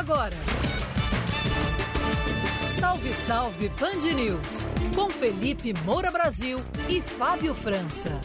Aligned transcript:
agora. 0.00 0.36
Salve, 2.78 3.12
salve 3.12 3.68
Band 3.78 4.14
News. 4.14 4.66
Com 4.94 5.10
Felipe 5.10 5.74
Moura 5.84 6.10
Brasil 6.10 6.58
e 6.88 7.02
Fábio 7.02 7.54
França. 7.54 8.18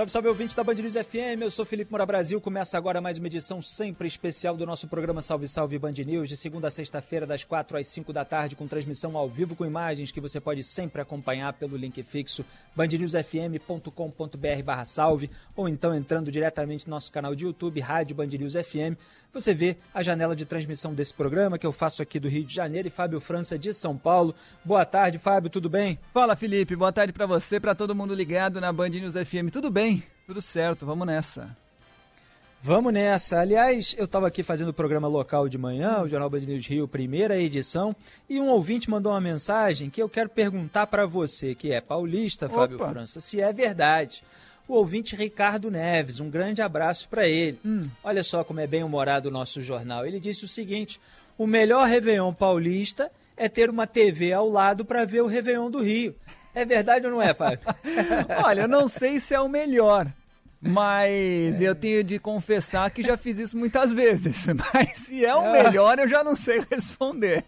Salve, 0.00 0.12
salve 0.12 0.28
ouvinte 0.28 0.56
da 0.56 0.64
Band 0.64 0.76
News 0.76 0.94
FM, 0.94 1.42
eu 1.42 1.50
sou 1.50 1.66
Felipe 1.66 1.90
Moura 1.90 2.06
Brasil. 2.06 2.40
Começa 2.40 2.78
agora 2.78 3.02
mais 3.02 3.18
uma 3.18 3.26
edição 3.26 3.60
sempre 3.60 4.08
especial 4.08 4.56
do 4.56 4.64
nosso 4.64 4.88
programa 4.88 5.20
Salve 5.20 5.46
Salve 5.46 5.78
Band 5.78 5.92
News, 6.06 6.26
de 6.26 6.38
segunda 6.38 6.68
a 6.68 6.70
sexta-feira, 6.70 7.26
das 7.26 7.44
4 7.44 7.76
às 7.76 7.86
5 7.86 8.10
da 8.10 8.24
tarde, 8.24 8.56
com 8.56 8.66
transmissão 8.66 9.14
ao 9.14 9.28
vivo 9.28 9.54
com 9.54 9.66
imagens 9.66 10.10
que 10.10 10.18
você 10.18 10.40
pode 10.40 10.62
sempre 10.62 11.02
acompanhar 11.02 11.52
pelo 11.52 11.76
link 11.76 12.02
fixo 12.02 12.46
bandnewsfm.com.br 12.74 14.84
salve, 14.86 15.30
ou 15.54 15.68
então 15.68 15.94
entrando 15.94 16.32
diretamente 16.32 16.86
no 16.86 16.92
nosso 16.92 17.12
canal 17.12 17.34
de 17.34 17.44
YouTube, 17.44 17.78
Rádio 17.78 18.16
Band 18.16 18.28
News 18.28 18.54
FM. 18.54 18.96
Você 19.32 19.54
vê 19.54 19.76
a 19.94 20.02
janela 20.02 20.34
de 20.34 20.44
transmissão 20.44 20.92
desse 20.92 21.14
programa 21.14 21.56
que 21.56 21.66
eu 21.66 21.72
faço 21.72 22.02
aqui 22.02 22.18
do 22.18 22.28
Rio 22.28 22.42
de 22.42 22.52
Janeiro 22.52 22.88
e 22.88 22.90
Fábio 22.90 23.20
França 23.20 23.58
de 23.58 23.72
São 23.72 23.96
Paulo. 23.96 24.34
Boa 24.64 24.84
tarde, 24.84 25.18
Fábio, 25.18 25.48
tudo 25.48 25.68
bem? 25.68 25.98
Fala, 26.12 26.34
Felipe. 26.34 26.74
Boa 26.74 26.92
tarde 26.92 27.12
para 27.12 27.26
você, 27.26 27.60
para 27.60 27.74
todo 27.74 27.94
mundo 27.94 28.12
ligado 28.12 28.60
na 28.60 28.72
Band 28.72 28.88
News 28.88 29.14
FM. 29.14 29.52
Tudo 29.52 29.70
bem? 29.70 29.89
Tudo 30.26 30.42
certo, 30.42 30.86
vamos 30.86 31.06
nessa. 31.06 31.56
Vamos 32.62 32.92
nessa. 32.92 33.40
Aliás, 33.40 33.94
eu 33.96 34.04
estava 34.04 34.26
aqui 34.26 34.42
fazendo 34.42 34.68
o 34.68 34.74
programa 34.74 35.08
local 35.08 35.48
de 35.48 35.56
manhã, 35.56 36.02
o 36.02 36.08
Jornal 36.08 36.28
Band 36.28 36.40
News 36.40 36.66
Rio, 36.66 36.86
primeira 36.86 37.38
edição, 37.38 37.96
e 38.28 38.38
um 38.38 38.48
ouvinte 38.48 38.90
mandou 38.90 39.12
uma 39.12 39.20
mensagem 39.20 39.88
que 39.88 40.02
eu 40.02 40.10
quero 40.10 40.28
perguntar 40.28 40.86
para 40.86 41.06
você, 41.06 41.54
que 41.54 41.72
é 41.72 41.80
paulista, 41.80 42.50
Fábio 42.50 42.76
Opa. 42.76 42.90
França, 42.90 43.18
se 43.18 43.40
é 43.40 43.50
verdade. 43.50 44.22
O 44.68 44.74
ouvinte 44.74 45.16
Ricardo 45.16 45.70
Neves, 45.70 46.20
um 46.20 46.28
grande 46.28 46.60
abraço 46.60 47.08
para 47.08 47.26
ele. 47.26 47.58
Hum. 47.64 47.88
Olha 48.04 48.22
só 48.22 48.44
como 48.44 48.60
é 48.60 48.66
bem 48.66 48.84
humorado 48.84 49.30
o 49.30 49.32
nosso 49.32 49.62
jornal. 49.62 50.06
Ele 50.06 50.20
disse 50.20 50.44
o 50.44 50.48
seguinte: 50.48 51.00
o 51.38 51.46
melhor 51.46 51.88
Réveillon 51.88 52.32
paulista 52.34 53.10
é 53.38 53.48
ter 53.48 53.70
uma 53.70 53.86
TV 53.86 54.34
ao 54.34 54.46
lado 54.46 54.84
para 54.84 55.06
ver 55.06 55.22
o 55.22 55.26
Réveillon 55.26 55.70
do 55.70 55.82
Rio. 55.82 56.14
É 56.54 56.64
verdade 56.64 57.06
ou 57.06 57.12
não 57.12 57.22
é, 57.22 57.32
Fábio? 57.32 57.60
Olha, 58.44 58.62
eu 58.62 58.68
não 58.68 58.88
sei 58.88 59.20
se 59.20 59.34
é 59.34 59.40
o 59.40 59.48
melhor, 59.48 60.06
mas 60.60 61.60
eu 61.60 61.74
tenho 61.74 62.04
de 62.04 62.18
confessar 62.18 62.90
que 62.90 63.02
já 63.02 63.16
fiz 63.16 63.38
isso 63.38 63.56
muitas 63.56 63.92
vezes. 63.92 64.46
Mas 64.74 64.98
se 64.98 65.24
é 65.24 65.34
o 65.34 65.50
melhor, 65.50 65.98
eu 65.98 66.06
já 66.06 66.22
não 66.22 66.36
sei 66.36 66.62
responder. 66.70 67.44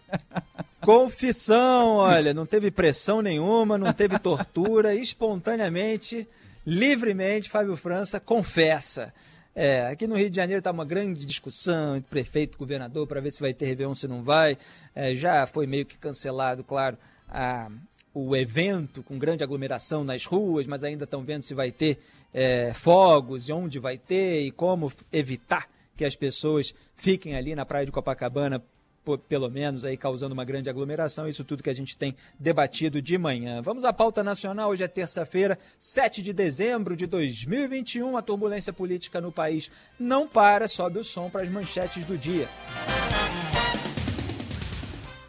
Confissão, 0.81 1.97
olha, 1.97 2.33
não 2.33 2.45
teve 2.45 2.71
pressão 2.71 3.21
nenhuma, 3.21 3.77
não 3.77 3.93
teve 3.93 4.17
tortura, 4.17 4.95
espontaneamente, 4.95 6.27
livremente, 6.65 7.49
Fábio 7.49 7.75
França 7.75 8.19
confessa. 8.19 9.13
É, 9.55 9.85
aqui 9.85 10.07
no 10.07 10.15
Rio 10.15 10.31
de 10.31 10.35
Janeiro 10.35 10.57
está 10.57 10.71
uma 10.71 10.83
grande 10.83 11.23
discussão 11.25 11.95
entre 11.95 12.09
prefeito 12.09 12.55
e 12.55 12.57
governador 12.57 13.05
para 13.05 13.21
ver 13.21 13.31
se 13.31 13.39
vai 13.39 13.53
ter 13.53 13.67
Réveillon, 13.67 13.93
se 13.93 14.07
não 14.07 14.23
vai. 14.23 14.57
É, 14.95 15.15
já 15.15 15.45
foi 15.45 15.67
meio 15.67 15.85
que 15.85 15.97
cancelado, 15.97 16.63
claro, 16.63 16.97
a, 17.29 17.69
o 18.13 18.35
evento 18.35 19.01
com 19.01 19.17
grande 19.17 19.43
aglomeração 19.43 20.03
nas 20.03 20.25
ruas, 20.25 20.67
mas 20.67 20.83
ainda 20.83 21.03
estão 21.05 21.23
vendo 21.23 21.41
se 21.41 21.53
vai 21.53 21.71
ter 21.71 21.97
é, 22.33 22.71
fogos 22.73 23.49
e 23.49 23.53
onde 23.53 23.79
vai 23.79 23.97
ter 23.97 24.41
e 24.41 24.51
como 24.51 24.91
evitar 25.11 25.67
que 25.97 26.05
as 26.05 26.15
pessoas 26.15 26.73
fiquem 26.95 27.35
ali 27.35 27.55
na 27.55 27.65
praia 27.65 27.85
de 27.85 27.91
Copacabana 27.91 28.63
po- 29.03 29.17
pelo 29.17 29.49
menos 29.49 29.83
aí 29.83 29.97
causando 29.97 30.33
uma 30.33 30.45
grande 30.45 30.69
aglomeração, 30.69 31.27
isso 31.27 31.43
tudo 31.43 31.61
que 31.63 31.69
a 31.69 31.73
gente 31.75 31.97
tem 31.97 32.15
debatido 32.39 33.01
de 33.01 33.17
manhã. 33.17 33.61
Vamos 33.61 33.83
à 33.83 33.91
pauta 33.91 34.23
nacional, 34.23 34.69
hoje 34.69 34.83
é 34.83 34.87
terça-feira, 34.87 35.57
7 35.79 36.21
de 36.21 36.31
dezembro 36.33 36.95
de 36.95 37.05
2021, 37.07 38.15
a 38.15 38.21
turbulência 38.21 38.71
política 38.71 39.19
no 39.19 39.31
país 39.31 39.69
não 39.99 40.27
para, 40.27 40.67
sobe 40.67 40.99
o 40.99 41.03
som 41.03 41.29
para 41.29 41.41
as 41.41 41.49
manchetes 41.49 42.05
do 42.05 42.17
dia. 42.17 42.47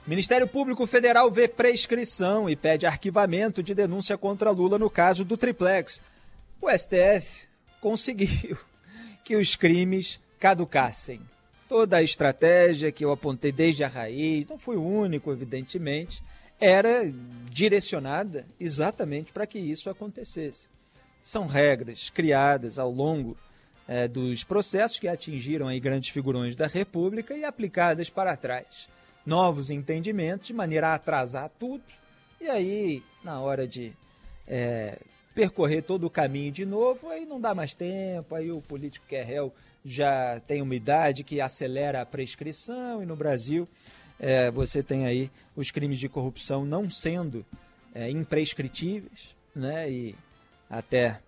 Ministério 0.06 0.47
Público 0.47 0.87
Federal 0.87 1.31
vê 1.31 1.48
prescrição 1.48 2.48
e 2.48 2.54
pede 2.54 2.84
arquivamento 2.84 3.62
de 3.62 3.75
denúncia 3.75 4.19
contra 4.19 4.50
Lula 4.50 4.78
no 4.78 4.91
caso 4.91 5.25
do 5.25 5.34
triplex. 5.34 6.03
O 6.60 6.70
STF 6.70 7.48
conseguiu 7.81 8.59
que 9.25 9.34
os 9.34 9.56
crimes 9.56 10.20
caducassem. 10.38 11.22
Toda 11.66 11.97
a 11.97 12.03
estratégia 12.03 12.92
que 12.92 13.03
eu 13.03 13.10
apontei 13.10 13.50
desde 13.50 13.82
a 13.82 13.88
raiz, 13.88 14.47
não 14.47 14.59
fui 14.59 14.76
o 14.76 14.87
único, 14.87 15.32
evidentemente, 15.32 16.22
era 16.60 17.10
direcionada 17.50 18.47
exatamente 18.60 19.32
para 19.32 19.47
que 19.47 19.59
isso 19.59 19.88
acontecesse. 19.88 20.69
São 21.22 21.47
regras 21.47 22.10
criadas 22.10 22.78
ao 22.78 22.91
longo 22.91 23.38
eh, 23.88 24.06
dos 24.06 24.44
processos 24.44 24.98
que 24.98 25.09
atingiram 25.09 25.66
aí 25.66 25.81
grandes 25.81 26.10
figurões 26.10 26.54
da 26.54 26.66
República 26.66 27.34
e 27.34 27.42
aplicadas 27.42 28.10
para 28.10 28.36
trás. 28.36 28.92
Novos 29.24 29.70
entendimentos 29.70 30.46
de 30.46 30.52
maneira 30.52 30.88
a 30.88 30.94
atrasar 30.94 31.50
tudo 31.50 31.82
e 32.44 32.48
aí, 32.50 33.02
na 33.22 33.40
hora 33.40 33.66
de 33.66 33.90
eh, 34.46 34.98
percorrer 35.34 35.82
todo 35.82 36.04
o 36.04 36.10
caminho 36.10 36.52
de 36.52 36.66
novo, 36.66 37.08
aí 37.08 37.24
não 37.24 37.40
dá 37.40 37.54
mais 37.54 37.74
tempo, 37.74 38.34
aí 38.34 38.52
o 38.52 38.60
político 38.60 39.06
que 39.08 39.16
é 39.16 39.22
réu 39.22 39.50
já 39.82 40.38
tem 40.40 40.60
uma 40.60 40.74
idade 40.74 41.24
que 41.24 41.40
acelera 41.40 42.02
a 42.02 42.06
prescrição 42.06 43.02
e 43.02 43.06
no 43.06 43.16
Brasil 43.16 43.66
eh, 44.20 44.50
você 44.50 44.82
tem 44.82 45.06
aí 45.06 45.30
os 45.56 45.70
crimes 45.70 45.98
de 45.98 46.06
corrupção 46.06 46.66
não 46.66 46.91
sendo 46.91 47.46
eh, 47.94 48.10
imprescritíveis, 48.10 49.34
né? 49.56 49.91
E 49.91 50.14
até 50.68 51.18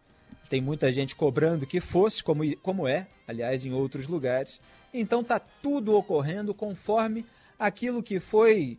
tem 0.51 0.61
muita 0.61 0.93
gente 0.93 1.17
cobrando 1.17 1.67
que 1.67 1.81
fosse, 1.81 2.23
como, 2.23 2.45
como 2.59 2.87
é, 2.87 3.07
aliás, 3.27 3.65
em 3.65 3.73
outros 3.73 4.07
lugares. 4.07 4.61
Então 4.93 5.25
tá 5.25 5.41
tudo 5.41 5.97
ocorrendo 5.97 6.53
conforme 6.53 7.25
aquilo 7.59 8.03
que 8.03 8.21
foi, 8.21 8.79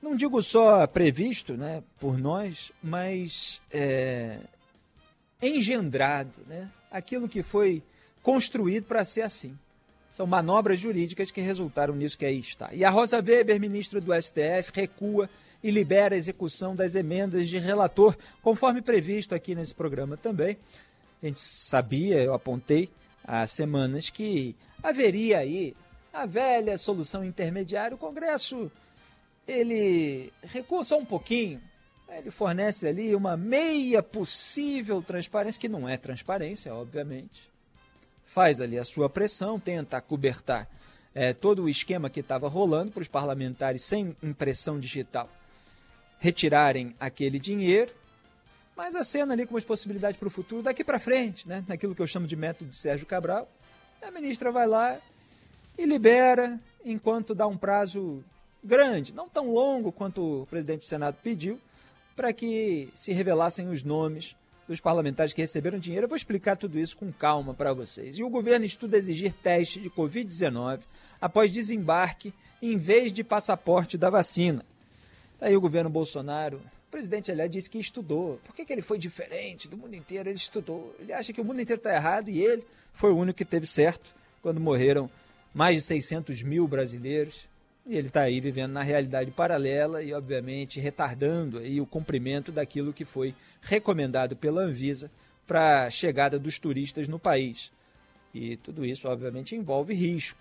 não 0.00 0.16
digo 0.16 0.42
só 0.42 0.86
previsto 0.86 1.56
né, 1.56 1.82
por 1.98 2.18
nós, 2.18 2.72
mas 2.82 3.60
é, 3.70 4.38
engendrado, 5.40 6.32
né? 6.46 6.70
aquilo 6.90 7.28
que 7.28 7.42
foi 7.42 7.82
construído 8.22 8.84
para 8.84 9.04
ser 9.04 9.22
assim. 9.22 9.56
São 10.10 10.26
manobras 10.26 10.80
jurídicas 10.80 11.30
que 11.30 11.40
resultaram 11.40 11.94
nisso 11.94 12.16
que 12.16 12.24
aí 12.24 12.38
está. 12.38 12.72
E 12.72 12.84
a 12.84 12.90
Rosa 12.90 13.18
Weber, 13.18 13.60
ministra 13.60 14.00
do 14.00 14.14
STF, 14.14 14.72
recua 14.72 15.28
e 15.62 15.70
libera 15.70 16.14
a 16.14 16.18
execução 16.18 16.74
das 16.74 16.94
emendas 16.94 17.48
de 17.48 17.58
relator, 17.58 18.16
conforme 18.42 18.80
previsto 18.80 19.34
aqui 19.34 19.54
nesse 19.54 19.74
programa 19.74 20.16
também. 20.16 20.56
A 21.22 21.26
gente 21.26 21.40
sabia, 21.40 22.22
eu 22.22 22.32
apontei 22.32 22.88
há 23.24 23.46
semanas, 23.46 24.08
que 24.08 24.54
haveria 24.82 25.38
aí 25.38 25.74
a 26.16 26.24
velha 26.24 26.78
solução 26.78 27.22
intermediária. 27.22 27.94
O 27.94 27.98
Congresso, 27.98 28.70
ele 29.46 30.32
recua 30.42 30.82
só 30.82 30.98
um 30.98 31.04
pouquinho, 31.04 31.60
ele 32.08 32.30
fornece 32.30 32.86
ali 32.86 33.14
uma 33.14 33.36
meia 33.36 34.02
possível 34.02 35.02
transparência, 35.02 35.60
que 35.60 35.68
não 35.68 35.86
é 35.86 35.98
transparência, 35.98 36.74
obviamente. 36.74 37.50
Faz 38.24 38.60
ali 38.60 38.78
a 38.78 38.84
sua 38.84 39.10
pressão, 39.10 39.60
tenta 39.60 40.00
cobertar 40.00 40.66
é, 41.14 41.34
todo 41.34 41.64
o 41.64 41.68
esquema 41.68 42.08
que 42.08 42.20
estava 42.20 42.48
rolando 42.48 42.92
para 42.92 43.02
os 43.02 43.08
parlamentares 43.08 43.82
sem 43.82 44.16
impressão 44.22 44.80
digital 44.80 45.28
retirarem 46.18 46.94
aquele 46.98 47.38
dinheiro, 47.38 47.94
mas 48.74 48.94
a 48.94 49.04
cena 49.04 49.34
ali 49.34 49.46
com 49.46 49.56
as 49.56 49.64
possibilidades 49.64 50.18
para 50.18 50.28
o 50.28 50.30
futuro, 50.30 50.62
daqui 50.62 50.82
para 50.82 50.98
frente, 50.98 51.46
né, 51.46 51.62
naquilo 51.68 51.94
que 51.94 52.00
eu 52.00 52.06
chamo 52.06 52.26
de 52.26 52.34
método 52.34 52.70
de 52.70 52.76
Sérgio 52.76 53.06
Cabral, 53.06 53.46
a 54.02 54.10
ministra 54.10 54.50
vai 54.50 54.66
lá 54.66 54.98
e 55.76 55.84
libera 55.84 56.60
enquanto 56.84 57.34
dá 57.34 57.46
um 57.46 57.56
prazo 57.56 58.24
grande, 58.62 59.14
não 59.14 59.28
tão 59.28 59.52
longo 59.52 59.92
quanto 59.92 60.42
o 60.42 60.46
presidente 60.46 60.80
do 60.80 60.86
Senado 60.86 61.16
pediu, 61.22 61.60
para 62.14 62.32
que 62.32 62.88
se 62.94 63.12
revelassem 63.12 63.68
os 63.68 63.82
nomes 63.82 64.34
dos 64.66 64.80
parlamentares 64.80 65.32
que 65.32 65.40
receberam 65.40 65.78
dinheiro. 65.78 66.04
Eu 66.04 66.08
vou 66.08 66.16
explicar 66.16 66.56
tudo 66.56 66.78
isso 66.78 66.96
com 66.96 67.12
calma 67.12 67.54
para 67.54 67.72
vocês. 67.72 68.18
E 68.18 68.24
o 68.24 68.30
governo 68.30 68.64
estuda 68.64 68.96
exigir 68.96 69.32
teste 69.32 69.80
de 69.80 69.90
Covid-19 69.90 70.80
após 71.20 71.50
desembarque 71.50 72.34
em 72.60 72.76
vez 72.76 73.12
de 73.12 73.22
passaporte 73.22 73.96
da 73.96 74.10
vacina. 74.10 74.64
Aí 75.40 75.56
o 75.56 75.60
governo 75.60 75.90
Bolsonaro, 75.90 76.60
o 76.88 76.90
presidente, 76.90 77.30
aliás, 77.30 77.50
disse 77.50 77.70
que 77.70 77.78
estudou. 77.78 78.40
Por 78.44 78.54
que, 78.54 78.64
que 78.64 78.72
ele 78.72 78.82
foi 78.82 78.98
diferente 78.98 79.68
do 79.68 79.76
mundo 79.76 79.94
inteiro? 79.94 80.28
Ele 80.28 80.36
estudou. 80.36 80.94
Ele 80.98 81.12
acha 81.12 81.32
que 81.32 81.40
o 81.40 81.44
mundo 81.44 81.60
inteiro 81.60 81.78
está 81.78 81.94
errado 81.94 82.30
e 82.30 82.40
ele 82.40 82.64
foi 82.94 83.12
o 83.12 83.16
único 83.16 83.36
que 83.36 83.44
teve 83.44 83.66
certo 83.66 84.14
quando 84.42 84.58
morreram 84.58 85.10
mais 85.56 85.78
de 85.78 85.82
600 85.84 86.42
mil 86.42 86.68
brasileiros. 86.68 87.48
E 87.86 87.96
ele 87.96 88.08
está 88.08 88.20
aí 88.20 88.42
vivendo 88.42 88.72
na 88.72 88.82
realidade 88.82 89.30
paralela 89.30 90.02
e, 90.02 90.12
obviamente, 90.12 90.78
retardando 90.78 91.58
aí 91.58 91.80
o 91.80 91.86
cumprimento 91.86 92.52
daquilo 92.52 92.92
que 92.92 93.06
foi 93.06 93.34
recomendado 93.62 94.36
pela 94.36 94.60
Anvisa 94.60 95.10
para 95.46 95.84
a 95.84 95.90
chegada 95.90 96.38
dos 96.38 96.58
turistas 96.58 97.08
no 97.08 97.18
país. 97.18 97.72
E 98.34 98.58
tudo 98.58 98.84
isso, 98.84 99.08
obviamente, 99.08 99.56
envolve 99.56 99.94
risco. 99.94 100.38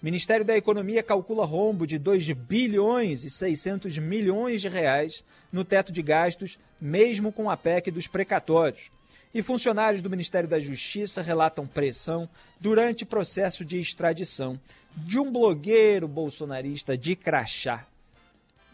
Ministério 0.00 0.44
da 0.44 0.56
Economia 0.56 1.02
calcula 1.02 1.44
rombo 1.44 1.84
de 1.84 1.98
2 1.98 2.30
bilhões 2.32 3.24
e 3.24 3.30
600 3.30 3.98
milhões 3.98 4.60
de 4.60 4.68
reais 4.68 5.24
no 5.50 5.64
teto 5.64 5.90
de 5.90 6.00
gastos, 6.00 6.60
mesmo 6.80 7.32
com 7.32 7.50
a 7.50 7.56
PEC 7.56 7.90
dos 7.90 8.06
precatórios. 8.06 8.88
E 9.34 9.42
funcionários 9.42 10.00
do 10.00 10.08
Ministério 10.08 10.48
da 10.48 10.60
Justiça 10.60 11.20
relatam 11.20 11.66
pressão 11.66 12.28
durante 12.60 13.04
processo 13.04 13.64
de 13.64 13.80
extradição 13.80 14.60
de 14.96 15.18
um 15.18 15.32
blogueiro 15.32 16.06
bolsonarista 16.06 16.96
de 16.96 17.16
crachá. 17.16 17.84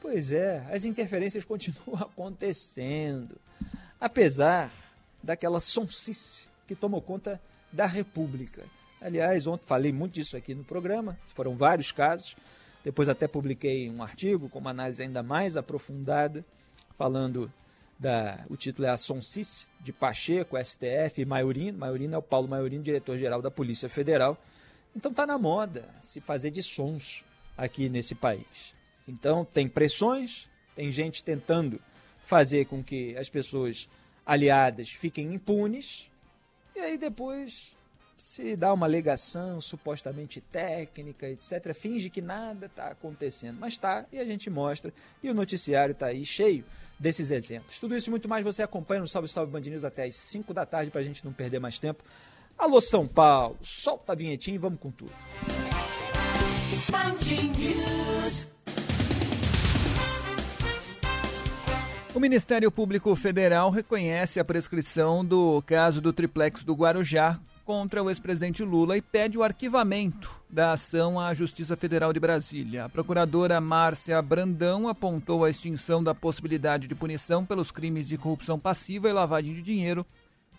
Pois 0.02 0.32
é, 0.32 0.62
as 0.70 0.84
interferências 0.84 1.44
continuam 1.46 2.02
acontecendo, 2.02 3.36
apesar 3.98 4.70
daquela 5.22 5.60
sonsice 5.60 6.46
que 6.68 6.74
tomou 6.74 7.00
conta 7.00 7.40
da 7.72 7.86
República. 7.86 8.62
Aliás, 9.00 9.46
ontem 9.46 9.64
falei 9.66 9.92
muito 9.92 10.12
disso 10.12 10.36
aqui 10.36 10.54
no 10.54 10.62
programa, 10.62 11.18
foram 11.34 11.56
vários 11.56 11.90
casos. 11.90 12.36
Depois 12.84 13.08
até 13.08 13.26
publiquei 13.26 13.88
um 13.88 14.02
artigo 14.02 14.48
com 14.50 14.58
uma 14.58 14.70
análise 14.70 15.02
ainda 15.02 15.22
mais 15.22 15.56
aprofundada, 15.56 16.44
falando 16.98 17.50
da. 18.00 18.44
O 18.48 18.56
título 18.56 18.88
é 18.88 18.90
A 18.90 18.96
Sonsice, 18.96 19.66
de 19.78 19.92
Pacheco, 19.92 20.56
STF 20.56 21.20
e 21.20 21.24
Maiorino. 21.26 21.78
Maiorino 21.78 22.14
é 22.14 22.18
o 22.18 22.22
Paulo 22.22 22.48
Maiorino, 22.48 22.82
diretor-geral 22.82 23.42
da 23.42 23.50
Polícia 23.50 23.88
Federal. 23.88 24.42
Então 24.96 25.12
tá 25.12 25.26
na 25.26 25.38
moda 25.38 25.88
se 26.00 26.20
fazer 26.20 26.50
de 26.50 26.62
sons 26.62 27.22
aqui 27.56 27.90
nesse 27.90 28.14
país. 28.14 28.74
Então 29.06 29.44
tem 29.44 29.68
pressões, 29.68 30.48
tem 30.74 30.90
gente 30.90 31.22
tentando 31.22 31.80
fazer 32.24 32.64
com 32.64 32.82
que 32.82 33.16
as 33.16 33.28
pessoas 33.28 33.88
aliadas 34.24 34.88
fiquem 34.90 35.34
impunes, 35.34 36.10
e 36.74 36.80
aí 36.80 36.96
depois 36.96 37.76
se 38.20 38.54
dá 38.54 38.72
uma 38.74 38.84
alegação 38.84 39.62
supostamente 39.62 40.42
técnica, 40.42 41.26
etc., 41.26 41.72
finge 41.72 42.10
que 42.10 42.20
nada 42.20 42.66
está 42.66 42.88
acontecendo. 42.88 43.56
Mas 43.58 43.72
está, 43.72 44.04
e 44.12 44.18
a 44.18 44.24
gente 44.26 44.50
mostra, 44.50 44.92
e 45.22 45.30
o 45.30 45.34
noticiário 45.34 45.92
está 45.92 46.06
aí 46.06 46.22
cheio 46.22 46.62
desses 46.98 47.30
exemplos. 47.30 47.80
Tudo 47.80 47.96
isso 47.96 48.08
e 48.08 48.12
muito 48.12 48.28
mais 48.28 48.44
você 48.44 48.62
acompanha 48.62 49.00
no 49.00 49.08
Salve 49.08 49.26
Salve 49.26 49.50
Band 49.50 49.60
News 49.60 49.84
até 49.84 50.04
às 50.04 50.14
5 50.16 50.52
da 50.52 50.66
tarde, 50.66 50.90
para 50.90 51.00
a 51.00 51.04
gente 51.04 51.24
não 51.24 51.32
perder 51.32 51.60
mais 51.60 51.78
tempo. 51.78 52.04
Alô, 52.58 52.78
São 52.78 53.08
Paulo, 53.08 53.56
solta 53.62 54.12
a 54.12 54.14
vinhetinha 54.14 54.56
e 54.56 54.58
vamos 54.58 54.78
com 54.78 54.90
tudo. 54.90 55.12
O 62.14 62.20
Ministério 62.20 62.70
Público 62.70 63.16
Federal 63.16 63.70
reconhece 63.70 64.38
a 64.38 64.44
prescrição 64.44 65.24
do 65.24 65.62
caso 65.62 66.02
do 66.02 66.12
triplex 66.12 66.62
do 66.64 66.74
Guarujá 66.74 67.40
contra 67.70 68.02
o 68.02 68.10
ex-presidente 68.10 68.64
Lula 68.64 68.96
e 68.96 69.00
pede 69.00 69.38
o 69.38 69.44
arquivamento 69.44 70.28
da 70.50 70.72
ação 70.72 71.20
à 71.20 71.32
Justiça 71.32 71.76
Federal 71.76 72.12
de 72.12 72.18
Brasília. 72.18 72.86
A 72.86 72.88
procuradora 72.88 73.60
Márcia 73.60 74.20
Brandão 74.20 74.88
apontou 74.88 75.44
a 75.44 75.50
extinção 75.50 76.02
da 76.02 76.12
possibilidade 76.12 76.88
de 76.88 76.96
punição 76.96 77.46
pelos 77.46 77.70
crimes 77.70 78.08
de 78.08 78.18
corrupção 78.18 78.58
passiva 78.58 79.08
e 79.08 79.12
lavagem 79.12 79.54
de 79.54 79.62
dinheiro 79.62 80.04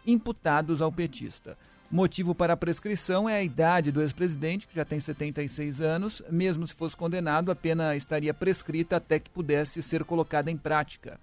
imputados 0.08 0.82
ao 0.82 0.90
petista. 0.90 1.58
O 1.92 1.96
motivo 1.98 2.34
para 2.34 2.54
a 2.54 2.58
prescrição 2.58 3.28
é 3.28 3.36
a 3.36 3.44
idade 3.44 3.92
do 3.92 4.02
ex-presidente, 4.02 4.66
que 4.66 4.78
já 4.78 4.86
tem 4.86 5.02
76 5.02 5.82
anos. 5.82 6.24
Mesmo 6.30 6.66
se 6.66 6.74
fosse 6.74 6.96
condenado, 6.96 7.52
a 7.52 7.56
pena 7.58 7.94
estaria 7.94 8.34
prescrita 8.34 8.96
até 8.96 9.20
que 9.20 9.30
pudesse 9.30 9.84
ser 9.84 10.06
colocada 10.06 10.50
em 10.50 10.56
prática. 10.56 11.20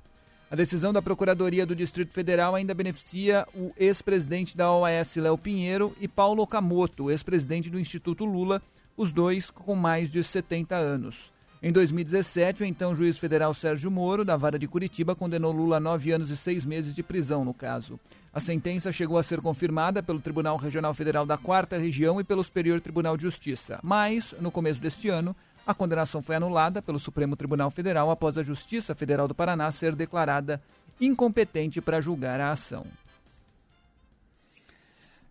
A 0.50 0.56
decisão 0.56 0.94
da 0.94 1.02
Procuradoria 1.02 1.66
do 1.66 1.76
Distrito 1.76 2.10
Federal 2.10 2.54
ainda 2.54 2.72
beneficia 2.72 3.46
o 3.54 3.70
ex-presidente 3.76 4.56
da 4.56 4.72
OAS, 4.72 5.14
Léo 5.16 5.36
Pinheiro, 5.36 5.94
e 6.00 6.08
Paulo 6.08 6.42
Okamoto, 6.42 7.10
ex-presidente 7.10 7.68
do 7.68 7.78
Instituto 7.78 8.24
Lula, 8.24 8.62
os 8.96 9.12
dois 9.12 9.50
com 9.50 9.74
mais 9.74 10.10
de 10.10 10.24
70 10.24 10.74
anos. 10.74 11.30
Em 11.62 11.70
2017, 11.70 12.62
o 12.62 12.66
então 12.66 12.96
juiz 12.96 13.18
federal 13.18 13.52
Sérgio 13.52 13.90
Moro, 13.90 14.24
da 14.24 14.36
Vara 14.38 14.58
de 14.58 14.66
Curitiba, 14.66 15.14
condenou 15.14 15.52
Lula 15.52 15.76
a 15.76 15.80
nove 15.80 16.12
anos 16.12 16.30
e 16.30 16.36
seis 16.36 16.64
meses 16.64 16.94
de 16.94 17.02
prisão 17.02 17.44
no 17.44 17.52
caso. 17.52 18.00
A 18.32 18.40
sentença 18.40 18.90
chegou 18.90 19.18
a 19.18 19.22
ser 19.22 19.42
confirmada 19.42 20.02
pelo 20.02 20.20
Tribunal 20.20 20.56
Regional 20.56 20.94
Federal 20.94 21.26
da 21.26 21.36
Quarta 21.36 21.76
Região 21.76 22.20
e 22.20 22.24
pelo 22.24 22.42
Superior 22.42 22.80
Tribunal 22.80 23.16
de 23.16 23.24
Justiça. 23.24 23.80
Mas, 23.82 24.34
no 24.40 24.50
começo 24.50 24.80
deste 24.80 25.08
ano, 25.08 25.36
a 25.68 25.74
condenação 25.74 26.22
foi 26.22 26.34
anulada 26.34 26.80
pelo 26.80 26.98
Supremo 26.98 27.36
Tribunal 27.36 27.70
Federal 27.70 28.10
após 28.10 28.38
a 28.38 28.42
Justiça 28.42 28.94
Federal 28.94 29.28
do 29.28 29.34
Paraná 29.34 29.70
ser 29.70 29.94
declarada 29.94 30.62
incompetente 30.98 31.78
para 31.78 32.00
julgar 32.00 32.40
a 32.40 32.52
ação. 32.52 32.86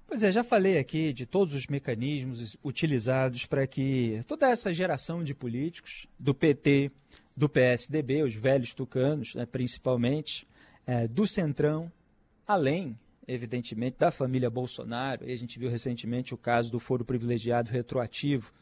Pois 0.05 0.21
é, 0.21 0.31
já 0.31 0.43
falei 0.43 0.77
aqui 0.77 1.11
de 1.11 1.25
todos 1.25 1.55
os 1.55 1.65
mecanismos 1.65 2.55
utilizados 2.63 3.47
para 3.47 3.65
que 3.65 4.21
toda 4.27 4.47
essa 4.47 4.71
geração 4.71 5.23
de 5.23 5.33
políticos, 5.33 6.05
do 6.19 6.35
PT, 6.35 6.91
do 7.35 7.49
PSDB, 7.49 8.21
os 8.21 8.35
velhos 8.35 8.75
tucanos, 8.75 9.33
né, 9.33 9.43
principalmente, 9.43 10.47
é, 10.85 11.07
do 11.07 11.25
Centrão, 11.25 11.91
além, 12.45 12.95
evidentemente, 13.27 13.97
da 13.97 14.11
família 14.11 14.51
Bolsonaro. 14.51 15.27
E 15.27 15.33
a 15.33 15.35
gente 15.35 15.57
viu 15.57 15.67
recentemente 15.67 16.31
o 16.31 16.37
caso 16.37 16.71
do 16.71 16.79
foro 16.79 17.03
privilegiado 17.03 17.71
retroativo 17.71 18.53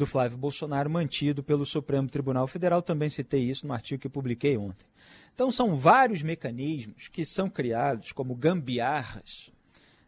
do 0.00 0.06
Flávio 0.06 0.38
Bolsonaro, 0.38 0.88
mantido 0.88 1.42
pelo 1.42 1.66
Supremo 1.66 2.08
Tribunal 2.08 2.46
Federal. 2.46 2.80
Também 2.80 3.10
citei 3.10 3.42
isso 3.42 3.66
no 3.66 3.74
artigo 3.74 4.00
que 4.00 4.08
publiquei 4.08 4.56
ontem. 4.56 4.86
Então, 5.34 5.50
são 5.50 5.76
vários 5.76 6.22
mecanismos 6.22 7.08
que 7.08 7.22
são 7.22 7.50
criados 7.50 8.10
como 8.10 8.34
gambiarras, 8.34 9.52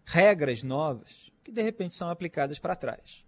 regras 0.06 0.62
novas, 0.62 1.30
que 1.44 1.52
de 1.52 1.60
repente 1.60 1.94
são 1.94 2.08
aplicadas 2.08 2.58
para 2.58 2.74
trás. 2.74 3.22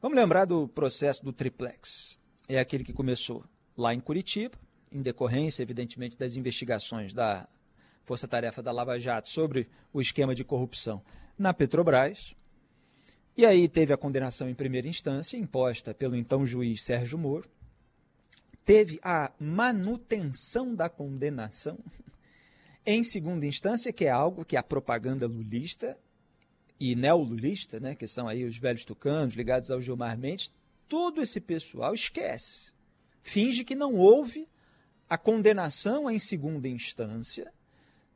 Vamos 0.00 0.16
lembrar 0.16 0.46
do 0.46 0.66
processo 0.66 1.22
do 1.22 1.34
triplex. 1.34 2.18
É 2.48 2.58
aquele 2.58 2.82
que 2.82 2.94
começou 2.94 3.44
lá 3.76 3.92
em 3.92 4.00
Curitiba, 4.00 4.56
em 4.90 5.02
decorrência, 5.02 5.62
evidentemente, 5.62 6.16
das 6.16 6.34
investigações 6.34 7.12
da 7.12 7.46
Força 8.04 8.26
Tarefa 8.26 8.62
da 8.62 8.72
Lava 8.72 8.98
Jato 8.98 9.28
sobre 9.28 9.68
o 9.92 10.00
esquema 10.00 10.34
de 10.34 10.44
corrupção 10.44 11.02
na 11.38 11.52
Petrobras. 11.52 12.34
E 13.36 13.44
aí 13.44 13.68
teve 13.68 13.92
a 13.92 13.96
condenação 13.96 14.48
em 14.48 14.54
primeira 14.54 14.86
instância, 14.86 15.36
imposta 15.36 15.92
pelo 15.92 16.14
então 16.14 16.46
juiz 16.46 16.82
Sérgio 16.82 17.18
Moro. 17.18 17.48
Teve 18.64 19.00
a 19.02 19.32
manutenção 19.40 20.74
da 20.74 20.88
condenação 20.88 21.78
em 22.86 23.02
segunda 23.02 23.44
instância, 23.44 23.92
que 23.92 24.04
é 24.04 24.10
algo 24.10 24.44
que 24.44 24.56
a 24.56 24.62
propaganda 24.62 25.26
lulista 25.26 25.98
e 26.78 26.94
neolulista, 26.94 27.80
né, 27.80 27.94
que 27.94 28.06
são 28.06 28.28
aí 28.28 28.44
os 28.44 28.56
velhos 28.56 28.84
tucanos 28.84 29.34
ligados 29.34 29.70
ao 29.70 29.80
Gilmar 29.80 30.16
Mendes, 30.16 30.52
todo 30.88 31.20
esse 31.20 31.40
pessoal 31.40 31.92
esquece. 31.92 32.72
Finge 33.20 33.64
que 33.64 33.74
não 33.74 33.94
houve 33.94 34.48
a 35.08 35.18
condenação 35.18 36.10
em 36.10 36.18
segunda 36.18 36.68
instância 36.68 37.52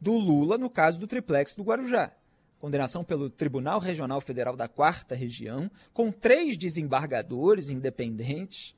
do 0.01 0.17
Lula 0.17 0.57
no 0.57 0.71
caso 0.71 0.99
do 1.01 1.07
triplex 1.07 1.57
do 1.57 1.65
Guarujá. 1.65 2.13
Condenação 2.59 3.05
pelo 3.05 3.31
Tribunal 3.31 3.79
Regional 3.79 4.21
Federal 4.21 4.57
da 4.57 4.67
Quarta 4.67 5.15
Região, 5.15 5.71
com 5.93 6.11
três 6.11 6.57
desembargadores 6.57 7.71
independentes, 7.71 8.75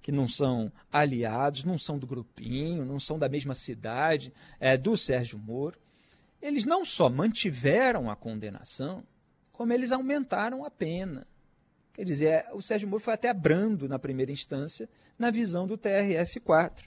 que 0.00 0.10
não 0.10 0.26
são 0.26 0.72
aliados, 0.90 1.62
não 1.62 1.78
são 1.78 1.96
do 1.96 2.06
grupinho, 2.06 2.84
não 2.84 2.98
são 2.98 3.18
da 3.18 3.28
mesma 3.28 3.54
cidade, 3.54 4.32
é, 4.58 4.76
do 4.76 4.96
Sérgio 4.96 5.38
Moro. 5.38 5.78
Eles 6.40 6.64
não 6.64 6.84
só 6.84 7.08
mantiveram 7.08 8.10
a 8.10 8.16
condenação, 8.16 9.04
como 9.52 9.72
eles 9.72 9.92
aumentaram 9.92 10.64
a 10.64 10.70
pena. 10.70 11.24
Quer 11.92 12.04
dizer, 12.04 12.46
o 12.52 12.60
Sérgio 12.60 12.88
Moro 12.88 13.02
foi 13.02 13.14
até 13.14 13.32
brando 13.32 13.88
na 13.88 13.98
primeira 13.98 14.32
instância, 14.32 14.88
na 15.16 15.30
visão 15.30 15.68
do 15.68 15.78
TRF4. 15.78 16.84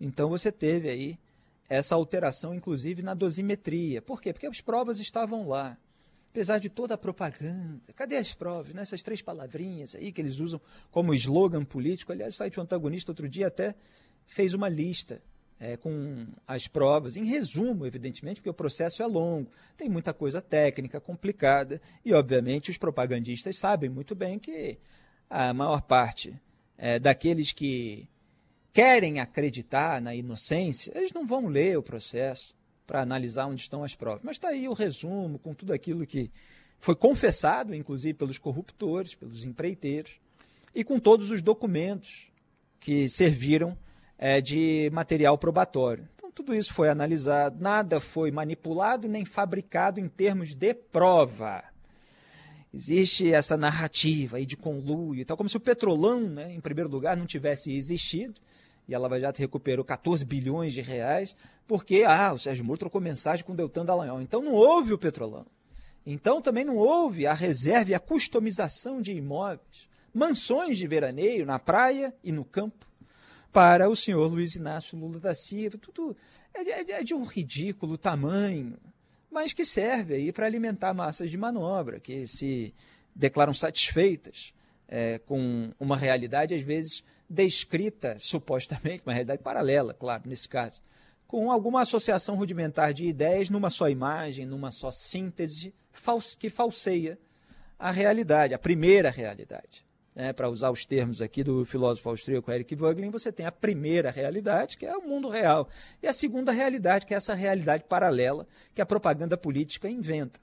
Então 0.00 0.28
você 0.28 0.50
teve 0.50 0.88
aí 0.88 1.18
essa 1.72 1.94
alteração, 1.94 2.54
inclusive, 2.54 3.00
na 3.00 3.14
dosimetria. 3.14 4.02
Por 4.02 4.20
quê? 4.20 4.30
Porque 4.30 4.46
as 4.46 4.60
provas 4.60 5.00
estavam 5.00 5.48
lá. 5.48 5.78
Apesar 6.28 6.58
de 6.58 6.68
toda 6.68 6.94
a 6.94 6.98
propaganda, 6.98 7.80
cadê 7.94 8.16
as 8.16 8.34
provas? 8.34 8.74
Né? 8.74 8.82
Essas 8.82 9.02
três 9.02 9.22
palavrinhas 9.22 9.94
aí 9.94 10.12
que 10.12 10.20
eles 10.20 10.38
usam 10.38 10.60
como 10.90 11.14
slogan 11.14 11.64
político. 11.64 12.12
Aliás, 12.12 12.34
o 12.34 12.36
site 12.36 12.60
Antagonista 12.60 13.10
outro 13.10 13.26
dia 13.26 13.46
até 13.46 13.74
fez 14.26 14.52
uma 14.52 14.68
lista 14.68 15.22
é, 15.58 15.78
com 15.78 16.26
as 16.46 16.68
provas, 16.68 17.16
em 17.16 17.24
resumo, 17.24 17.86
evidentemente, 17.86 18.40
porque 18.40 18.50
o 18.50 18.54
processo 18.54 19.02
é 19.02 19.06
longo, 19.06 19.50
tem 19.74 19.88
muita 19.88 20.12
coisa 20.12 20.42
técnica, 20.42 21.00
complicada, 21.00 21.80
e, 22.04 22.12
obviamente, 22.12 22.70
os 22.70 22.76
propagandistas 22.76 23.58
sabem 23.58 23.88
muito 23.88 24.14
bem 24.14 24.38
que 24.38 24.78
a 25.30 25.54
maior 25.54 25.80
parte 25.80 26.38
é, 26.76 26.98
daqueles 26.98 27.52
que 27.52 28.08
querem 28.72 29.20
acreditar 29.20 30.00
na 30.00 30.14
inocência, 30.14 30.92
eles 30.94 31.12
não 31.12 31.26
vão 31.26 31.46
ler 31.46 31.76
o 31.78 31.82
processo 31.82 32.54
para 32.86 33.02
analisar 33.02 33.46
onde 33.46 33.60
estão 33.60 33.84
as 33.84 33.94
provas. 33.94 34.22
Mas 34.22 34.36
está 34.36 34.48
aí 34.48 34.68
o 34.68 34.72
resumo 34.72 35.38
com 35.38 35.54
tudo 35.54 35.72
aquilo 35.72 36.06
que 36.06 36.30
foi 36.78 36.96
confessado, 36.96 37.74
inclusive 37.74 38.14
pelos 38.14 38.38
corruptores, 38.38 39.14
pelos 39.14 39.44
empreiteiros, 39.44 40.12
e 40.74 40.82
com 40.82 40.98
todos 40.98 41.30
os 41.30 41.42
documentos 41.42 42.28
que 42.80 43.08
serviram 43.08 43.76
é, 44.18 44.40
de 44.40 44.90
material 44.92 45.38
probatório. 45.38 46.08
Então, 46.16 46.30
tudo 46.32 46.54
isso 46.54 46.72
foi 46.72 46.88
analisado, 46.88 47.60
nada 47.60 48.00
foi 48.00 48.30
manipulado 48.30 49.06
nem 49.06 49.24
fabricado 49.24 50.00
em 50.00 50.08
termos 50.08 50.54
de 50.54 50.74
prova. 50.74 51.62
existe 52.72 53.32
essa 53.32 53.56
narrativa 53.56 54.38
aí 54.38 54.46
de 54.46 54.56
conluio 54.56 55.20
e 55.20 55.24
tal, 55.24 55.36
como 55.36 55.48
se 55.48 55.56
o 55.56 55.60
petrolão, 55.60 56.20
né, 56.20 56.52
em 56.52 56.60
primeiro 56.60 56.90
lugar, 56.90 57.16
não 57.16 57.26
tivesse 57.26 57.72
existido, 57.72 58.40
e 58.88 58.94
a 58.94 58.98
Lava 58.98 59.18
Jato 59.20 59.38
recuperou 59.38 59.84
14 59.84 60.24
bilhões 60.24 60.72
de 60.72 60.80
reais, 60.80 61.34
porque 61.66 62.04
ah, 62.06 62.32
o 62.32 62.38
Sérgio 62.38 62.64
Moro 62.64 62.78
trocou 62.78 63.00
mensagem 63.00 63.44
com 63.44 63.52
o 63.52 63.56
Deltan 63.56 63.84
Dallagnol. 63.84 64.20
Então 64.20 64.42
não 64.42 64.52
houve 64.52 64.92
o 64.92 64.98
petrolão. 64.98 65.46
Então 66.04 66.42
também 66.42 66.64
não 66.64 66.76
houve 66.76 67.26
a 67.26 67.32
reserva 67.32 67.92
e 67.92 67.94
a 67.94 68.00
customização 68.00 69.00
de 69.00 69.12
imóveis, 69.12 69.88
mansões 70.12 70.76
de 70.76 70.86
veraneio 70.86 71.46
na 71.46 71.58
praia 71.58 72.14
e 72.24 72.32
no 72.32 72.44
campo, 72.44 72.86
para 73.52 73.88
o 73.88 73.94
senhor 73.94 74.26
Luiz 74.26 74.54
Inácio 74.56 74.98
Lula 74.98 75.20
da 75.20 75.34
Silva. 75.34 75.78
Tudo 75.78 76.16
é, 76.52 76.62
é, 76.62 76.90
é 77.00 77.04
de 77.04 77.14
um 77.14 77.22
ridículo 77.22 77.96
tamanho, 77.96 78.76
mas 79.30 79.52
que 79.52 79.64
serve 79.64 80.14
aí 80.14 80.32
para 80.32 80.46
alimentar 80.46 80.92
massas 80.92 81.30
de 81.30 81.38
manobra, 81.38 82.00
que 82.00 82.26
se 82.26 82.74
declaram 83.14 83.54
satisfeitas 83.54 84.52
é, 84.88 85.18
com 85.20 85.72
uma 85.78 85.96
realidade, 85.96 86.54
às 86.54 86.62
vezes, 86.62 87.04
descrita 87.32 88.16
supostamente, 88.18 89.02
uma 89.06 89.12
realidade 89.12 89.42
paralela, 89.42 89.94
claro, 89.94 90.24
nesse 90.26 90.48
caso, 90.48 90.80
com 91.26 91.50
alguma 91.50 91.80
associação 91.80 92.36
rudimentar 92.36 92.92
de 92.92 93.06
ideias 93.06 93.48
numa 93.48 93.70
só 93.70 93.88
imagem, 93.88 94.44
numa 94.44 94.70
só 94.70 94.90
síntese, 94.90 95.74
que 96.38 96.50
falseia 96.50 97.18
a 97.78 97.90
realidade, 97.90 98.52
a 98.52 98.58
primeira 98.58 99.10
realidade. 99.10 99.84
Né? 100.14 100.32
Para 100.32 100.50
usar 100.50 100.70
os 100.70 100.84
termos 100.84 101.22
aqui 101.22 101.42
do 101.42 101.64
filósofo 101.64 102.10
austríaco 102.10 102.50
Eric 102.50 102.74
Voegelin, 102.74 103.10
você 103.10 103.32
tem 103.32 103.46
a 103.46 103.52
primeira 103.52 104.10
realidade, 104.10 104.76
que 104.76 104.84
é 104.84 104.94
o 104.94 105.02
mundo 105.02 105.28
real, 105.28 105.68
e 106.02 106.06
a 106.06 106.12
segunda 106.12 106.52
realidade, 106.52 107.06
que 107.06 107.14
é 107.14 107.16
essa 107.16 107.34
realidade 107.34 107.84
paralela 107.84 108.46
que 108.74 108.82
a 108.82 108.86
propaganda 108.86 109.36
política 109.36 109.88
inventa. 109.88 110.38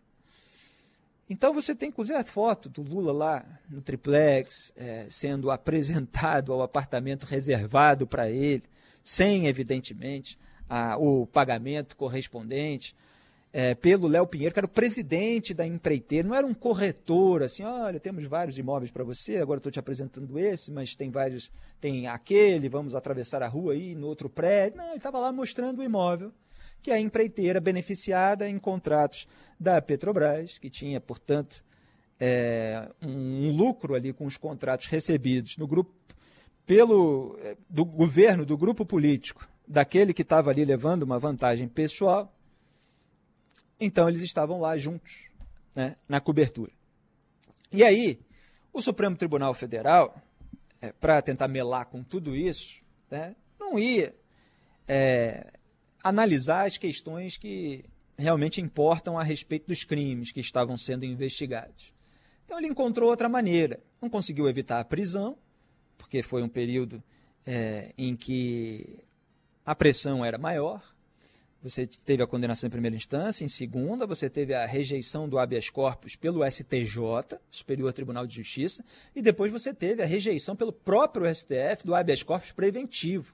Então 1.29 1.53
você 1.53 1.75
tem 1.75 1.89
inclusive 1.89 2.17
a 2.17 2.23
foto 2.23 2.67
do 2.67 2.81
Lula 2.81 3.13
lá 3.13 3.45
no 3.69 3.81
triplex, 3.81 4.73
é, 4.75 5.05
sendo 5.09 5.51
apresentado 5.51 6.51
ao 6.51 6.63
apartamento 6.63 7.25
reservado 7.25 8.07
para 8.07 8.31
ele, 8.31 8.63
sem, 9.03 9.45
evidentemente, 9.45 10.37
a, 10.67 10.97
o 10.97 11.27
pagamento 11.27 11.95
correspondente. 11.95 12.95
É, 13.51 13.73
pelo 13.73 14.07
Léo 14.07 14.27
Pinheiro, 14.27 14.53
que 14.53 14.59
era 14.59 14.65
o 14.67 14.69
presidente 14.69 15.55
da 15.55 15.65
empreiteira, 15.65 16.27
não 16.27 16.35
era 16.35 16.45
um 16.45 16.53
corretor, 16.53 17.41
assim, 17.41 17.63
olha, 17.63 17.99
temos 17.99 18.23
vários 18.25 18.59
imóveis 18.59 18.91
para 18.91 19.03
você, 19.03 19.37
agora 19.37 19.57
estou 19.57 19.71
te 19.71 19.79
apresentando 19.79 20.37
esse, 20.37 20.71
mas 20.71 20.95
tem 20.95 21.09
vários, 21.09 21.51
tem 21.81 22.05
aquele, 22.05 22.69
vamos 22.69 22.93
atravessar 22.93 23.41
a 23.41 23.47
rua 23.47 23.73
aí 23.73 23.95
no 23.95 24.05
outro 24.05 24.29
prédio. 24.29 24.77
Não, 24.77 24.89
ele 24.89 24.97
estava 24.97 25.17
lá 25.17 25.31
mostrando 25.31 25.79
o 25.79 25.83
imóvel 25.83 26.31
que 26.81 26.91
a 26.91 26.99
empreiteira 26.99 27.59
beneficiada 27.59 28.47
em 28.47 28.57
contratos 28.57 29.27
da 29.59 29.81
Petrobras, 29.81 30.57
que 30.57 30.69
tinha, 30.69 30.99
portanto, 31.01 31.63
é, 32.19 32.89
um, 33.01 33.47
um, 33.47 33.51
lucro 33.51 33.95
ali 33.95 34.11
com 34.13 34.25
os 34.25 34.37
contratos 34.37 34.87
recebidos 34.87 35.57
no 35.57 35.67
grupo 35.67 35.93
pelo 36.65 37.37
é, 37.41 37.57
do 37.69 37.83
governo, 37.83 38.45
do 38.45 38.57
grupo 38.57 38.85
político, 38.85 39.47
daquele 39.67 40.13
que 40.13 40.21
estava 40.21 40.51
ali 40.51 40.63
levando 40.63 41.03
uma 41.03 41.17
vantagem 41.17 41.67
pessoal. 41.67 42.33
Então 43.79 44.07
eles 44.07 44.21
estavam 44.21 44.59
lá 44.59 44.77
juntos, 44.77 45.29
né, 45.73 45.95
na 46.07 46.19
cobertura. 46.19 46.71
E 47.71 47.83
aí, 47.83 48.19
o 48.73 48.81
Supremo 48.81 49.15
Tribunal 49.15 49.53
Federal, 49.53 50.21
é, 50.81 50.91
para 50.91 51.21
tentar 51.21 51.47
melar 51.47 51.85
com 51.85 52.03
tudo 52.03 52.35
isso, 52.35 52.81
né, 53.09 53.35
não 53.59 53.79
ia 53.79 54.13
é, 54.87 55.53
analisar 56.03 56.65
as 56.65 56.77
questões 56.77 57.37
que 57.37 57.85
realmente 58.17 58.59
importam 58.59 59.17
a 59.17 59.23
respeito 59.23 59.67
dos 59.67 59.83
crimes 59.83 60.31
que 60.31 60.39
estavam 60.39 60.77
sendo 60.77 61.05
investigados. 61.05 61.93
Então 62.45 62.57
ele 62.57 62.67
encontrou 62.67 63.09
outra 63.09 63.29
maneira. 63.29 63.79
Não 64.01 64.09
conseguiu 64.09 64.47
evitar 64.47 64.79
a 64.79 64.85
prisão, 64.85 65.37
porque 65.97 66.21
foi 66.21 66.41
um 66.41 66.49
período 66.49 67.01
é, 67.45 67.93
em 67.97 68.15
que 68.15 68.99
a 69.65 69.73
pressão 69.73 70.25
era 70.25 70.37
maior. 70.37 70.81
Você 71.61 71.85
teve 71.85 72.23
a 72.23 72.27
condenação 72.27 72.67
em 72.67 72.71
primeira 72.71 72.95
instância, 72.95 73.43
em 73.43 73.49
segunda, 73.49 74.07
você 74.07 74.29
teve 74.29 74.53
a 74.53 74.65
rejeição 74.65 75.27
do 75.27 75.37
habeas 75.37 75.69
corpus 75.69 76.15
pelo 76.15 76.49
STJ, 76.49 77.37
Superior 77.49 77.91
Tribunal 77.91 78.25
de 78.25 78.33
Justiça, 78.33 78.83
e 79.13 79.21
depois 79.21 79.51
você 79.51 79.73
teve 79.73 80.01
a 80.01 80.05
rejeição 80.05 80.55
pelo 80.55 80.71
próprio 80.71 81.25
STF 81.33 81.85
do 81.85 81.93
habeas 81.93 82.23
corpus 82.23 82.53
preventivo 82.53 83.33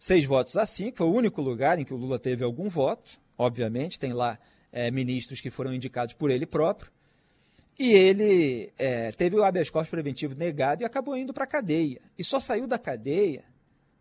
seis 0.00 0.24
votos 0.24 0.56
a 0.56 0.64
cinco, 0.64 0.96
foi 0.96 1.06
o 1.06 1.12
único 1.12 1.42
lugar 1.42 1.78
em 1.78 1.84
que 1.84 1.92
o 1.92 1.96
Lula 1.96 2.18
teve 2.18 2.42
algum 2.42 2.70
voto, 2.70 3.20
obviamente, 3.36 4.00
tem 4.00 4.14
lá 4.14 4.38
é, 4.72 4.90
ministros 4.90 5.42
que 5.42 5.50
foram 5.50 5.74
indicados 5.74 6.14
por 6.14 6.30
ele 6.30 6.46
próprio, 6.46 6.90
e 7.78 7.92
ele 7.92 8.72
é, 8.78 9.12
teve 9.12 9.36
o 9.36 9.44
habeas 9.44 9.68
corpus 9.68 9.90
preventivo 9.90 10.34
negado 10.34 10.82
e 10.82 10.86
acabou 10.86 11.16
indo 11.16 11.34
para 11.34 11.44
a 11.44 11.46
cadeia. 11.46 12.00
E 12.18 12.24
só 12.24 12.40
saiu 12.40 12.66
da 12.66 12.78
cadeia 12.78 13.44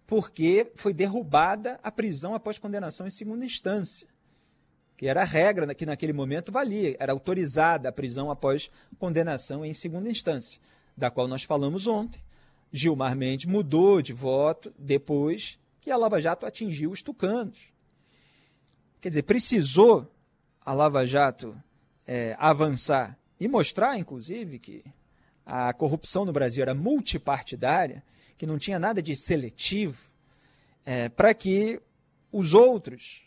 porque 0.08 0.72
foi 0.76 0.94
derrubada 0.94 1.80
a 1.84 1.92
prisão 1.92 2.34
após 2.34 2.58
condenação 2.58 3.06
em 3.06 3.10
segunda 3.10 3.46
instância, 3.46 4.08
que 4.98 5.06
era 5.06 5.22
a 5.22 5.26
regra 5.26 5.74
que 5.76 5.86
naquele 5.86 6.14
momento 6.14 6.52
valia, 6.52 6.96
era 7.00 7.12
autorizada 7.12 7.90
a 7.90 7.92
prisão 7.92 8.32
após 8.32 8.72
condenação 8.98 9.66
em 9.66 9.74
segunda 9.74 10.10
instância, 10.10 10.62
da 10.96 11.12
qual 11.12 11.28
nós 11.28 11.44
falamos 11.44 11.88
ontem. 11.88 12.22
Gilmar 12.72 13.16
Mendes 13.16 13.46
mudou 13.46 14.02
de 14.02 14.14
voto 14.14 14.74
depois 14.78 15.60
que 15.82 15.92
a 15.92 15.98
Lava 15.98 16.20
Jato 16.20 16.46
atingiu 16.46 16.92
os 16.92 17.02
tucanos. 17.02 17.60
Quer 19.02 19.10
dizer, 19.10 19.24
precisou 19.24 20.12
a 20.66 20.74
Lava 20.74 21.06
Jato 21.06 21.56
é, 22.06 22.36
avançar 22.38 23.18
e 23.40 23.48
mostrar, 23.48 23.98
inclusive, 23.98 24.60
que 24.60 24.84
a 25.46 25.74
corrupção 25.74 26.26
no 26.26 26.34
Brasil 26.34 26.62
era 26.62 26.76
multipartidária, 26.76 28.04
que 28.38 28.46
não 28.46 28.60
tinha 28.60 28.78
nada 28.78 29.02
de 29.02 29.16
seletivo, 29.16 30.10
é, 30.86 31.10
para 31.10 31.34
que 31.34 31.82
os 32.32 32.54
outros, 32.54 33.24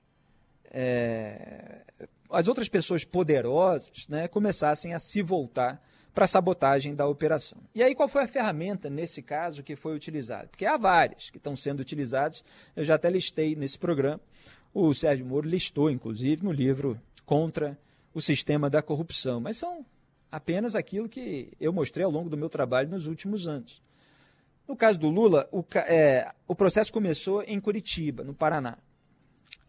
é, 0.70 1.82
as 2.30 2.48
outras 2.48 2.68
pessoas 2.68 3.04
poderosas, 3.04 4.06
né, 4.08 4.28
começassem 4.28 4.94
a 4.94 4.98
se 4.98 5.22
voltar 5.22 5.82
para 6.14 6.26
sabotagem 6.26 6.94
da 6.94 7.06
operação. 7.06 7.58
E 7.74 7.82
aí, 7.82 7.94
qual 7.94 8.08
foi 8.08 8.24
a 8.24 8.28
ferramenta, 8.28 8.90
nesse 8.90 9.22
caso, 9.22 9.62
que 9.62 9.74
foi 9.74 9.94
utilizada? 9.94 10.48
Porque 10.48 10.66
há 10.66 10.76
várias 10.76 11.30
que 11.30 11.38
estão 11.38 11.56
sendo 11.56 11.80
utilizadas, 11.80 12.44
eu 12.76 12.84
já 12.84 12.96
até 12.96 13.08
listei 13.08 13.56
nesse 13.56 13.78
programa. 13.78 14.20
O 14.74 14.92
Sérgio 14.94 15.24
Moro 15.24 15.48
listou, 15.48 15.90
inclusive, 15.90 16.44
no 16.44 16.52
livro 16.52 17.00
Contra 17.24 17.78
o 18.12 18.20
Sistema 18.20 18.68
da 18.68 18.82
Corrupção, 18.82 19.40
mas 19.40 19.56
são 19.56 19.86
apenas 20.30 20.74
aquilo 20.74 21.08
que 21.08 21.52
eu 21.60 21.72
mostrei 21.72 22.04
ao 22.04 22.10
longo 22.10 22.28
do 22.28 22.36
meu 22.36 22.48
trabalho 22.48 22.88
nos 22.88 23.06
últimos 23.06 23.48
anos. 23.48 23.82
No 24.68 24.76
caso 24.76 24.98
do 24.98 25.08
Lula, 25.08 25.48
o, 25.50 25.64
é, 25.86 26.30
o 26.46 26.54
processo 26.54 26.92
começou 26.92 27.42
em 27.42 27.58
Curitiba, 27.60 28.22
no 28.22 28.34
Paraná. 28.34 28.78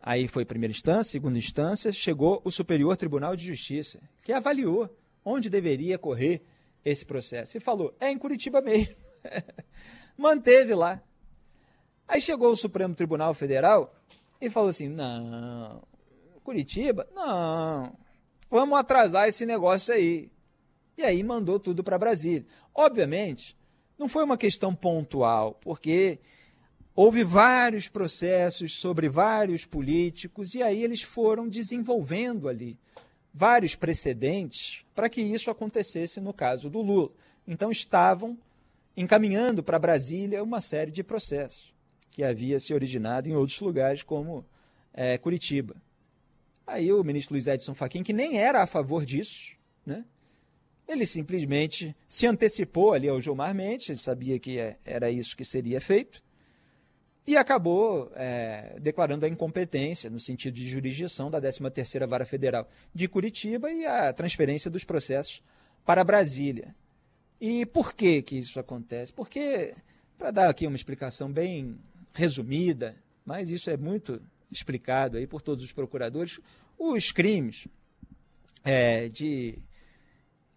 Aí 0.02 0.28
foi 0.28 0.44
primeira 0.46 0.72
instância, 0.72 1.12
segunda 1.12 1.38
instância, 1.38 1.92
chegou 1.92 2.42
o 2.44 2.52
Superior 2.52 2.96
Tribunal 2.98 3.36
de 3.36 3.46
Justiça, 3.46 4.02
que 4.24 4.34
avaliou 4.34 4.90
onde 5.24 5.50
deveria 5.50 5.98
correr 5.98 6.44
esse 6.84 7.06
processo. 7.06 7.58
E 7.58 7.62
falou: 7.62 7.96
é 8.00 8.10
em 8.12 8.18
Curitiba 8.18 8.62
mesmo. 8.62 8.96
Manteve 10.18 10.76
lá. 10.76 11.02
Aí 12.08 12.22
chegou 12.22 12.52
o 12.52 12.58
Supremo 12.58 12.94
Tribunal 12.94 13.34
Federal 13.34 13.96
e 14.40 14.50
falou 14.50 14.70
assim: 14.70 14.90
não, 14.90 15.82
Curitiba? 16.44 17.08
Não, 17.14 17.96
vamos 18.50 18.78
atrasar 18.78 19.28
esse 19.28 19.46
negócio 19.46 19.94
aí. 19.94 20.30
E 20.98 21.04
aí 21.04 21.24
mandou 21.24 21.60
tudo 21.60 21.84
para 21.84 21.98
Brasília. 21.98 22.46
Obviamente, 22.74 23.58
não 23.98 24.08
foi 24.08 24.24
uma 24.24 24.38
questão 24.38 24.76
pontual, 24.76 25.56
porque 25.62 26.20
houve 26.96 27.24
vários 27.24 27.88
processos 27.90 28.78
sobre 28.80 29.10
vários 29.10 29.66
políticos 29.66 30.54
e 30.54 30.62
aí 30.62 30.84
eles 30.84 31.02
foram 31.02 31.48
desenvolvendo 31.48 32.48
ali 32.48 32.78
vários 33.34 33.76
precedentes 33.76 34.86
para 34.94 35.10
que 35.10 35.22
isso 35.22 35.50
acontecesse 35.50 36.22
no 36.22 36.34
caso 36.34 36.70
do 36.70 36.82
Lula. 36.82 37.12
Então 37.48 37.72
estavam 37.72 38.38
encaminhando 38.96 39.64
para 39.64 39.80
Brasília 39.80 40.44
uma 40.44 40.62
série 40.62 40.92
de 40.92 41.04
processos 41.04 41.74
que 42.12 42.24
havia 42.24 42.60
se 42.60 42.74
originado 42.74 43.28
em 43.28 43.34
outros 43.34 43.60
lugares, 43.60 44.04
como 44.04 44.46
é, 44.94 45.18
Curitiba. 45.18 45.76
Aí 46.66 46.94
o 46.94 47.04
ministro 47.04 47.34
Luiz 47.34 47.48
Edson 47.48 47.74
Fachin, 47.74 48.04
que 48.04 48.14
nem 48.14 48.38
era 48.38 48.62
a 48.62 48.68
favor 48.68 49.04
disso, 49.04 49.56
né? 49.84 50.06
ele 50.88 51.06
simplesmente 51.06 51.96
se 52.08 52.28
antecipou 52.28 52.94
ali 52.94 53.10
ao 53.10 53.20
Gilmar 53.20 53.54
Mendes, 53.56 53.90
ele 53.90 53.98
sabia 53.98 54.40
que 54.40 54.60
é, 54.60 54.78
era 54.86 55.10
isso 55.10 55.36
que 55.36 55.44
seria 55.44 55.82
feito, 55.82 56.22
e 57.26 57.38
acabou 57.38 58.12
é, 58.16 58.78
declarando 58.82 59.26
a 59.26 59.30
incompetência 59.30 60.10
no 60.10 60.20
sentido 60.20 60.56
de 60.56 60.68
jurisdição 60.68 61.32
da 61.32 61.42
13ª 61.42 62.06
Vara 62.06 62.26
Federal 62.26 62.70
de 62.94 63.08
Curitiba 63.08 63.72
e 63.72 63.86
a 63.86 64.12
transferência 64.12 64.70
dos 64.70 64.84
processos 64.84 65.42
para 65.86 66.04
Brasília. 66.04 66.76
E 67.40 67.66
por 67.66 67.94
que 67.94 68.22
que 68.22 68.38
isso 68.38 68.60
acontece? 68.60 69.12
Porque, 69.14 69.74
para 70.18 70.32
dar 70.32 70.50
aqui 70.50 70.68
uma 70.68 70.76
explicação 70.76 71.32
bem 71.32 71.78
resumida, 72.14 72.96
mas 73.26 73.50
isso 73.50 73.70
é 73.70 73.78
muito 73.78 74.22
explicado 74.52 75.18
aí 75.18 75.26
por 75.26 75.42
todos 75.42 75.64
os 75.64 75.72
procuradores, 75.72 76.40
os 76.78 77.12
crimes 77.12 77.68
é, 78.64 79.08
de 79.08 79.58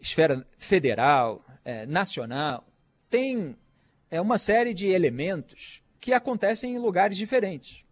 esfera 0.00 0.46
federal, 0.58 1.44
é, 1.64 1.86
nacional, 1.86 2.66
tem 3.08 3.56
é, 4.10 4.20
uma 4.20 4.38
série 4.38 4.74
de 4.74 4.88
elementos 4.88 5.82
que 6.00 6.12
acontecem 6.12 6.74
em 6.74 6.78
lugares 6.78 7.16
diferentes. 7.16 7.84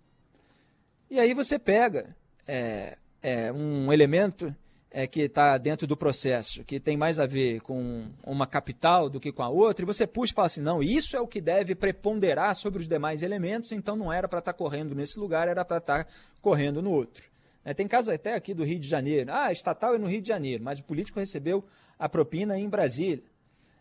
E 1.11 1.21
aí 1.21 1.35
você 1.35 1.59
pega 1.59 2.17
é, 2.47 2.97
é, 3.23 3.53
um 3.53 3.93
elemento 3.93 4.55
é, 4.91 5.07
que 5.07 5.23
está 5.23 5.59
dentro 5.59 5.87
do 5.87 5.97
processo, 5.97 6.63
que 6.65 6.79
tem 6.79 6.97
mais 6.97 7.19
a 7.19 7.27
ver 7.27 7.61
com 7.61 8.07
uma 8.25 8.47
capital 8.47 9.11
do 9.11 9.19
que 9.19 9.33
com 9.33 9.43
a 9.43 9.49
outra, 9.49 9.85
e 9.85 9.87
você 9.87 10.07
puxa 10.07 10.33
e 10.33 10.35
fala 10.35 10.47
assim: 10.47 10.61
não, 10.61 10.83
isso 10.83 11.17
é 11.17 11.21
o 11.21 11.27
que 11.27 11.41
deve 11.41 11.75
preponderar 11.75 12.55
sobre 12.55 12.81
os 12.81 12.89
demais 12.89 13.23
elementos, 13.23 13.73
então 13.73 13.97
não 13.97 14.13
era 14.13 14.29
para 14.29 14.39
estar 14.39 14.53
tá 14.53 14.59
correndo 14.59 14.95
nesse 14.95 15.19
lugar, 15.19 15.49
era 15.49 15.65
para 15.65 15.79
estar 15.79 16.05
tá 16.05 16.11
correndo 16.41 16.81
no 16.81 16.91
outro. 16.93 17.29
É, 17.65 17.73
tem 17.73 17.89
casos 17.89 18.13
até 18.13 18.35
aqui 18.35 18.53
do 18.55 18.63
Rio 18.63 18.79
de 18.79 18.87
Janeiro. 18.87 19.31
Ah, 19.33 19.51
estatal 19.51 19.95
é 19.95 19.99
no 19.99 20.07
Rio 20.07 20.21
de 20.21 20.29
Janeiro, 20.29 20.63
mas 20.63 20.79
o 20.79 20.85
político 20.85 21.19
recebeu 21.19 21.65
a 21.99 22.09
propina 22.09 22.59
em 22.59 22.69
Brasília. 22.69 23.25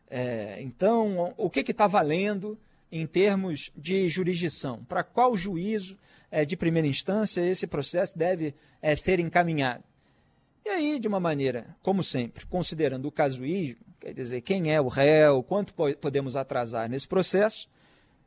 É, 0.10 0.62
então, 0.62 1.34
o 1.38 1.50
que 1.50 1.60
está 1.60 1.86
valendo 1.86 2.58
em 2.96 3.08
termos 3.08 3.72
de 3.76 4.08
jurisdição? 4.08 4.84
Para 4.86 5.04
qual 5.04 5.36
juízo 5.36 5.98
é, 6.30 6.46
de 6.46 6.56
primeira 6.56 6.88
instância 6.88 7.42
esse 7.42 7.66
processo 7.66 8.16
deve 8.16 8.54
é, 8.80 8.96
ser 8.96 9.20
encaminhado? 9.20 9.84
E 10.64 10.70
aí, 10.70 11.00
de 11.00 11.08
uma 11.08 11.20
maneira, 11.20 11.76
como 11.82 12.04
sempre, 12.04 12.46
considerando 12.46 13.08
o 13.08 13.12
casuísmo, 13.12 13.82
quer 14.00 14.14
dizer, 14.14 14.42
quem 14.42 14.72
é 14.72 14.80
o 14.80 14.88
réu, 14.88 15.42
quanto 15.42 15.74
podemos 15.74 16.36
atrasar 16.36 16.88
nesse 16.88 17.08
processo, 17.08 17.68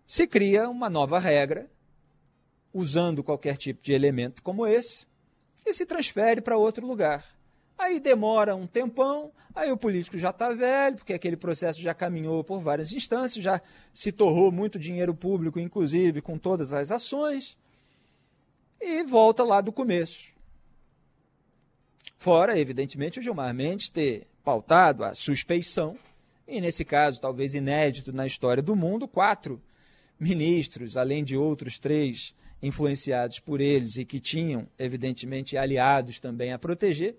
se 0.04 0.26
cria 0.26 0.68
uma 0.68 0.90
nova 0.90 1.20
regra, 1.20 1.70
usando 2.74 3.22
qualquer 3.22 3.56
tipo 3.56 3.80
de 3.80 3.92
elemento 3.92 4.42
como 4.42 4.66
esse, 4.66 5.06
e 5.64 5.72
se 5.72 5.86
transfere 5.86 6.40
para 6.40 6.58
outro 6.58 6.84
lugar. 6.84 7.24
Aí 7.78 8.00
demora 8.00 8.56
um 8.56 8.66
tempão, 8.66 9.30
aí 9.54 9.70
o 9.70 9.76
político 9.76 10.16
já 10.16 10.30
está 10.30 10.52
velho, 10.52 10.96
porque 10.96 11.12
aquele 11.12 11.36
processo 11.36 11.80
já 11.80 11.92
caminhou 11.92 12.42
por 12.42 12.60
várias 12.60 12.92
instâncias, 12.92 13.44
já 13.44 13.60
se 13.92 14.10
torrou 14.10 14.50
muito 14.50 14.78
dinheiro 14.78 15.14
público, 15.14 15.60
inclusive 15.60 16.22
com 16.22 16.38
todas 16.38 16.72
as 16.72 16.90
ações, 16.90 17.56
e 18.80 19.02
volta 19.02 19.44
lá 19.44 19.60
do 19.60 19.72
começo. 19.72 20.28
Fora, 22.18 22.58
evidentemente, 22.58 23.18
o 23.18 23.22
Gilmar 23.22 23.52
Mendes 23.54 23.90
ter 23.90 24.26
pautado 24.42 25.04
a 25.04 25.14
suspeição, 25.14 25.98
e 26.48 26.60
nesse 26.60 26.84
caso, 26.84 27.20
talvez 27.20 27.54
inédito 27.54 28.12
na 28.12 28.24
história 28.24 28.62
do 28.62 28.74
mundo, 28.74 29.06
quatro 29.06 29.60
ministros, 30.18 30.96
além 30.96 31.22
de 31.22 31.36
outros 31.36 31.78
três 31.78 32.34
influenciados 32.62 33.38
por 33.38 33.60
eles 33.60 33.98
e 33.98 34.04
que 34.04 34.18
tinham, 34.18 34.66
evidentemente, 34.78 35.58
aliados 35.58 36.18
também 36.18 36.52
a 36.52 36.58
proteger, 36.58 37.16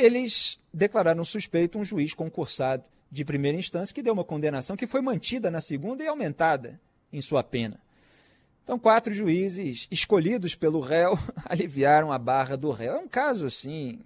eles 0.00 0.60
declararam 0.72 1.24
suspeito 1.24 1.78
um 1.78 1.84
juiz 1.84 2.14
concursado 2.14 2.84
de 3.10 3.24
primeira 3.24 3.58
instância 3.58 3.94
que 3.94 4.02
deu 4.02 4.12
uma 4.12 4.24
condenação 4.24 4.76
que 4.76 4.86
foi 4.86 5.00
mantida 5.00 5.50
na 5.50 5.60
segunda 5.60 6.02
e 6.02 6.08
aumentada 6.08 6.80
em 7.12 7.20
sua 7.20 7.42
pena. 7.42 7.80
Então, 8.62 8.78
quatro 8.78 9.12
juízes 9.12 9.88
escolhidos 9.90 10.54
pelo 10.54 10.80
réu 10.80 11.18
aliviaram 11.44 12.12
a 12.12 12.18
barra 12.18 12.56
do 12.56 12.70
réu. 12.70 12.94
É 12.94 12.98
um 12.98 13.08
caso, 13.08 13.46
assim, 13.46 13.98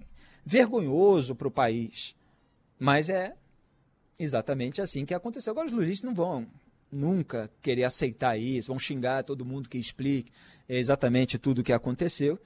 vergonhoso 0.44 1.34
para 1.34 1.48
o 1.48 1.50
país. 1.50 2.16
Mas 2.78 3.10
é 3.10 3.34
exatamente 4.18 4.80
assim 4.80 5.04
que 5.04 5.12
aconteceu. 5.12 5.50
Agora, 5.50 5.66
os 5.66 5.72
lulistas 5.72 6.06
não 6.06 6.14
vão 6.14 6.46
nunca 6.90 7.50
querer 7.60 7.84
aceitar 7.84 8.38
isso, 8.38 8.68
vão 8.68 8.78
xingar 8.78 9.24
todo 9.24 9.44
mundo 9.44 9.68
que 9.68 9.76
explique 9.76 10.32
exatamente 10.68 11.38
tudo 11.38 11.60
o 11.60 11.64
que 11.64 11.72
aconteceu. 11.72 12.38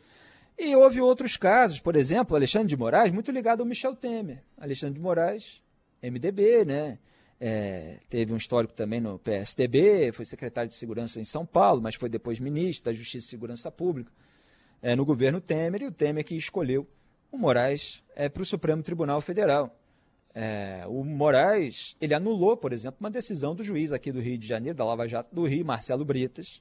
E 0.58 0.74
houve 0.74 1.00
outros 1.00 1.36
casos, 1.36 1.78
por 1.78 1.94
exemplo, 1.94 2.34
Alexandre 2.34 2.66
de 2.66 2.76
Moraes, 2.76 3.12
muito 3.12 3.30
ligado 3.30 3.60
ao 3.60 3.66
Michel 3.66 3.94
Temer. 3.94 4.42
Alexandre 4.56 4.96
de 4.96 5.00
Moraes, 5.00 5.62
MDB, 6.02 6.64
né? 6.64 6.98
É, 7.40 7.98
teve 8.08 8.32
um 8.32 8.36
histórico 8.36 8.74
também 8.74 9.00
no 9.00 9.16
PSDB, 9.20 10.10
foi 10.12 10.24
secretário 10.24 10.68
de 10.68 10.74
Segurança 10.74 11.20
em 11.20 11.24
São 11.24 11.46
Paulo, 11.46 11.80
mas 11.80 11.94
foi 11.94 12.08
depois 12.08 12.40
ministro 12.40 12.86
da 12.86 12.92
Justiça 12.92 13.26
e 13.26 13.30
Segurança 13.30 13.70
Pública 13.70 14.10
é, 14.82 14.96
no 14.96 15.04
governo 15.04 15.40
Temer, 15.40 15.82
e 15.82 15.86
o 15.86 15.92
Temer 15.92 16.24
que 16.24 16.34
escolheu 16.34 16.84
o 17.30 17.38
Moraes 17.38 18.02
é, 18.16 18.28
para 18.28 18.42
o 18.42 18.46
Supremo 18.46 18.82
Tribunal 18.82 19.20
Federal. 19.20 19.72
É, 20.34 20.84
o 20.88 21.04
Moraes 21.04 21.96
ele 22.00 22.14
anulou, 22.14 22.56
por 22.56 22.72
exemplo, 22.72 22.98
uma 23.00 23.10
decisão 23.10 23.54
do 23.54 23.62
juiz 23.62 23.92
aqui 23.92 24.10
do 24.10 24.20
Rio 24.20 24.38
de 24.38 24.46
Janeiro, 24.46 24.76
da 24.76 24.84
Lava 24.84 25.06
Jato 25.06 25.32
do 25.32 25.44
Rio, 25.44 25.64
Marcelo 25.64 26.04
Britas, 26.04 26.60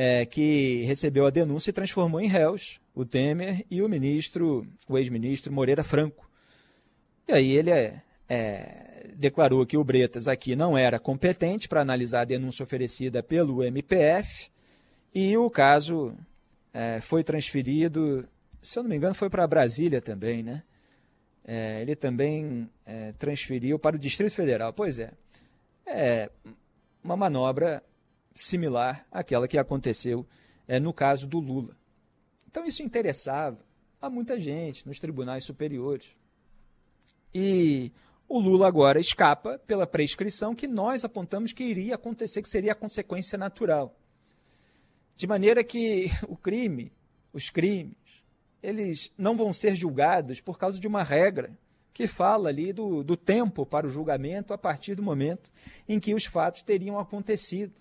é, 0.00 0.24
que 0.24 0.84
recebeu 0.84 1.26
a 1.26 1.30
denúncia 1.30 1.70
e 1.70 1.72
transformou 1.72 2.20
em 2.20 2.28
réus 2.28 2.80
o 2.94 3.04
Temer 3.04 3.66
e 3.68 3.82
o 3.82 3.88
ministro, 3.88 4.64
o 4.88 4.96
ex-ministro 4.96 5.52
Moreira 5.52 5.82
Franco. 5.82 6.30
E 7.26 7.32
aí 7.32 7.50
ele 7.50 7.70
é, 7.70 8.00
é 8.28 9.08
declarou 9.16 9.66
que 9.66 9.76
o 9.76 9.82
Bretas 9.82 10.28
aqui 10.28 10.54
não 10.54 10.78
era 10.78 11.00
competente 11.00 11.68
para 11.68 11.80
analisar 11.80 12.20
a 12.20 12.24
denúncia 12.24 12.62
oferecida 12.62 13.24
pelo 13.24 13.64
MPF 13.64 14.52
e 15.12 15.36
o 15.36 15.50
caso 15.50 16.16
é, 16.72 17.00
foi 17.00 17.24
transferido, 17.24 18.24
se 18.62 18.78
eu 18.78 18.84
não 18.84 18.90
me 18.90 18.96
engano, 18.96 19.16
foi 19.16 19.28
para 19.28 19.48
Brasília 19.48 20.00
também, 20.00 20.44
né? 20.44 20.62
É, 21.44 21.82
ele 21.82 21.96
também 21.96 22.70
é, 22.86 23.10
transferiu 23.18 23.80
para 23.80 23.96
o 23.96 23.98
Distrito 23.98 24.36
Federal. 24.36 24.72
Pois 24.72 25.00
é, 25.00 25.10
é 25.84 26.30
uma 27.02 27.16
manobra 27.16 27.82
similar 28.44 29.06
àquela 29.10 29.48
que 29.48 29.58
aconteceu 29.58 30.26
é, 30.66 30.78
no 30.78 30.92
caso 30.92 31.26
do 31.26 31.38
Lula. 31.38 31.76
Então 32.50 32.64
isso 32.64 32.82
interessava 32.82 33.58
a 34.00 34.08
muita 34.08 34.38
gente 34.38 34.86
nos 34.86 34.98
tribunais 34.98 35.44
superiores. 35.44 36.06
E 37.34 37.92
o 38.28 38.38
Lula 38.38 38.68
agora 38.68 39.00
escapa 39.00 39.58
pela 39.66 39.86
prescrição 39.86 40.54
que 40.54 40.68
nós 40.68 41.04
apontamos 41.04 41.52
que 41.52 41.64
iria 41.64 41.94
acontecer, 41.94 42.42
que 42.42 42.48
seria 42.48 42.72
a 42.72 42.76
consequência 42.76 43.36
natural. 43.36 43.94
De 45.16 45.26
maneira 45.26 45.64
que 45.64 46.10
o 46.28 46.36
crime, 46.36 46.92
os 47.32 47.50
crimes, 47.50 47.96
eles 48.62 49.12
não 49.16 49.36
vão 49.36 49.52
ser 49.52 49.74
julgados 49.74 50.40
por 50.40 50.58
causa 50.58 50.78
de 50.78 50.86
uma 50.86 51.02
regra 51.02 51.56
que 51.92 52.06
fala 52.06 52.48
ali 52.48 52.72
do, 52.72 53.02
do 53.02 53.16
tempo 53.16 53.66
para 53.66 53.86
o 53.86 53.90
julgamento 53.90 54.52
a 54.52 54.58
partir 54.58 54.94
do 54.94 55.02
momento 55.02 55.50
em 55.88 55.98
que 55.98 56.14
os 56.14 56.24
fatos 56.24 56.62
teriam 56.62 56.98
acontecido. 56.98 57.74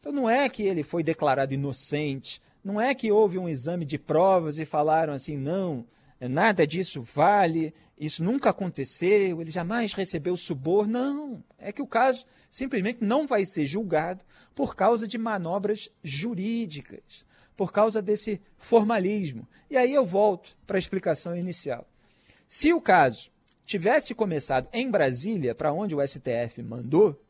Então 0.00 0.12
não 0.12 0.28
é 0.28 0.48
que 0.48 0.62
ele 0.62 0.82
foi 0.82 1.02
declarado 1.02 1.52
inocente, 1.52 2.40
não 2.64 2.80
é 2.80 2.94
que 2.94 3.12
houve 3.12 3.38
um 3.38 3.48
exame 3.48 3.84
de 3.84 3.98
provas 3.98 4.58
e 4.58 4.64
falaram 4.64 5.12
assim, 5.12 5.36
não, 5.36 5.84
nada 6.18 6.66
disso 6.66 7.02
vale, 7.02 7.74
isso 7.98 8.24
nunca 8.24 8.48
aconteceu, 8.48 9.40
ele 9.40 9.50
jamais 9.50 9.92
recebeu 9.92 10.36
suborno. 10.38 10.92
Não, 10.92 11.44
é 11.58 11.70
que 11.70 11.82
o 11.82 11.86
caso 11.86 12.24
simplesmente 12.50 13.04
não 13.04 13.26
vai 13.26 13.44
ser 13.44 13.66
julgado 13.66 14.24
por 14.54 14.74
causa 14.74 15.06
de 15.06 15.18
manobras 15.18 15.90
jurídicas, 16.02 17.26
por 17.54 17.70
causa 17.70 18.00
desse 18.00 18.40
formalismo. 18.56 19.46
E 19.70 19.76
aí 19.76 19.92
eu 19.92 20.04
volto 20.04 20.56
para 20.66 20.76
a 20.76 20.78
explicação 20.78 21.36
inicial. 21.36 21.86
Se 22.48 22.72
o 22.72 22.80
caso 22.80 23.30
tivesse 23.66 24.14
começado 24.14 24.68
em 24.72 24.90
Brasília, 24.90 25.54
para 25.54 25.72
onde 25.72 25.94
o 25.94 26.06
STF 26.06 26.62
mandou, 26.62 27.22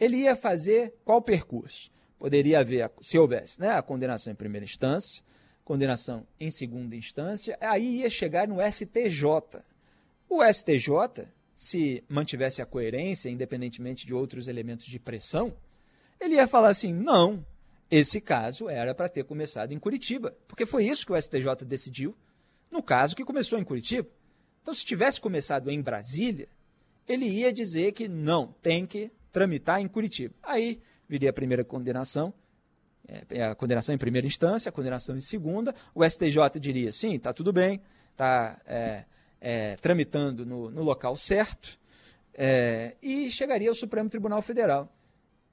ele 0.00 0.16
ia 0.16 0.34
fazer 0.34 0.94
qual 1.04 1.20
percurso? 1.20 1.94
Poderia 2.18 2.60
haver, 2.60 2.90
se 3.00 3.18
houvesse, 3.18 3.60
né, 3.60 3.70
a 3.70 3.82
condenação 3.82 4.32
em 4.32 4.36
primeira 4.36 4.64
instância, 4.64 5.22
condenação 5.64 6.26
em 6.38 6.50
segunda 6.50 6.96
instância, 6.96 7.58
aí 7.60 8.00
ia 8.00 8.10
chegar 8.10 8.48
no 8.48 8.56
STJ. 8.60 9.62
O 10.28 10.42
STJ, 10.44 11.28
se 11.54 12.04
mantivesse 12.08 12.62
a 12.62 12.66
coerência, 12.66 13.28
independentemente 13.28 14.06
de 14.06 14.14
outros 14.14 14.48
elementos 14.48 14.86
de 14.86 14.98
pressão, 14.98 15.52
ele 16.20 16.36
ia 16.36 16.46
falar 16.46 16.68
assim: 16.68 16.92
não, 16.92 17.44
esse 17.90 18.20
caso 18.20 18.68
era 18.68 18.94
para 18.94 19.08
ter 19.08 19.24
começado 19.24 19.72
em 19.72 19.78
Curitiba, 19.78 20.36
porque 20.48 20.64
foi 20.64 20.86
isso 20.86 21.06
que 21.06 21.12
o 21.12 21.20
STJ 21.20 21.64
decidiu 21.66 22.16
no 22.70 22.82
caso 22.82 23.14
que 23.16 23.24
começou 23.24 23.58
em 23.58 23.64
Curitiba. 23.64 24.08
Então, 24.62 24.74
se 24.74 24.84
tivesse 24.84 25.20
começado 25.20 25.70
em 25.70 25.80
Brasília, 25.80 26.48
ele 27.06 27.26
ia 27.26 27.52
dizer 27.52 27.92
que 27.92 28.08
não, 28.08 28.54
tem 28.60 28.84
que 28.84 29.10
tramitar 29.32 29.80
em 29.80 29.86
Curitiba. 29.86 30.34
Aí 30.42 30.80
viria 31.08 31.30
a 31.30 31.32
primeira 31.32 31.64
condenação 31.64 32.32
é, 33.08 33.44
a 33.44 33.54
condenação 33.54 33.94
em 33.94 33.98
primeira 33.98 34.26
instância, 34.26 34.68
a 34.68 34.72
condenação 34.72 35.16
em 35.16 35.20
segunda. 35.20 35.74
O 35.94 36.04
STJ 36.04 36.58
diria, 36.58 36.90
sim, 36.90 37.14
está 37.14 37.32
tudo 37.32 37.52
bem, 37.52 37.80
está 38.10 38.60
é, 38.66 39.04
é, 39.40 39.76
tramitando 39.76 40.44
no, 40.44 40.70
no, 40.70 40.82
local 40.82 41.16
certo, 41.16 41.78
é, 42.34 42.96
e 43.00 43.30
chegaria 43.30 43.68
ao 43.68 43.74
Supremo 43.74 44.08
Tribunal 44.08 44.42
Federal. 44.42 44.92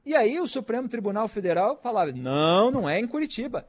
E 0.05 0.15
aí 0.15 0.39
o 0.39 0.47
Supremo 0.47 0.89
Tribunal 0.89 1.27
Federal 1.27 1.77
falava, 1.77 2.11
não, 2.11 2.71
não 2.71 2.89
é 2.89 2.99
em 2.99 3.07
Curitiba, 3.07 3.67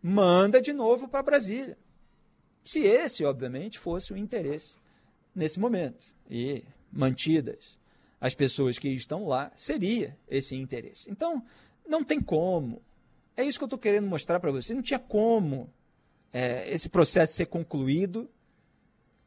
manda 0.00 0.62
de 0.62 0.72
novo 0.72 1.08
para 1.08 1.22
Brasília. 1.22 1.76
Se 2.62 2.80
esse, 2.80 3.24
obviamente, 3.24 3.78
fosse 3.78 4.12
o 4.12 4.16
interesse 4.16 4.78
nesse 5.34 5.60
momento. 5.60 6.14
E 6.30 6.64
mantidas 6.90 7.76
as 8.24 8.34
pessoas 8.34 8.78
que 8.78 8.88
estão 8.88 9.26
lá, 9.26 9.52
seria 9.54 10.16
esse 10.26 10.56
interesse. 10.56 11.10
Então, 11.10 11.44
não 11.86 12.02
tem 12.02 12.20
como 12.20 12.80
é 13.36 13.42
isso 13.42 13.58
que 13.58 13.64
eu 13.64 13.66
estou 13.66 13.78
querendo 13.78 14.06
mostrar 14.06 14.38
para 14.38 14.52
você. 14.52 14.74
Não 14.74 14.82
tinha 14.82 14.98
como 14.98 15.68
é, 16.32 16.70
esse 16.72 16.88
processo 16.88 17.34
ser 17.34 17.46
concluído 17.46 18.30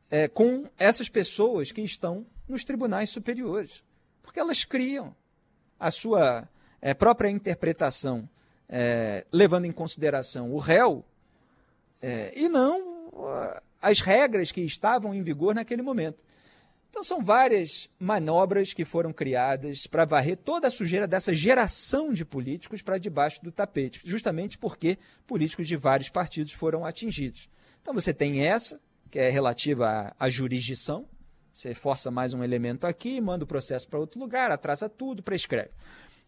é, 0.09 0.27
com 0.27 0.65
essas 0.77 1.09
pessoas 1.09 1.71
que 1.71 1.81
estão 1.81 2.25
nos 2.47 2.63
tribunais 2.63 3.09
superiores, 3.09 3.83
porque 4.21 4.39
elas 4.39 4.63
criam 4.63 5.13
a 5.77 5.91
sua 5.91 6.47
é, 6.81 6.93
própria 6.93 7.29
interpretação, 7.29 8.29
é, 8.69 9.25
levando 9.31 9.65
em 9.65 9.71
consideração 9.71 10.53
o 10.53 10.57
réu 10.57 11.03
é, 12.01 12.31
e 12.39 12.47
não 12.47 13.09
uh, 13.09 13.61
as 13.81 13.99
regras 13.99 14.51
que 14.51 14.61
estavam 14.61 15.13
em 15.13 15.21
vigor 15.21 15.53
naquele 15.53 15.81
momento. 15.81 16.23
Então, 16.89 17.03
são 17.03 17.23
várias 17.23 17.89
manobras 17.99 18.73
que 18.73 18.85
foram 18.85 19.13
criadas 19.13 19.85
para 19.85 20.05
varrer 20.05 20.37
toda 20.37 20.67
a 20.67 20.71
sujeira 20.71 21.07
dessa 21.07 21.33
geração 21.33 22.11
de 22.11 22.25
políticos 22.25 22.81
para 22.81 22.97
debaixo 22.97 23.43
do 23.43 23.51
tapete, 23.51 24.01
justamente 24.03 24.57
porque 24.57 24.97
políticos 25.25 25.67
de 25.67 25.75
vários 25.75 26.09
partidos 26.09 26.53
foram 26.53 26.85
atingidos. 26.85 27.49
Então, 27.81 27.93
você 27.93 28.13
tem 28.13 28.45
essa, 28.45 28.79
que 29.11 29.19
é 29.19 29.29
relativa 29.29 30.13
à, 30.19 30.25
à 30.25 30.29
jurisdição, 30.29 31.07
você 31.53 31.73
força 31.73 32.11
mais 32.11 32.33
um 32.33 32.43
elemento 32.43 32.85
aqui, 32.85 33.19
manda 33.19 33.43
o 33.43 33.47
processo 33.47 33.87
para 33.87 33.99
outro 33.99 34.19
lugar, 34.19 34.51
atrasa 34.51 34.87
tudo, 34.87 35.23
prescreve. 35.23 35.71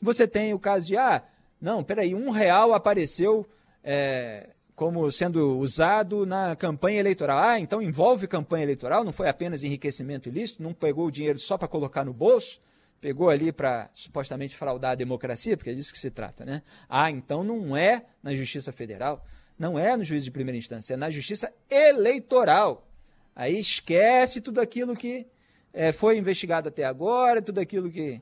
Você 0.01 0.27
tem 0.27 0.53
o 0.53 0.59
caso 0.59 0.87
de, 0.87 0.97
ah, 0.97 1.23
não, 1.61 1.83
peraí, 1.83 2.15
um 2.15 2.31
real 2.31 2.73
apareceu 2.73 3.47
é, 3.83 4.49
como 4.79 5.11
sendo 5.11 5.57
usado 5.59 6.25
na 6.25 6.55
campanha 6.55 7.01
eleitoral. 7.01 7.37
Ah, 7.37 7.59
então 7.59 7.81
envolve 7.81 8.25
campanha 8.29 8.63
eleitoral, 8.63 9.03
não 9.03 9.11
foi 9.11 9.27
apenas 9.27 9.61
enriquecimento 9.61 10.29
ilícito, 10.29 10.63
não 10.63 10.73
pegou 10.73 11.07
o 11.07 11.11
dinheiro 11.11 11.37
só 11.37 11.57
para 11.57 11.67
colocar 11.67 12.05
no 12.05 12.13
bolso, 12.13 12.61
pegou 13.01 13.29
ali 13.29 13.51
para 13.51 13.89
supostamente 13.93 14.55
fraudar 14.55 14.91
a 14.91 14.95
democracia, 14.95 15.57
porque 15.57 15.71
é 15.71 15.73
disso 15.73 15.91
que 15.91 15.99
se 15.99 16.09
trata, 16.09 16.45
né? 16.45 16.61
Ah, 16.87 17.11
então 17.11 17.43
não 17.43 17.75
é 17.75 18.05
na 18.23 18.33
Justiça 18.33 18.71
Federal, 18.71 19.21
não 19.57 19.77
é 19.77 19.97
no 19.97 20.05
juiz 20.05 20.23
de 20.23 20.31
primeira 20.31 20.57
instância, 20.57 20.93
é 20.93 20.97
na 20.97 21.09
Justiça 21.09 21.51
Eleitoral. 21.69 22.87
Aí 23.35 23.59
esquece 23.59 24.39
tudo 24.39 24.61
aquilo 24.61 24.95
que 24.95 25.27
é, 25.73 25.91
foi 25.91 26.17
investigado 26.17 26.69
até 26.69 26.85
agora, 26.85 27.41
tudo 27.41 27.59
aquilo 27.59 27.91
que. 27.91 28.21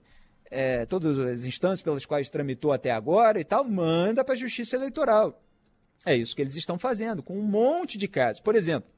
É, 0.50 0.88
todas 0.88 1.20
as 1.20 1.44
instâncias 1.44 1.84
pelas 1.84 2.04
quais 2.04 2.32
tramitou 2.32 2.72
até 2.72 2.90
agora 2.90 3.40
e 3.40 3.44
tal, 3.44 3.64
manda 3.64 4.24
para 4.24 4.34
a 4.34 4.38
Justiça 4.38 4.76
Eleitoral. 4.76 5.40
É 6.06 6.16
isso 6.16 6.36
que 6.36 6.42
eles 6.42 6.56
estão 6.56 6.78
fazendo, 6.78 7.22
com 7.22 7.38
um 7.38 7.44
monte 7.44 7.98
de 7.98 8.08
casos. 8.08 8.42
Por 8.42 8.56
exemplo, 8.56 8.90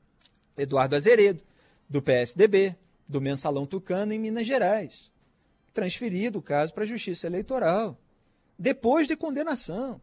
Eduardo 0.57 0.95
Azeredo, 0.95 1.41
do 1.89 2.01
PSDB, 2.01 2.75
do 3.07 3.19
Mensalão 3.19 3.65
Tucano, 3.65 4.13
em 4.13 4.19
Minas 4.19 4.45
Gerais. 4.45 5.09
Transferido 5.73 6.39
o 6.39 6.41
caso 6.41 6.73
para 6.73 6.83
a 6.83 6.87
Justiça 6.87 7.27
Eleitoral. 7.27 7.97
Depois 8.57 9.07
de 9.07 9.15
condenação. 9.15 10.01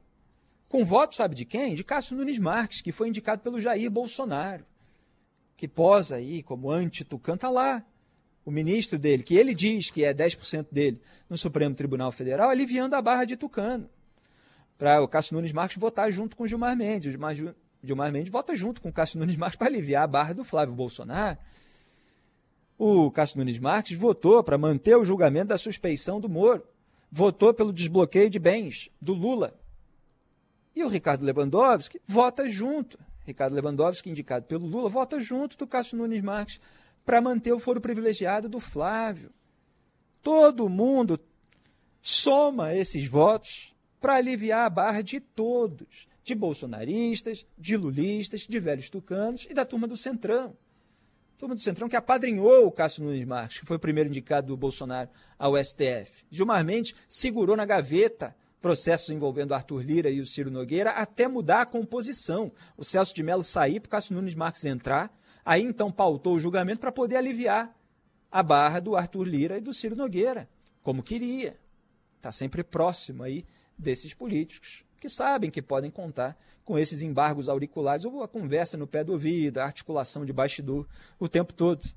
Com 0.68 0.85
voto, 0.85 1.14
sabe 1.14 1.35
de 1.35 1.44
quem? 1.44 1.74
De 1.74 1.85
Cássio 1.85 2.16
Nunes 2.16 2.38
Marques, 2.38 2.80
que 2.80 2.90
foi 2.90 3.09
indicado 3.09 3.42
pelo 3.42 3.61
Jair 3.61 3.90
Bolsonaro. 3.90 4.64
Que 5.56 5.68
posa 5.68 6.16
aí 6.16 6.42
como 6.42 6.70
anti-Tucano, 6.70 7.37
está 7.37 7.50
lá. 7.50 7.85
O 8.44 8.50
ministro 8.50 8.98
dele, 8.98 9.22
que 9.22 9.37
ele 9.37 9.54
diz 9.54 9.90
que 9.90 10.04
é 10.04 10.12
10% 10.12 10.66
dele 10.70 11.00
no 11.28 11.37
Supremo 11.37 11.74
Tribunal 11.74 12.11
Federal, 12.11 12.50
aliviando 12.50 12.94
a 12.94 13.02
barra 13.02 13.24
de 13.24 13.37
Tucano 13.37 13.88
para 14.78 15.00
o 15.02 15.08
Cássio 15.08 15.34
Nunes 15.34 15.52
Marques 15.52 15.78
votar 15.78 16.10
junto 16.10 16.36
com 16.36 16.44
o 16.44 16.46
Gilmar 16.46 16.76
Mendes. 16.76 17.06
O 17.06 17.10
Gilmar, 17.10 17.34
Gilmar 17.82 18.12
Mendes 18.12 18.30
vota 18.30 18.54
junto 18.54 18.80
com 18.80 18.88
o 18.88 18.92
Cássio 18.92 19.18
Nunes 19.18 19.36
Marques 19.36 19.58
para 19.58 19.68
aliviar 19.68 20.04
a 20.04 20.06
barra 20.06 20.32
do 20.32 20.44
Flávio 20.44 20.74
Bolsonaro. 20.74 21.38
O 22.78 23.10
Cássio 23.10 23.38
Nunes 23.38 23.58
Marques 23.58 23.96
votou 23.96 24.42
para 24.44 24.58
manter 24.58 24.96
o 24.96 25.04
julgamento 25.04 25.48
da 25.48 25.58
suspeição 25.58 26.20
do 26.20 26.28
Moro. 26.28 26.62
Votou 27.10 27.54
pelo 27.54 27.72
desbloqueio 27.72 28.28
de 28.28 28.38
bens 28.38 28.90
do 29.00 29.14
Lula. 29.14 29.58
E 30.74 30.84
o 30.84 30.88
Ricardo 30.88 31.24
Lewandowski 31.24 32.00
vota 32.06 32.48
junto. 32.48 32.98
Ricardo 33.24 33.54
Lewandowski, 33.54 34.10
indicado 34.10 34.46
pelo 34.46 34.66
Lula, 34.66 34.90
vota 34.90 35.18
junto 35.20 35.56
do 35.56 35.66
Cássio 35.66 35.96
Nunes 35.96 36.22
Marques 36.22 36.60
para 37.04 37.20
manter 37.20 37.52
o 37.52 37.58
foro 37.58 37.80
privilegiado 37.80 38.48
do 38.48 38.60
Flávio. 38.60 39.30
Todo 40.22 40.68
mundo 40.68 41.18
soma 42.02 42.74
esses 42.74 43.06
votos 43.06 43.74
para 44.00 44.14
aliviar 44.14 44.66
a 44.66 44.70
barra 44.70 45.02
de 45.02 45.20
todos, 45.20 46.09
de 46.22 46.35
bolsonaristas, 46.35 47.46
de 47.56 47.76
lulistas, 47.76 48.42
de 48.42 48.61
velhos 48.61 48.90
tucanos 48.90 49.46
e 49.48 49.54
da 49.54 49.64
turma 49.64 49.87
do 49.87 49.96
Centrão. 49.96 50.56
Turma 51.38 51.54
do 51.54 51.61
Centrão 51.61 51.88
que 51.88 51.96
apadrinhou 51.96 52.66
o 52.66 52.72
Cássio 52.72 53.04
Nunes 53.04 53.26
Marques, 53.26 53.61
que 53.61 53.66
foi 53.66 53.76
o 53.76 53.80
primeiro 53.80 54.09
indicado 54.09 54.48
do 54.48 54.56
Bolsonaro 54.56 55.11
ao 55.38 55.56
STF. 55.62 56.24
Gilmar 56.30 56.64
Mendes 56.64 56.94
segurou 57.06 57.56
na 57.56 57.66
gaveta 57.66 58.35
processos 58.61 59.11
envolvendo 59.11 59.54
Arthur 59.54 59.82
Lira 59.82 60.11
e 60.11 60.20
o 60.20 60.26
Ciro 60.26 60.50
Nogueira 60.50 60.90
até 60.90 61.28
mudar 61.28 61.61
a 61.61 61.66
composição. 61.66 62.50
O 62.76 62.85
Celso 62.85 63.14
de 63.14 63.22
Mello 63.22 63.44
sair 63.44 63.80
para 63.80 63.87
o 63.87 63.90
Cássio 63.90 64.14
Nunes 64.14 64.35
Marques 64.35 64.64
entrar, 64.64 65.16
aí 65.44 65.62
então 65.62 65.92
pautou 65.92 66.35
o 66.35 66.40
julgamento 66.40 66.80
para 66.80 66.90
poder 66.90 67.16
aliviar 67.16 67.72
a 68.30 68.42
barra 68.42 68.80
do 68.80 68.96
Arthur 68.96 69.24
Lira 69.24 69.59
e 69.59 69.61
do 69.61 69.72
Ciro 69.72 69.94
Nogueira, 69.94 70.48
como 70.82 71.02
queria. 71.02 71.56
Está 72.16 72.32
sempre 72.32 72.64
próximo 72.64 73.22
aí 73.22 73.44
desses 73.78 74.14
políticos, 74.14 74.84
que 75.00 75.08
sabem 75.08 75.50
que 75.50 75.62
podem 75.62 75.90
contar 75.90 76.36
com 76.64 76.78
esses 76.78 77.02
embargos 77.02 77.48
auriculares 77.48 78.04
ou 78.04 78.22
a 78.22 78.28
conversa 78.28 78.76
no 78.76 78.86
pé 78.86 79.04
do 79.04 79.12
ouvido, 79.12 79.58
a 79.58 79.64
articulação 79.64 80.24
de 80.24 80.32
bastidor 80.32 80.86
o 81.18 81.28
tempo 81.28 81.52
todo. 81.52 81.88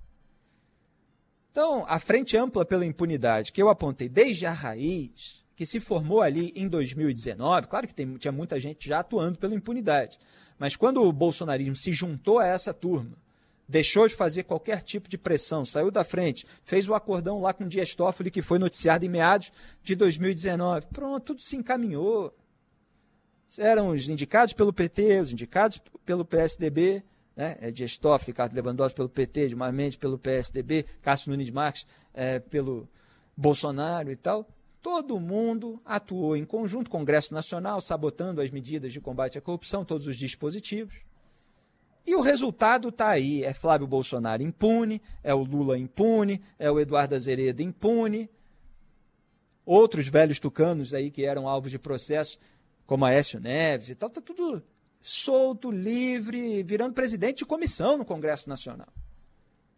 Então, 1.51 1.83
a 1.87 1.99
frente 1.99 2.37
ampla 2.37 2.63
pela 2.63 2.85
impunidade 2.85 3.51
que 3.51 3.61
eu 3.61 3.69
apontei 3.69 4.07
desde 4.07 4.45
a 4.45 4.53
raiz, 4.53 5.43
que 5.55 5.65
se 5.65 5.79
formou 5.79 6.21
ali 6.21 6.53
em 6.55 6.67
2019, 6.67 7.67
claro 7.67 7.87
que 7.87 7.93
tem, 7.93 8.15
tinha 8.17 8.31
muita 8.31 8.59
gente 8.59 8.87
já 8.87 8.99
atuando 8.99 9.39
pela 9.39 9.55
impunidade, 9.55 10.19
mas 10.57 10.75
quando 10.75 11.01
o 11.01 11.11
bolsonarismo 11.11 11.75
se 11.75 11.91
juntou 11.91 12.39
a 12.39 12.45
essa 12.45 12.73
turma, 12.73 13.17
deixou 13.69 14.07
de 14.07 14.15
fazer 14.15 14.43
qualquer 14.43 14.81
tipo 14.81 15.07
de 15.07 15.15
pressão, 15.15 15.63
saiu 15.63 15.91
da 15.91 16.03
frente, 16.03 16.43
fez 16.63 16.89
o 16.89 16.95
acordão 16.95 17.39
lá 17.39 17.53
com 17.53 17.65
o 17.65 17.67
Dias 17.67 17.93
Toffoli, 17.93 18.31
que 18.31 18.41
foi 18.41 18.57
noticiado 18.57 19.05
em 19.05 19.09
meados 19.09 19.51
de 19.83 19.95
2019. 19.95 20.87
Pronto, 20.87 21.23
tudo 21.23 21.41
se 21.41 21.55
encaminhou. 21.55 22.35
Eram 23.59 23.89
os 23.89 24.09
indicados 24.09 24.53
pelo 24.53 24.73
PT, 24.73 25.21
os 25.21 25.31
indicados 25.31 25.79
pelo 26.03 26.25
PSDB, 26.25 27.03
né? 27.35 27.57
É 27.61 27.71
Dias 27.71 27.95
Toffoli, 27.95 28.33
Carlos 28.33 28.55
Lewandowski 28.55 28.95
pelo 28.95 29.07
PT, 29.07 29.49
Gilmar 29.49 29.71
Mendes 29.71 29.97
pelo 29.97 30.17
PSDB, 30.17 30.85
Cássio 31.01 31.29
Nunes 31.29 31.51
Marques 31.51 31.85
é, 32.11 32.39
pelo 32.39 32.89
Bolsonaro 33.37 34.11
e 34.11 34.15
tal. 34.15 34.49
Todo 34.81 35.19
mundo 35.19 35.79
atuou 35.85 36.35
em 36.35 36.43
conjunto, 36.43 36.89
Congresso 36.89 37.33
Nacional, 37.33 37.81
sabotando 37.81 38.41
as 38.41 38.49
medidas 38.49 38.91
de 38.91 38.99
combate 38.99 39.37
à 39.37 39.41
corrupção, 39.41 39.85
todos 39.85 40.07
os 40.07 40.17
dispositivos. 40.17 40.95
E 42.09 42.15
o 42.15 42.21
resultado 42.21 42.89
está 42.89 43.09
aí: 43.09 43.43
é 43.43 43.53
Flávio 43.53 43.85
Bolsonaro 43.85 44.41
impune, 44.41 44.99
é 45.23 45.31
o 45.31 45.43
Lula 45.43 45.77
impune, 45.77 46.41
é 46.57 46.69
o 46.71 46.79
Eduardo 46.79 47.13
Azeredo 47.13 47.61
impune, 47.61 48.27
outros 49.63 50.07
velhos 50.07 50.39
tucanos 50.39 50.91
aí 50.91 51.11
que 51.11 51.23
eram 51.23 51.47
alvos 51.47 51.69
de 51.69 51.77
processo, 51.77 52.39
como 52.87 53.05
Aécio 53.05 53.39
Neves 53.39 53.89
e 53.89 53.95
tal, 53.95 54.09
está 54.09 54.19
tudo 54.19 54.63
solto, 54.99 55.69
livre, 55.69 56.63
virando 56.63 56.95
presidente 56.95 57.37
de 57.37 57.45
comissão 57.45 57.95
no 57.95 58.03
Congresso 58.03 58.49
Nacional. 58.49 58.89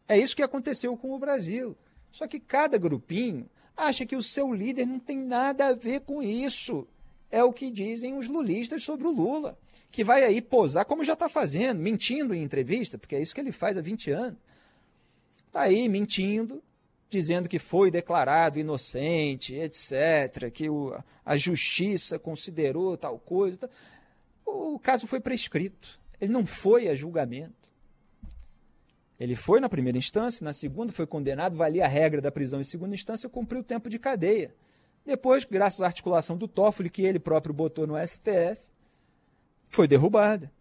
É 0.07 0.17
isso 0.17 0.33
que 0.33 0.41
aconteceu 0.41 0.95
com 0.95 1.11
o 1.11 1.19
Brasil. 1.19 1.77
Só 2.13 2.27
que 2.27 2.39
cada 2.39 2.77
grupinho 2.77 3.49
acha 3.75 4.05
que 4.05 4.15
o 4.15 4.23
seu 4.23 4.53
líder 4.53 4.85
não 4.85 4.99
tem 4.99 5.17
nada 5.17 5.67
a 5.67 5.73
ver 5.73 5.99
com 5.99 6.23
isso. 6.23 6.87
É 7.29 7.43
o 7.43 7.51
que 7.51 7.69
dizem 7.69 8.17
os 8.17 8.29
lulistas 8.29 8.83
sobre 8.83 9.05
o 9.05 9.11
Lula 9.11 9.57
que 9.91 10.03
vai 10.03 10.23
aí 10.23 10.41
posar, 10.41 10.85
como 10.85 11.03
já 11.03 11.13
está 11.13 11.27
fazendo, 11.27 11.79
mentindo 11.79 12.33
em 12.33 12.41
entrevista, 12.41 12.97
porque 12.97 13.15
é 13.15 13.21
isso 13.21 13.35
que 13.35 13.41
ele 13.41 13.51
faz 13.51 13.77
há 13.77 13.81
20 13.81 14.11
anos. 14.11 14.39
Está 15.45 15.61
aí 15.61 15.89
mentindo, 15.89 16.63
dizendo 17.09 17.49
que 17.49 17.59
foi 17.59 17.91
declarado 17.91 18.57
inocente, 18.57 19.53
etc., 19.53 20.49
que 20.51 20.69
o, 20.69 20.97
a 21.25 21.35
justiça 21.35 22.17
considerou 22.17 22.95
tal 22.95 23.19
coisa. 23.19 23.69
O 24.45 24.79
caso 24.79 25.05
foi 25.05 25.19
prescrito. 25.19 25.99
Ele 26.21 26.31
não 26.31 26.45
foi 26.45 26.87
a 26.87 26.95
julgamento. 26.95 27.69
Ele 29.19 29.35
foi 29.35 29.59
na 29.59 29.69
primeira 29.69 29.97
instância, 29.97 30.43
na 30.43 30.53
segunda 30.53 30.93
foi 30.93 31.05
condenado, 31.05 31.57
valia 31.57 31.85
a 31.85 31.87
regra 31.87 32.21
da 32.21 32.31
prisão 32.31 32.61
em 32.61 32.63
segunda 32.63 32.95
instância, 32.95 33.29
cumpriu 33.29 33.59
o 33.59 33.63
tempo 33.63 33.89
de 33.89 33.99
cadeia. 33.99 34.55
Depois, 35.05 35.43
graças 35.43 35.81
à 35.81 35.87
articulação 35.87 36.37
do 36.37 36.47
Toffoli, 36.47 36.89
que 36.89 37.03
ele 37.03 37.19
próprio 37.19 37.53
botou 37.53 37.85
no 37.85 37.95
STF, 38.07 38.70
foi 39.71 39.87
derrubada. 39.87 40.51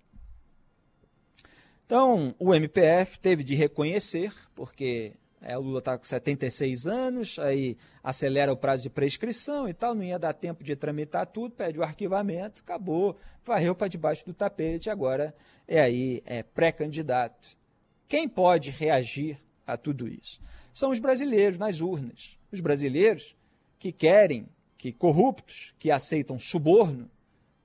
Então, 1.85 2.35
o 2.39 2.55
MPF 2.55 3.19
teve 3.19 3.43
de 3.43 3.55
reconhecer, 3.57 4.33
porque 4.55 5.13
é, 5.43 5.59
o 5.59 5.61
Lula 5.61 5.81
está 5.81 5.99
com 5.99 6.05
76 6.05 6.87
anos, 6.87 7.39
aí 7.41 7.77
acelera 8.03 8.53
o 8.53 8.57
prazo 8.57 8.85
de 8.85 8.91
prescrição 8.91 9.69
e 9.69 9.75
tal, 9.75 9.95
não 9.95 10.05
ia 10.05 10.19
dar 10.19 10.33
tempo 10.33 10.63
de 10.63 10.77
tramitar 10.77 11.27
tudo, 11.27 11.53
pede 11.53 11.79
o 11.79 11.83
arquivamento, 11.83 12.63
acabou, 12.63 13.17
varreu 13.45 13.75
para 13.75 13.89
debaixo 13.89 14.25
do 14.25 14.33
tapete, 14.33 14.89
agora 14.89 15.35
é 15.67 15.81
aí 15.81 16.23
é 16.25 16.45
pré-candidato. 16.45 17.59
Quem 18.07 18.29
pode 18.29 18.71
reagir 18.71 19.41
a 19.67 19.77
tudo 19.77 20.07
isso? 20.07 20.41
São 20.73 20.91
os 20.91 21.01
brasileiros 21.01 21.59
nas 21.59 21.81
urnas. 21.81 22.39
Os 22.53 22.61
brasileiros 22.61 23.37
que 23.79 23.91
querem 23.91 24.49
que 24.79 24.93
corruptos, 24.93 25.75
que 25.79 25.91
aceitam 25.91 26.39
suborno, 26.39 27.11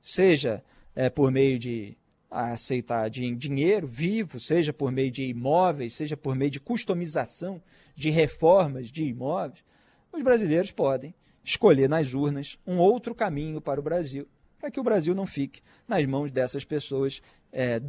seja 0.01 0.63
é, 0.95 1.09
por 1.09 1.31
meio 1.31 1.59
de 1.59 1.97
aceitar 2.29 3.09
dinheiro 3.09 3.87
vivo, 3.87 4.39
seja 4.39 4.73
por 4.73 4.91
meio 4.91 5.11
de 5.11 5.23
imóveis, 5.23 5.93
seja 5.93 6.17
por 6.17 6.35
meio 6.35 6.51
de 6.51 6.59
customização 6.59 7.61
de 7.95 8.09
reformas 8.09 8.87
de 8.87 9.05
imóveis, 9.05 9.63
os 10.11 10.21
brasileiros 10.21 10.71
podem 10.71 11.13
escolher 11.43 11.87
nas 11.87 12.13
urnas 12.13 12.57
um 12.65 12.77
outro 12.77 13.13
caminho 13.13 13.61
para 13.61 13.79
o 13.79 13.83
Brasil, 13.83 14.27
para 14.59 14.71
que 14.71 14.79
o 14.79 14.83
Brasil 14.83 15.13
não 15.13 15.25
fique 15.25 15.61
nas 15.87 16.05
mãos 16.05 16.31
dessas 16.31 16.65
pessoas 16.65 17.21
é, 17.51 17.81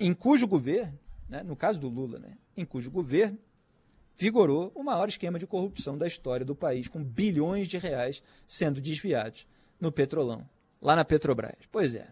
em 0.00 0.12
cujo 0.12 0.46
governo, 0.46 0.98
né, 1.28 1.42
no 1.42 1.54
caso 1.54 1.80
do 1.80 1.88
Lula, 1.88 2.18
né, 2.18 2.36
em 2.56 2.64
cujo 2.64 2.90
governo 2.90 3.38
vigorou 4.16 4.70
o 4.74 4.82
maior 4.82 5.08
esquema 5.08 5.38
de 5.38 5.46
corrupção 5.46 5.98
da 5.98 6.06
história 6.06 6.44
do 6.44 6.54
país, 6.54 6.88
com 6.88 7.02
bilhões 7.02 7.68
de 7.68 7.78
reais 7.78 8.22
sendo 8.46 8.80
desviados 8.80 9.46
no 9.80 9.90
petrolão, 9.90 10.48
lá 10.80 10.94
na 10.94 11.04
Petrobras. 11.04 11.56
Pois 11.70 11.94
é. 11.94 12.08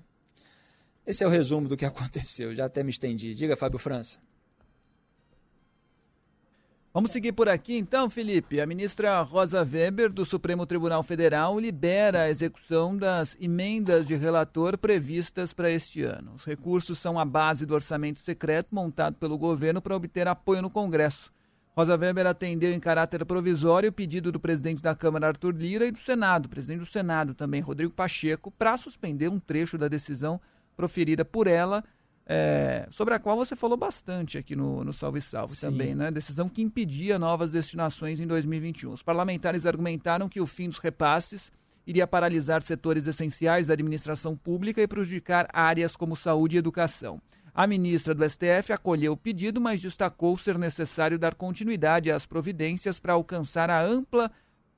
Esse 1.07 1.25
é 1.25 1.27
o 1.27 1.31
resumo 1.31 1.69
do 1.69 1.77
que 1.77 1.85
aconteceu. 1.87 2.55
Já 2.55 2.67
até 2.67 2.83
me 2.83 2.91
estendi. 2.91 3.35
Diga, 3.35 3.57
Fábio 3.57 3.79
França. 3.79 4.19
Vamos 6.95 7.11
seguir 7.11 7.33
por 7.33 7.49
aqui 7.49 7.79
então, 7.79 8.11
Felipe. 8.11 8.61
A 8.61 8.67
ministra 8.67 9.23
Rosa 9.23 9.63
Weber, 9.63 10.13
do 10.13 10.27
Supremo 10.27 10.67
Tribunal 10.67 11.03
Federal, 11.03 11.59
libera 11.59 12.25
a 12.25 12.29
execução 12.29 12.95
das 12.95 13.35
emendas 13.41 14.07
de 14.07 14.15
relator 14.15 14.77
previstas 14.77 15.55
para 15.55 15.71
este 15.71 16.03
ano. 16.03 16.35
Os 16.35 16.45
recursos 16.45 16.99
são 16.99 17.19
a 17.19 17.25
base 17.25 17.65
do 17.65 17.73
orçamento 17.73 18.21
secreto 18.21 18.75
montado 18.75 19.17
pelo 19.17 19.39
governo 19.39 19.81
para 19.81 19.97
obter 19.97 20.29
apoio 20.29 20.61
no 20.61 20.69
Congresso. 20.69 21.33
Rosa 21.75 21.97
Weber 21.97 22.27
atendeu 22.27 22.71
em 22.75 22.79
caráter 22.79 23.25
provisório 23.25 23.89
o 23.89 23.93
pedido 23.93 24.31
do 24.31 24.39
presidente 24.39 24.83
da 24.83 24.95
Câmara, 24.95 25.29
Arthur 25.29 25.55
Lira, 25.57 25.87
e 25.87 25.91
do 25.91 25.99
Senado, 25.99 26.47
presidente 26.47 26.81
do 26.81 26.87
Senado 26.87 27.33
também, 27.33 27.63
Rodrigo 27.63 27.95
Pacheco, 27.95 28.51
para 28.51 28.77
suspender 28.77 29.31
um 29.31 29.41
trecho 29.41 29.79
da 29.79 29.89
decisão 29.89 30.39
proferida 30.77 31.25
por 31.25 31.47
ela 31.47 31.85
é, 32.27 32.87
sobre 32.91 33.15
a 33.15 33.19
qual 33.19 33.37
você 33.37 33.57
falou 33.57 33.77
bastante 33.77 34.39
aqui 34.39 34.55
no, 34.55 34.85
no 34.85 34.93
Salve 34.93 35.21
Salve 35.21 35.55
Sim. 35.55 35.67
também, 35.67 35.95
né? 35.95 36.11
Decisão 36.11 36.49
que 36.49 36.63
impedia 36.63 37.19
novas 37.19 37.51
destinações 37.51 38.21
em 38.21 38.27
2021. 38.27 38.93
Os 38.93 39.03
parlamentares 39.03 39.67
argumentaram 39.67 40.29
que 40.29 40.41
o 40.41 40.47
fim 40.47 40.69
dos 40.69 40.79
repasses 40.79 41.51
iria 41.87 42.07
paralisar 42.07 42.63
setores 42.63 43.07
essenciais 43.07 43.67
da 43.67 43.75
administração 43.75 44.37
pública 44.37 44.81
e 44.81 44.87
prejudicar 44.87 45.49
áreas 45.53 45.97
como 45.97 46.15
saúde 46.15 46.57
e 46.57 46.59
educação. 46.59 47.21
A 47.55 47.67
ministra 47.67 48.15
do 48.15 48.29
STF 48.29 48.73
acolheu 48.73 49.13
o 49.13 49.17
pedido, 49.17 49.61
mas 49.61 49.83
destacou 49.83 50.37
ser 50.39 50.57
necessário 50.57 51.19
dar 51.19 51.35
continuidade 51.35 52.11
às 52.11 52.25
providências 52.25 52.99
para 52.99 53.13
alcançar 53.13 53.69
a 53.69 53.83
ampla 53.83 54.31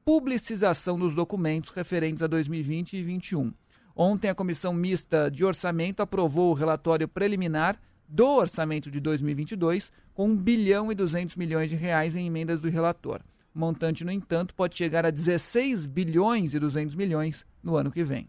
publicização 0.05 0.99
dos 0.99 1.15
documentos 1.15 1.71
referentes 1.71 2.23
a 2.23 2.27
2020 2.27 2.95
e 2.95 2.97
2021. 2.97 3.53
Ontem, 3.97 4.29
a 4.29 4.35
Comissão 4.35 4.73
Mista 4.73 5.31
de 5.31 5.45
Orçamento 5.45 6.01
aprovou 6.01 6.51
o 6.51 6.55
relatório 6.55 7.07
preliminar 7.07 7.79
do 8.09 8.27
orçamento 8.27 8.91
de 8.91 9.01
2022, 9.01 9.93
com 10.13 10.29
1 10.29 10.37
bilhão 10.37 10.91
e 10.91 10.95
200 10.95 11.37
milhões 11.37 11.71
de 11.71 11.77
reais 11.77 12.17
em 12.17 12.27
emendas 12.27 12.61
do 12.61 12.69
relator. 12.69 13.21
O 13.55 13.59
montante, 13.59 14.05
no 14.05 14.11
entanto, 14.11 14.55
pode 14.55 14.77
chegar 14.77 15.07
a 15.07 15.11
16 15.11 15.87
bilhões 15.87 16.55
e 16.55 16.59
200 16.59 16.95
milhões 16.97 17.47
no 17.63 17.77
ano 17.77 17.91
que 17.91 18.03
vem. 18.03 18.27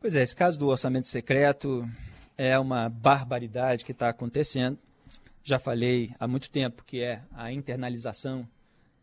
Pois 0.00 0.14
é, 0.14 0.22
esse 0.22 0.34
caso 0.34 0.58
do 0.58 0.68
orçamento 0.68 1.06
secreto 1.06 1.88
é 2.36 2.58
uma 2.58 2.88
barbaridade 2.88 3.84
que 3.84 3.92
está 3.92 4.08
acontecendo. 4.08 4.78
Já 5.42 5.58
falei 5.58 6.12
há 6.18 6.26
muito 6.26 6.50
tempo 6.50 6.82
que 6.84 7.02
é 7.02 7.22
a 7.32 7.52
internalização 7.52 8.48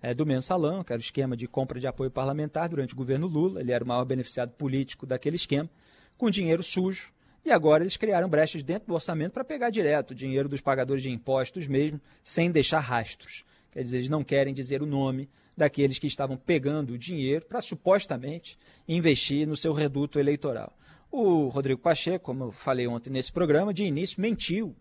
é, 0.01 0.13
do 0.13 0.25
mensalão, 0.25 0.83
que 0.83 0.91
era 0.91 0.99
o 0.99 1.03
esquema 1.03 1.37
de 1.37 1.47
compra 1.47 1.79
de 1.79 1.87
apoio 1.87 2.09
parlamentar 2.09 2.67
durante 2.67 2.93
o 2.93 2.97
governo 2.97 3.27
Lula. 3.27 3.59
Ele 3.59 3.71
era 3.71 3.83
o 3.83 3.87
maior 3.87 4.05
beneficiado 4.05 4.51
político 4.51 5.05
daquele 5.05 5.35
esquema, 5.35 5.69
com 6.17 6.29
dinheiro 6.29 6.63
sujo. 6.63 7.13
E 7.43 7.51
agora 7.51 7.83
eles 7.83 7.97
criaram 7.97 8.29
brechas 8.29 8.63
dentro 8.63 8.87
do 8.87 8.93
orçamento 8.93 9.33
para 9.33 9.43
pegar 9.43 9.69
direto 9.69 10.11
o 10.11 10.15
dinheiro 10.15 10.47
dos 10.47 10.61
pagadores 10.61 11.01
de 11.01 11.09
impostos 11.09 11.67
mesmo, 11.67 11.99
sem 12.23 12.51
deixar 12.51 12.79
rastros. 12.79 13.43
Quer 13.71 13.83
dizer, 13.83 13.97
eles 13.97 14.09
não 14.09 14.23
querem 14.23 14.53
dizer 14.53 14.81
o 14.81 14.85
nome 14.85 15.29
daqueles 15.55 15.97
que 15.97 16.07
estavam 16.07 16.37
pegando 16.37 16.93
o 16.93 16.97
dinheiro 16.97 17.45
para 17.45 17.61
supostamente 17.61 18.57
investir 18.87 19.47
no 19.47 19.55
seu 19.55 19.73
reduto 19.73 20.19
eleitoral. 20.19 20.75
O 21.09 21.47
Rodrigo 21.47 21.81
Pacheco, 21.81 22.25
como 22.25 22.45
eu 22.45 22.51
falei 22.51 22.87
ontem 22.87 23.09
nesse 23.09 23.31
programa, 23.31 23.73
de 23.73 23.83
início 23.83 24.21
mentiu. 24.21 24.75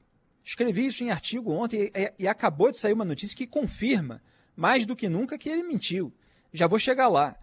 Escrevi 0.44 0.86
isso 0.86 1.02
em 1.02 1.10
artigo 1.10 1.52
ontem 1.52 1.90
e, 1.94 2.12
e 2.20 2.28
acabou 2.28 2.70
de 2.70 2.78
sair 2.78 2.92
uma 2.92 3.04
notícia 3.04 3.36
que 3.36 3.46
confirma 3.46 4.22
mais 4.56 4.84
do 4.86 4.96
que 4.96 5.08
nunca 5.08 5.38
que 5.38 5.48
ele 5.48 5.62
mentiu. 5.62 6.12
Já 6.52 6.66
vou 6.66 6.78
chegar 6.78 7.08
lá. 7.08 7.36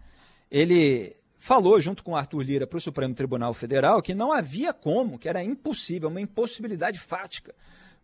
Ele 0.50 1.14
falou, 1.38 1.80
junto 1.80 2.02
com 2.02 2.16
Arthur 2.16 2.42
Lira, 2.42 2.66
para 2.66 2.76
o 2.76 2.80
Supremo 2.80 3.14
Tribunal 3.14 3.54
Federal 3.54 4.02
que 4.02 4.14
não 4.14 4.32
havia 4.32 4.72
como, 4.72 5.18
que 5.18 5.28
era 5.28 5.42
impossível, 5.42 6.08
uma 6.08 6.20
impossibilidade 6.20 6.98
fática, 6.98 7.54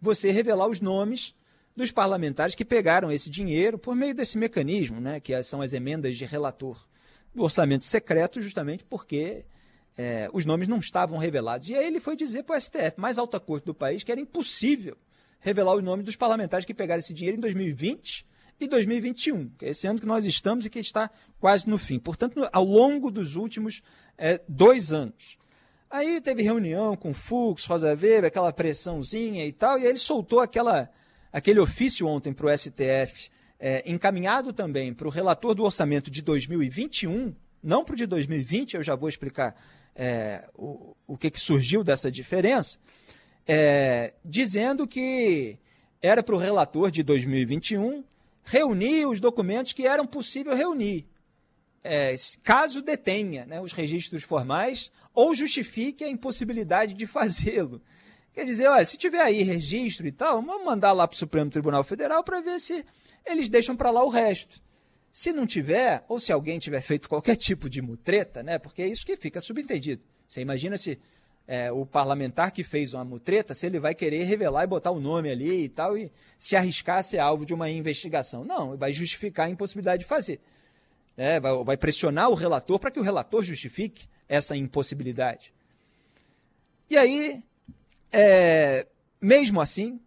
você 0.01 0.31
revelar 0.31 0.69
os 0.69 0.81
nomes 0.81 1.35
dos 1.77 1.91
parlamentares 1.91 2.55
que 2.55 2.65
pegaram 2.65 3.11
esse 3.11 3.29
dinheiro 3.29 3.79
por 3.79 3.97
meio 3.97 4.15
desse 4.15 4.39
mecanismo, 4.39 5.01
né, 5.01 5.19
que 5.19 5.43
são 5.43 5.61
as 5.61 5.73
emendas 5.73 6.17
de 6.17 6.25
relator 6.25 6.79
do 7.35 7.43
orçamento 7.43 7.85
secreto, 7.85 8.41
justamente 8.41 8.85
porque 8.85 9.45
é, 9.99 10.29
os 10.33 10.47
nomes 10.47 10.69
não 10.69 10.79
estavam 10.79 11.19
revelados. 11.19 11.69
E 11.69 11.75
aí 11.75 11.87
ele 11.87 11.99
foi 11.99 12.15
dizer 12.15 12.45
para 12.45 12.57
o 12.57 12.61
STF, 12.61 12.95
mais 12.97 13.19
alta 13.19 13.41
corte 13.41 13.65
do 13.65 13.75
país, 13.75 14.05
que 14.05 14.13
era 14.13 14.21
impossível 14.21 14.97
revelar 15.41 15.75
os 15.75 15.83
nomes 15.83 16.05
dos 16.05 16.17
parlamentares 16.17 16.65
que 16.65 16.73
pegaram 16.73 17.01
esse 17.01 17.13
dinheiro 17.13 17.37
em 17.37 17.41
2020 17.41 18.25
e 18.65 18.69
2021, 18.69 19.51
que 19.51 19.67
é 19.67 19.69
esse 19.71 19.87
ano 19.87 20.01
que 20.01 20.07
nós 20.07 20.27
estamos 20.27 20.67
e 20.67 20.71
que 20.71 20.79
está 20.79 21.11
quase 21.39 21.69
no 21.69 21.79
fim. 21.79 21.99
Portanto, 21.99 22.49
ao 22.53 22.65
longo 22.65 23.11
dos 23.11 23.37
últimos 23.37 23.83
é, 24.19 24.41
dois 24.49 24.93
anos. 24.93 25.37
Aí 25.91 26.21
teve 26.21 26.43
reunião 26.43 26.97
com 26.97 27.15
Fux, 27.15 27.67
Rosa 27.67 27.89
Weber, 27.89 28.25
aquela 28.25 28.53
pressãozinha 28.53 29.47
e 29.47 29.53
tal, 29.53 29.79
e 29.79 29.83
aí 29.83 29.89
ele 29.89 29.99
soltou 29.99 30.41
aquela, 30.41 30.91
aquele 31.33 31.61
ofício 31.61 32.07
ontem 32.07 32.33
para 32.33 32.47
o 32.47 32.59
STF, 32.59 33.31
é, 33.61 33.89
encaminhado 33.91 34.53
também 34.53 34.93
para 34.93 35.07
o 35.07 35.11
relator 35.11 35.55
do 35.55 35.63
orçamento 35.63 36.11
de 36.11 36.21
2021, 36.21 37.35
não 37.63 37.85
para 37.85 37.93
o 37.93 37.97
de 37.97 38.07
2020, 38.07 38.75
eu 38.75 38.83
já 38.83 38.97
vou 38.97 39.09
explicar 39.09 39.55
é, 39.95 40.49
o, 40.55 40.97
o 41.07 41.17
que, 41.17 41.31
que 41.31 41.41
surgiu 41.41 41.85
dessa 41.85 42.11
diferença, 42.11 42.79
é, 43.47 44.15
dizendo 44.25 44.89
que 44.89 45.59
era 46.03 46.23
para 46.23 46.35
o 46.35 46.39
relator 46.39 46.91
de 46.91 47.03
2021 47.03 48.05
reunir 48.45 49.07
os 49.07 49.21
documentos 49.21 49.73
que 49.73 49.87
eram 49.87 50.07
possível 50.07 50.55
reunir, 50.55 51.07
é, 51.83 52.15
caso 52.43 52.81
detenha 52.81 53.45
né, 53.45 53.61
os 53.61 53.73
registros 53.73 54.23
formais 54.23 54.91
ou 55.13 55.35
justifique 55.35 56.03
a 56.03 56.09
impossibilidade 56.09 56.95
de 56.95 57.07
fazê-lo. 57.07 57.81
Quer 58.33 58.45
dizer, 58.45 58.67
olha, 58.67 58.85
se 58.85 58.97
tiver 58.97 59.21
aí 59.21 59.43
registro 59.43 60.07
e 60.07 60.13
tal, 60.13 60.43
vamos 60.43 60.65
mandar 60.65 60.93
lá 60.93 61.07
para 61.07 61.15
o 61.15 61.19
Supremo 61.19 61.51
Tribunal 61.51 61.85
Federal 61.85 62.25
para 62.25 62.41
ver 62.41 62.59
se 62.59 62.85
eles 63.25 63.49
deixam 63.49 63.77
para 63.77 63.93
lá 63.93 64.03
o 64.03 64.09
resto. 64.09 64.61
Se 65.13 65.33
não 65.33 65.47
tiver, 65.47 66.05
ou 66.09 66.19
se 66.19 66.33
alguém 66.33 66.59
tiver 66.59 66.81
feito 66.81 67.09
qualquer 67.09 67.37
tipo 67.37 67.71
de 67.71 67.81
mutreta, 67.81 68.43
né? 68.43 68.59
Porque 68.59 68.83
é 68.83 68.89
isso 68.89 69.07
que 69.07 69.17
fica 69.17 69.41
subentendido. 69.41 70.03
Você 70.27 70.41
imagina 70.41 70.77
se 70.77 70.99
é, 71.47 71.71
o 71.71 71.85
parlamentar 71.85 72.51
que 72.51 72.65
fez 72.65 72.95
uma 72.95 73.05
mutreta, 73.05 73.55
se 73.55 73.67
ele 73.67 73.79
vai 73.79 73.95
querer 73.95 74.25
revelar 74.25 74.65
e 74.65 74.67
botar 74.67 74.91
o 74.91 75.01
nome 75.01 75.31
ali 75.31 75.65
e 75.65 75.69
tal, 75.69 75.97
e 75.97 76.11
se 76.39 76.57
arriscar 76.57 76.99
a 76.99 77.03
ser 77.03 77.19
alvo 77.19 77.45
de 77.45 77.53
uma 77.53 77.71
investigação. 77.71 78.45
Não, 78.45 78.77
vai 78.77 78.93
justificar 78.93 79.47
a 79.47 79.51
impossibilidade 79.51 80.03
de 80.03 80.09
fazer. 80.09 80.41
É, 81.17 81.39
vai, 81.39 81.65
vai 81.65 81.77
pressionar 81.77 82.31
o 82.31 82.35
relator 82.35 82.79
para 82.79 82.91
que 82.91 82.99
o 82.99 83.03
relator 83.03 83.43
justifique 83.43 84.07
essa 84.29 84.57
impossibilidade. 84.57 85.53
E 86.89 86.97
aí, 86.97 87.43
é, 88.11 88.87
mesmo 89.21 89.61
assim, 89.61 90.01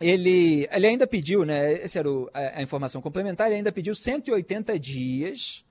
ele, 0.00 0.68
ele 0.70 0.86
ainda 0.86 1.06
pediu, 1.06 1.44
né, 1.44 1.74
essa 1.74 1.98
era 1.98 2.10
o, 2.10 2.30
a, 2.32 2.58
a, 2.58 2.62
informação 2.62 3.00
complementar, 3.00 3.48
ele 3.48 3.56
ainda 3.56 3.72
pediu 3.72 3.94
180 3.94 4.78
dias 4.78 5.64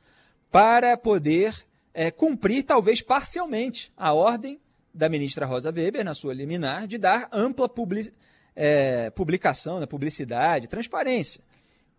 para 0.51 0.95
poder 0.97 1.65
é, 1.93 2.11
cumprir, 2.11 2.63
talvez 2.63 3.01
parcialmente, 3.01 3.91
a 3.97 4.13
ordem 4.13 4.59
da 4.93 5.09
ministra 5.09 5.45
Rosa 5.45 5.71
Weber, 5.71 6.03
na 6.03 6.13
sua 6.13 6.33
liminar, 6.33 6.87
de 6.87 6.97
dar 6.97 7.27
ampla 7.31 7.67
publi, 7.67 8.13
é, 8.55 9.09
publicação, 9.09 9.79
né, 9.79 9.85
publicidade, 9.85 10.67
transparência 10.67 11.41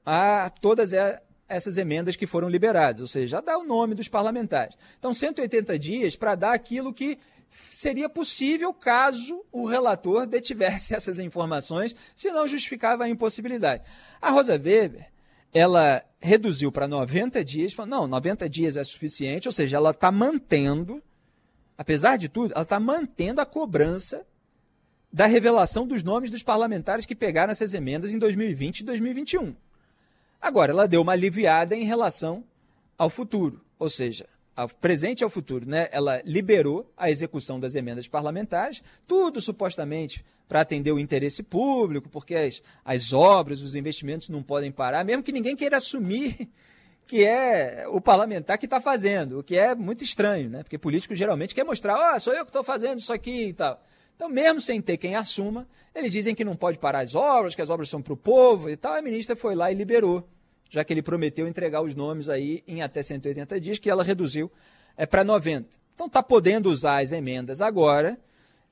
a 0.06 0.50
todas 0.60 0.92
essas 1.48 1.78
emendas 1.78 2.14
que 2.14 2.26
foram 2.26 2.48
liberadas, 2.48 3.00
ou 3.00 3.06
seja, 3.06 3.38
já 3.38 3.40
dá 3.40 3.58
o 3.58 3.64
nome 3.64 3.94
dos 3.94 4.08
parlamentares. 4.08 4.76
Então, 4.98 5.14
180 5.14 5.78
dias 5.78 6.16
para 6.16 6.34
dar 6.34 6.52
aquilo 6.52 6.92
que 6.92 7.18
seria 7.72 8.08
possível 8.08 8.72
caso 8.74 9.44
o 9.52 9.66
relator 9.66 10.26
detivesse 10.26 10.94
essas 10.96 11.18
informações, 11.18 11.94
se 12.14 12.30
não 12.30 12.46
justificava 12.46 13.04
a 13.04 13.08
impossibilidade. 13.08 13.82
A 14.20 14.30
Rosa 14.30 14.52
Weber, 14.52 15.10
ela 15.52 16.02
reduziu 16.20 16.72
para 16.72 16.88
90 16.88 17.44
dias, 17.44 17.72
falou, 17.72 17.90
não, 17.90 18.06
90 18.06 18.48
dias 18.48 18.76
é 18.76 18.84
suficiente, 18.84 19.48
ou 19.48 19.52
seja, 19.52 19.76
ela 19.76 19.90
está 19.90 20.10
mantendo, 20.10 21.02
apesar 21.76 22.16
de 22.16 22.28
tudo, 22.28 22.52
ela 22.52 22.62
está 22.62 22.78
mantendo 22.78 23.40
a 23.40 23.46
cobrança 23.46 24.26
da 25.12 25.26
revelação 25.26 25.86
dos 25.86 26.02
nomes 26.02 26.30
dos 26.30 26.42
parlamentares 26.42 27.06
que 27.06 27.14
pegaram 27.14 27.52
essas 27.52 27.72
emendas 27.72 28.12
em 28.12 28.18
2020 28.18 28.80
e 28.80 28.84
2021. 28.84 29.54
Agora, 30.40 30.72
ela 30.72 30.88
deu 30.88 31.02
uma 31.02 31.12
aliviada 31.12 31.76
em 31.76 31.84
relação 31.84 32.44
ao 32.98 33.08
futuro, 33.08 33.60
ou 33.78 33.88
seja, 33.88 34.26
ao 34.56 34.68
presente 34.68 35.20
e 35.20 35.24
ao 35.24 35.30
futuro, 35.30 35.66
né? 35.66 35.88
Ela 35.90 36.20
liberou 36.24 36.90
a 36.96 37.10
execução 37.10 37.58
das 37.58 37.74
emendas 37.74 38.06
parlamentares, 38.06 38.82
tudo 39.06 39.40
supostamente 39.40 40.24
para 40.48 40.60
atender 40.60 40.92
o 40.92 40.98
interesse 40.98 41.42
público, 41.42 42.08
porque 42.08 42.34
as, 42.34 42.62
as 42.84 43.12
obras, 43.12 43.62
os 43.62 43.74
investimentos 43.74 44.28
não 44.28 44.42
podem 44.42 44.70
parar, 44.70 45.04
mesmo 45.04 45.22
que 45.22 45.32
ninguém 45.32 45.56
queira 45.56 45.78
assumir 45.78 46.48
que 47.06 47.24
é 47.24 47.86
o 47.88 48.00
parlamentar 48.00 48.58
que 48.58 48.66
está 48.66 48.80
fazendo, 48.80 49.40
o 49.40 49.42
que 49.42 49.56
é 49.56 49.74
muito 49.74 50.02
estranho, 50.02 50.48
né? 50.48 50.62
Porque 50.62 50.78
político 50.78 51.14
geralmente 51.14 51.54
quer 51.54 51.64
mostrar, 51.64 51.96
ó, 51.96 52.16
oh, 52.16 52.20
sou 52.20 52.32
eu 52.32 52.44
que 52.44 52.50
estou 52.50 52.64
fazendo 52.64 52.98
isso 52.98 53.12
aqui 53.12 53.48
e 53.48 53.52
tal. 53.52 53.82
Então, 54.16 54.28
mesmo 54.28 54.60
sem 54.60 54.80
ter 54.80 54.96
quem 54.96 55.14
assuma, 55.14 55.66
eles 55.94 56.12
dizem 56.12 56.34
que 56.34 56.44
não 56.44 56.56
pode 56.56 56.78
parar 56.78 57.00
as 57.00 57.14
obras, 57.14 57.54
que 57.54 57.62
as 57.62 57.70
obras 57.70 57.88
são 57.88 58.00
para 58.00 58.12
o 58.12 58.16
povo 58.16 58.70
e 58.70 58.76
tal. 58.76 58.94
A 58.94 59.02
ministra 59.02 59.36
foi 59.36 59.54
lá 59.54 59.70
e 59.70 59.74
liberou, 59.74 60.26
já 60.70 60.84
que 60.84 60.92
ele 60.92 61.02
prometeu 61.02 61.46
entregar 61.46 61.82
os 61.82 61.94
nomes 61.94 62.28
aí 62.28 62.62
em 62.66 62.80
até 62.80 63.02
180 63.02 63.60
dias, 63.60 63.78
que 63.78 63.90
ela 63.90 64.04
reduziu 64.04 64.50
é, 64.96 65.04
para 65.04 65.24
90. 65.24 65.68
Então, 65.94 66.06
está 66.06 66.22
podendo 66.22 66.70
usar 66.70 67.02
as 67.02 67.12
emendas 67.12 67.60
agora. 67.60 68.18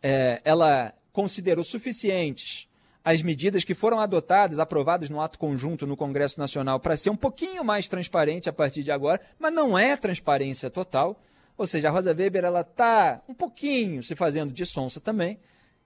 É, 0.03 0.41
ela 0.45 0.95
considerou 1.13 1.63
suficientes 1.63 2.69
as 3.05 3.23
medidas 3.23 3.65
que 3.65 3.75
foram 3.75 3.99
adotadas, 3.99 4.59
aprovadas 4.59 5.11
no 5.11 5.21
ato 5.21 5.39
conjunto 5.39 5.87
no 5.87 5.97
Congresso 5.97 6.39
Nacional, 6.39 6.79
para 6.79 6.97
ser 6.97 7.11
um 7.11 7.17
pouquinho 7.17 7.65
mais 7.65 7.89
transparente 7.89 8.49
a 8.49 8.53
partir 8.53 8.83
de 8.83 8.93
agora, 8.93 9.21
mas 9.39 9.53
não 9.53 9.77
é 9.77 9.97
transparência 9.97 10.71
total. 10.71 11.21
Ou 11.59 11.67
seja, 11.67 11.89
a 11.89 11.91
Rosa 11.91 12.15
Weber 12.15 12.45
ela 12.45 12.61
está 12.61 13.21
um 13.29 13.35
pouquinho 13.35 14.03
se 14.03 14.15
fazendo 14.15 14.53
de 14.53 14.65
sonsa 14.65 15.01
também, 15.01 15.39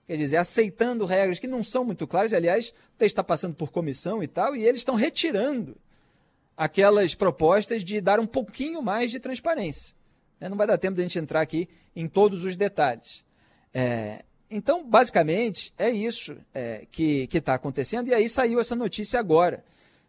quer 0.05 0.15
dizer, 0.15 0.37
aceitando 0.37 1.05
regras 1.05 1.39
que 1.39 1.47
não 1.47 1.63
são 1.63 1.83
muito 1.83 2.07
claras. 2.07 2.33
Aliás, 2.33 2.69
o 2.69 2.97
texto 2.97 3.13
está 3.13 3.23
passando 3.23 3.55
por 3.55 3.71
comissão 3.71 4.21
e 4.21 4.27
tal, 4.27 4.55
e 4.55 4.63
eles 4.63 4.81
estão 4.81 4.95
retirando 4.95 5.75
aquelas 6.55 7.13
propostas 7.15 7.83
de 7.83 7.99
dar 7.99 8.19
um 8.19 8.25
pouquinho 8.25 8.81
mais 8.81 9.11
de 9.11 9.19
transparência. 9.19 9.95
Né? 10.39 10.49
Não 10.49 10.57
vai 10.57 10.67
dar 10.67 10.77
tempo 10.77 10.95
de 10.95 11.01
a 11.01 11.03
gente 11.03 11.19
entrar 11.19 11.41
aqui 11.41 11.67
em 11.95 12.07
todos 12.07 12.45
os 12.45 12.55
detalhes. 12.55 13.25
É, 13.73 14.23
então, 14.49 14.87
basicamente, 14.87 15.73
é 15.77 15.89
isso 15.89 16.37
é, 16.53 16.87
que 16.89 17.27
está 17.33 17.53
acontecendo, 17.53 18.07
e 18.07 18.13
aí 18.13 18.29
saiu 18.29 18.59
essa 18.61 18.75
notícia 18.75 19.19
agora. 19.19 19.63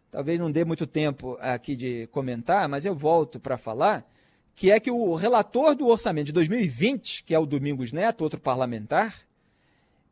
Talvez 0.09 0.39
não 0.39 0.49
dê 0.49 0.63
muito 0.63 0.87
tempo 0.87 1.37
aqui 1.41 1.75
de 1.75 2.07
comentar, 2.07 2.67
mas 2.69 2.85
eu 2.85 2.95
volto 2.95 3.39
para 3.39 3.57
falar, 3.57 4.09
que 4.55 4.71
é 4.71 4.79
que 4.79 4.89
o 4.89 5.13
relator 5.15 5.75
do 5.75 5.87
orçamento 5.87 6.27
de 6.27 6.33
2020, 6.33 7.23
que 7.25 7.35
é 7.35 7.39
o 7.39 7.45
Domingos 7.45 7.91
Neto, 7.91 8.21
outro 8.21 8.39
parlamentar, 8.39 9.27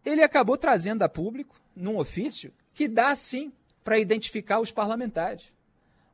ele 0.05 0.21
acabou 0.21 0.57
trazendo 0.57 1.03
a 1.03 1.09
público, 1.09 1.55
num 1.75 1.97
ofício, 1.97 2.53
que 2.73 2.87
dá 2.87 3.15
sim 3.15 3.51
para 3.83 3.97
identificar 3.97 4.59
os 4.59 4.71
parlamentares. 4.71 5.45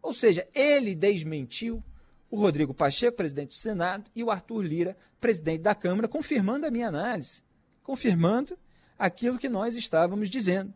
Ou 0.02 0.13
seja, 0.13 0.47
ele 0.54 0.93
desmentiu 0.93 1.84
o 2.30 2.38
Rodrigo 2.38 2.73
Pacheco, 2.73 3.17
presidente 3.17 3.49
do 3.49 3.54
Senado, 3.54 4.06
e 4.15 4.23
o 4.23 4.30
Arthur 4.30 4.62
Lira, 4.62 4.97
presidente 5.19 5.62
da 5.62 5.73
Câmara, 5.76 6.08
confirmando 6.08 6.65
a 6.65 6.71
minha 6.71 6.88
análise 6.88 7.42
confirmando 7.84 8.58
aquilo 8.98 9.38
que 9.38 9.50
nós 9.50 9.76
estávamos 9.76 10.30
dizendo. 10.30 10.74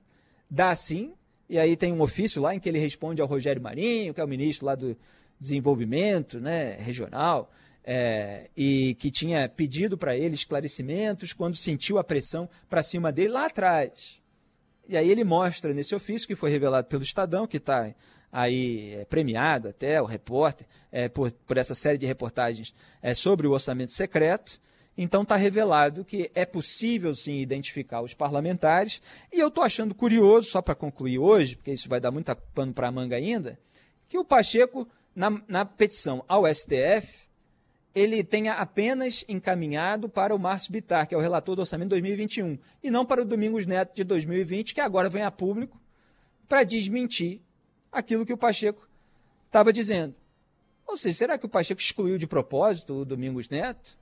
Dá 0.50 0.76
sim, 0.76 1.14
e 1.50 1.58
aí 1.58 1.78
tem 1.78 1.94
um 1.94 2.02
ofício 2.02 2.42
lá 2.42 2.54
em 2.54 2.60
que 2.60 2.68
ele 2.68 2.80
responde 2.80 3.22
ao 3.22 3.28
Rogério 3.28 3.62
Marinho, 3.62 4.14
que 4.14 4.20
é 4.20 4.24
o 4.24 4.28
ministro 4.28 4.66
lá 4.66 4.76
do 4.76 4.98
Desenvolvimento 5.40 6.40
né, 6.40 6.74
Regional, 6.74 7.50
é, 7.84 8.50
e 8.56 8.96
que 8.96 9.10
tinha 9.10 9.48
pedido 9.48 9.98
para 9.98 10.16
ele 10.16 10.36
esclarecimentos 10.36 11.32
quando 11.32 11.56
sentiu 11.56 11.98
a 11.98 12.04
pressão 12.04 12.50
para 12.70 12.84
cima 12.84 13.12
dele 13.12 13.30
lá 13.30 13.46
atrás. 13.46 14.20
E 14.90 14.98
aí 14.98 15.10
ele 15.10 15.24
mostra 15.24 15.74
nesse 15.74 15.96
ofício 15.96 16.28
que 16.28 16.36
foi 16.36 16.50
revelado 16.50 16.88
pelo 16.88 17.04
Estadão, 17.04 17.48
que 17.48 17.58
está 17.58 17.94
aí 18.30 18.94
é, 18.94 19.06
premiado 19.06 19.70
até, 19.70 20.02
o 20.02 20.06
repórter, 20.06 20.68
é, 20.92 21.08
por, 21.08 21.32
por 21.32 21.58
essa 21.58 21.74
série 21.74 21.98
de 21.98 22.06
reportagens 22.06 22.74
sobre 23.16 23.48
o 23.48 23.52
orçamento 23.52 23.94
secreto, 23.94 24.60
então 24.98 25.22
está 25.22 25.36
revelado 25.36 26.04
que 26.04 26.32
é 26.34 26.46
possível 26.46 27.14
sim 27.14 27.38
identificar 27.40 28.02
os 28.02 28.14
parlamentares. 28.14 29.02
E 29.32 29.40
eu 29.40 29.50
estou 29.50 29.64
achando 29.64 29.94
curioso, 29.94 30.50
só 30.50 30.62
para 30.62 30.74
concluir 30.74 31.20
hoje, 31.20 31.56
porque 31.56 31.72
isso 31.72 31.88
vai 31.88 32.00
dar 32.00 32.10
muita 32.10 32.36
pano 32.36 32.74
para 32.74 32.88
a 32.88 32.92
manga 32.92 33.16
ainda, 33.16 33.60
que 34.10 34.18
o 34.18 34.26
Pacheco, 34.26 34.88
na, 35.16 35.42
na 35.48 35.66
petição 35.66 36.26
ao 36.28 36.48
STF, 36.48 37.28
ele 37.94 38.24
tenha 38.24 38.54
apenas 38.54 39.24
encaminhado 39.28 40.08
para 40.08 40.36
o 40.36 40.40
Márcio 40.40 40.72
Bitar, 40.72 41.08
que 41.08 41.16
é 41.16 41.18
o 41.18 41.22
relator 41.22 41.56
do 41.56 41.60
orçamento 41.60 41.90
2021, 41.90 42.58
e 42.84 42.92
não 42.92 43.06
para 43.06 43.22
o 43.22 43.26
Domingos 43.26 43.66
Neto 43.66 43.96
de 43.96 44.04
2020, 44.04 44.74
que 44.74 44.82
agora 44.82 45.10
vem 45.10 45.24
a 45.24 45.32
público 45.32 45.80
para 46.48 46.64
desmentir 46.64 47.42
aquilo 47.92 48.26
que 48.26 48.34
o 48.34 48.38
Pacheco 48.38 48.88
estava 49.48 49.74
dizendo. 49.74 50.16
Ou 50.86 50.96
seja, 50.96 51.18
será 51.18 51.38
que 51.38 51.46
o 51.46 51.50
Pacheco 51.50 51.82
excluiu 51.82 52.18
de 52.18 52.28
propósito 52.28 52.94
o 52.94 53.06
Domingos 53.06 53.50
Neto? 53.50 53.98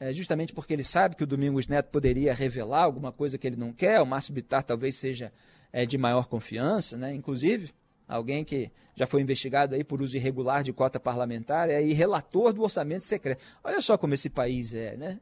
É, 0.00 0.12
justamente 0.12 0.54
porque 0.54 0.72
ele 0.72 0.82
sabe 0.82 1.14
que 1.14 1.22
o 1.22 1.26
Domingos 1.26 1.68
Neto 1.68 1.90
poderia 1.90 2.32
revelar 2.32 2.84
alguma 2.84 3.12
coisa 3.12 3.36
que 3.36 3.46
ele 3.46 3.56
não 3.56 3.70
quer, 3.70 4.00
o 4.00 4.06
Márcio 4.06 4.32
Bittar 4.32 4.64
talvez 4.64 4.96
seja 4.96 5.30
é, 5.70 5.84
de 5.84 5.98
maior 5.98 6.26
confiança, 6.26 6.96
né? 6.96 7.14
inclusive 7.14 7.70
alguém 8.08 8.44
que 8.44 8.70
já 8.96 9.06
foi 9.06 9.20
investigado 9.20 9.74
aí 9.74 9.84
por 9.84 10.02
uso 10.02 10.16
irregular 10.16 10.62
de 10.62 10.72
cota 10.72 10.98
parlamentar, 10.98 11.70
é 11.70 11.76
aí 11.76 11.92
relator 11.92 12.52
do 12.52 12.62
orçamento 12.62 13.04
secreto. 13.04 13.44
Olha 13.62 13.80
só 13.80 13.96
como 13.96 14.14
esse 14.14 14.28
país 14.28 14.74
é, 14.74 14.96
né? 14.96 15.20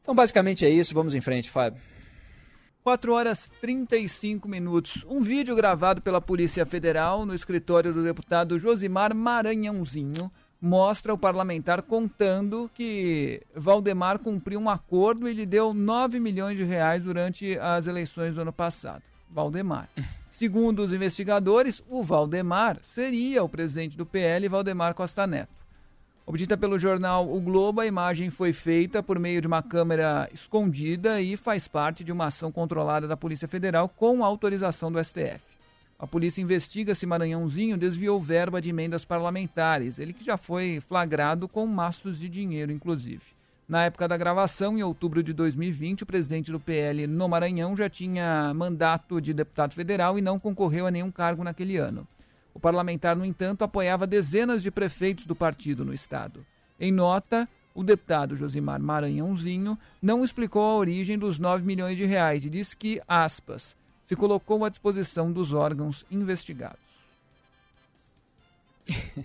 Então, 0.00 0.14
basicamente 0.14 0.64
é 0.64 0.70
isso. 0.70 0.94
Vamos 0.94 1.14
em 1.14 1.20
frente, 1.20 1.50
Fábio. 1.50 1.80
4 2.82 3.12
horas 3.12 3.50
35 3.60 4.48
minutos. 4.48 5.04
Um 5.06 5.20
vídeo 5.20 5.54
gravado 5.54 6.00
pela 6.00 6.20
Polícia 6.20 6.64
Federal 6.64 7.26
no 7.26 7.34
escritório 7.34 7.92
do 7.92 8.02
deputado 8.02 8.58
Josimar 8.58 9.14
Maranhãozinho 9.14 10.32
mostra 10.60 11.14
o 11.14 11.18
parlamentar 11.18 11.82
contando 11.82 12.70
que 12.74 13.42
Valdemar 13.54 14.18
cumpriu 14.18 14.60
um 14.60 14.68
acordo 14.68 15.28
e 15.28 15.32
lhe 15.32 15.46
deu 15.46 15.72
9 15.72 16.20
milhões 16.20 16.56
de 16.56 16.64
reais 16.64 17.04
durante 17.04 17.58
as 17.58 17.86
eleições 17.86 18.34
do 18.34 18.42
ano 18.42 18.52
passado. 18.52 19.02
Valdemar. 19.30 19.88
Segundo 20.30 20.80
os 20.80 20.92
investigadores, 20.92 21.82
o 21.88 22.02
Valdemar 22.02 22.78
seria 22.82 23.42
o 23.42 23.48
presidente 23.48 23.96
do 23.96 24.06
PL, 24.06 24.48
Valdemar 24.48 24.94
Costa 24.94 25.26
Neto. 25.26 25.60
Obtida 26.26 26.56
pelo 26.56 26.78
jornal 26.78 27.28
O 27.28 27.40
Globo, 27.40 27.80
a 27.80 27.86
imagem 27.86 28.30
foi 28.30 28.52
feita 28.52 29.02
por 29.02 29.18
meio 29.18 29.40
de 29.40 29.48
uma 29.48 29.62
câmera 29.62 30.28
escondida 30.32 31.20
e 31.20 31.36
faz 31.36 31.66
parte 31.66 32.04
de 32.04 32.12
uma 32.12 32.26
ação 32.26 32.52
controlada 32.52 33.08
da 33.08 33.16
Polícia 33.16 33.48
Federal 33.48 33.88
com 33.88 34.24
autorização 34.24 34.92
do 34.92 35.02
STF. 35.02 35.49
A 36.00 36.06
polícia 36.06 36.40
investiga 36.40 36.94
se 36.94 37.04
Maranhãozinho 37.04 37.76
desviou 37.76 38.18
verba 38.18 38.58
de 38.58 38.70
emendas 38.70 39.04
parlamentares, 39.04 39.98
ele 39.98 40.14
que 40.14 40.24
já 40.24 40.38
foi 40.38 40.80
flagrado 40.88 41.46
com 41.46 41.66
maços 41.66 42.18
de 42.18 42.26
dinheiro, 42.26 42.72
inclusive. 42.72 43.20
Na 43.68 43.84
época 43.84 44.08
da 44.08 44.16
gravação, 44.16 44.78
em 44.78 44.82
outubro 44.82 45.22
de 45.22 45.34
2020, 45.34 46.04
o 46.04 46.06
presidente 46.06 46.50
do 46.50 46.58
PL 46.58 47.06
no 47.06 47.28
Maranhão 47.28 47.76
já 47.76 47.86
tinha 47.90 48.50
mandato 48.54 49.20
de 49.20 49.34
deputado 49.34 49.74
federal 49.74 50.18
e 50.18 50.22
não 50.22 50.38
concorreu 50.38 50.86
a 50.86 50.90
nenhum 50.90 51.10
cargo 51.10 51.44
naquele 51.44 51.76
ano. 51.76 52.08
O 52.54 52.58
parlamentar, 52.58 53.14
no 53.14 53.24
entanto, 53.24 53.62
apoiava 53.62 54.06
dezenas 54.06 54.62
de 54.62 54.70
prefeitos 54.70 55.26
do 55.26 55.36
partido 55.36 55.84
no 55.84 55.92
estado. 55.92 56.46
Em 56.80 56.90
nota, 56.90 57.46
o 57.74 57.84
deputado 57.84 58.36
Josimar 58.36 58.80
Maranhãozinho 58.80 59.78
não 60.00 60.24
explicou 60.24 60.62
a 60.62 60.76
origem 60.76 61.18
dos 61.18 61.38
9 61.38 61.62
milhões 61.62 61.98
de 61.98 62.06
reais 62.06 62.42
e 62.42 62.50
disse 62.50 62.74
que, 62.74 63.02
aspas, 63.06 63.76
se 64.10 64.16
colocou 64.16 64.64
à 64.64 64.68
disposição 64.68 65.30
dos 65.30 65.52
órgãos 65.52 66.04
investigados. 66.10 66.80